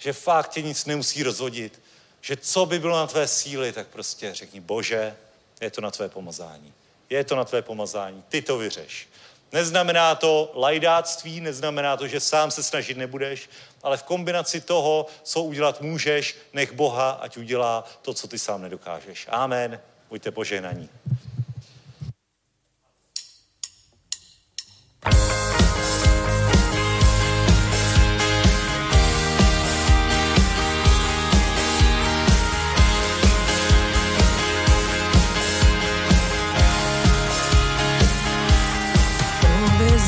[0.00, 1.82] že fakt tě nic nemusí rozhodit,
[2.20, 5.16] že co by bylo na tvé síly, tak prostě řekni, bože,
[5.60, 6.72] je to na tvé pomazání.
[7.10, 9.08] Je to na tvé pomazání, ty to vyřeš.
[9.52, 13.50] Neznamená to lajdáctví, neznamená to, že sám se snažit nebudeš,
[13.82, 18.62] ale v kombinaci toho, co udělat můžeš, nech Boha, ať udělá to, co ty sám
[18.62, 19.26] nedokážeš.
[19.30, 19.80] Amen.
[20.10, 20.88] Buďte požehnaní.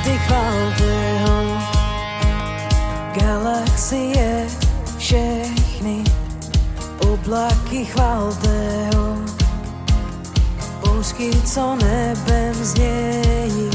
[0.02, 1.58] Hvězdy chválte ho,
[3.20, 4.46] galaxie
[4.98, 6.04] všechny,
[6.98, 9.16] oblaky chválte ho,
[10.80, 13.70] bouřky, co nebem znějí,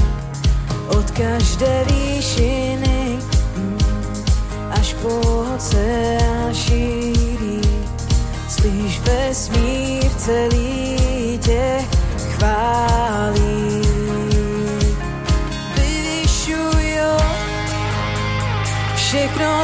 [0.87, 3.19] od každé výšiny
[4.71, 5.07] až po
[5.55, 7.61] oceán šíří.
[8.49, 10.96] Slyš vesmír celý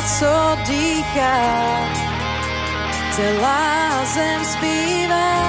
[0.03, 1.39] co dýchá,
[3.11, 5.43] celá zem zpívá.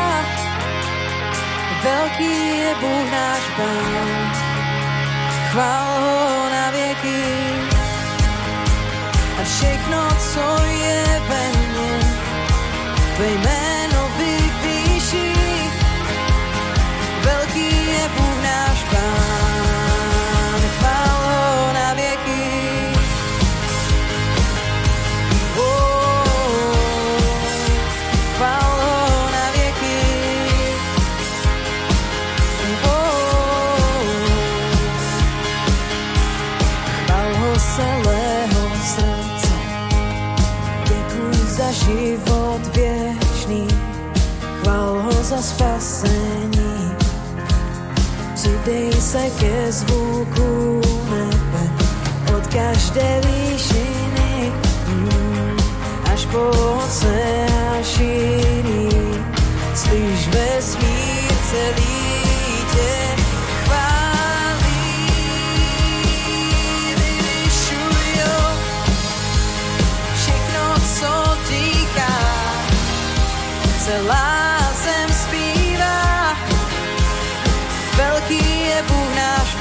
[1.83, 4.33] Velký je Bůh náš Pán,
[5.51, 7.25] chvál ho na věky.
[9.41, 11.99] A všechno, co je ve mně,
[13.17, 13.84] tvé jméno
[45.65, 46.93] spasení.
[48.35, 50.81] Přidej se ke zvuku
[51.11, 51.65] nebe,
[52.37, 54.53] od každé výšiny,
[54.87, 55.57] mm,
[56.13, 57.85] až po oceán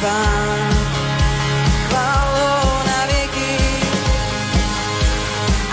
[0.03, 0.59] Pán.
[1.87, 3.55] Chvál ho na věky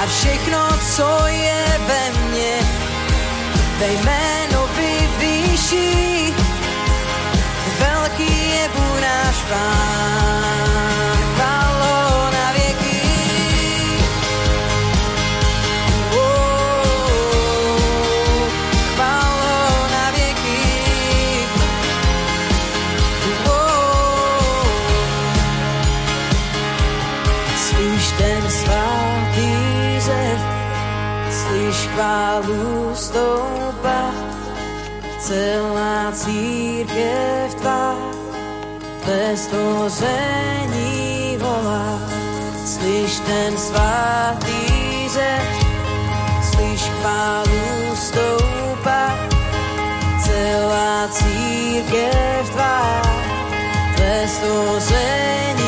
[0.02, 2.58] a všechno, co je ve mně,
[3.76, 6.34] tvé jméno vyvýší.
[7.78, 10.69] Velký je Bůh náš Pán.
[39.40, 42.00] Stvoření volá.
[42.64, 45.48] Slyš ten svatý řev,
[46.50, 49.18] slyš chválu stoupa,
[50.24, 53.02] celá církev tvá,
[53.96, 55.59] tvé stvoření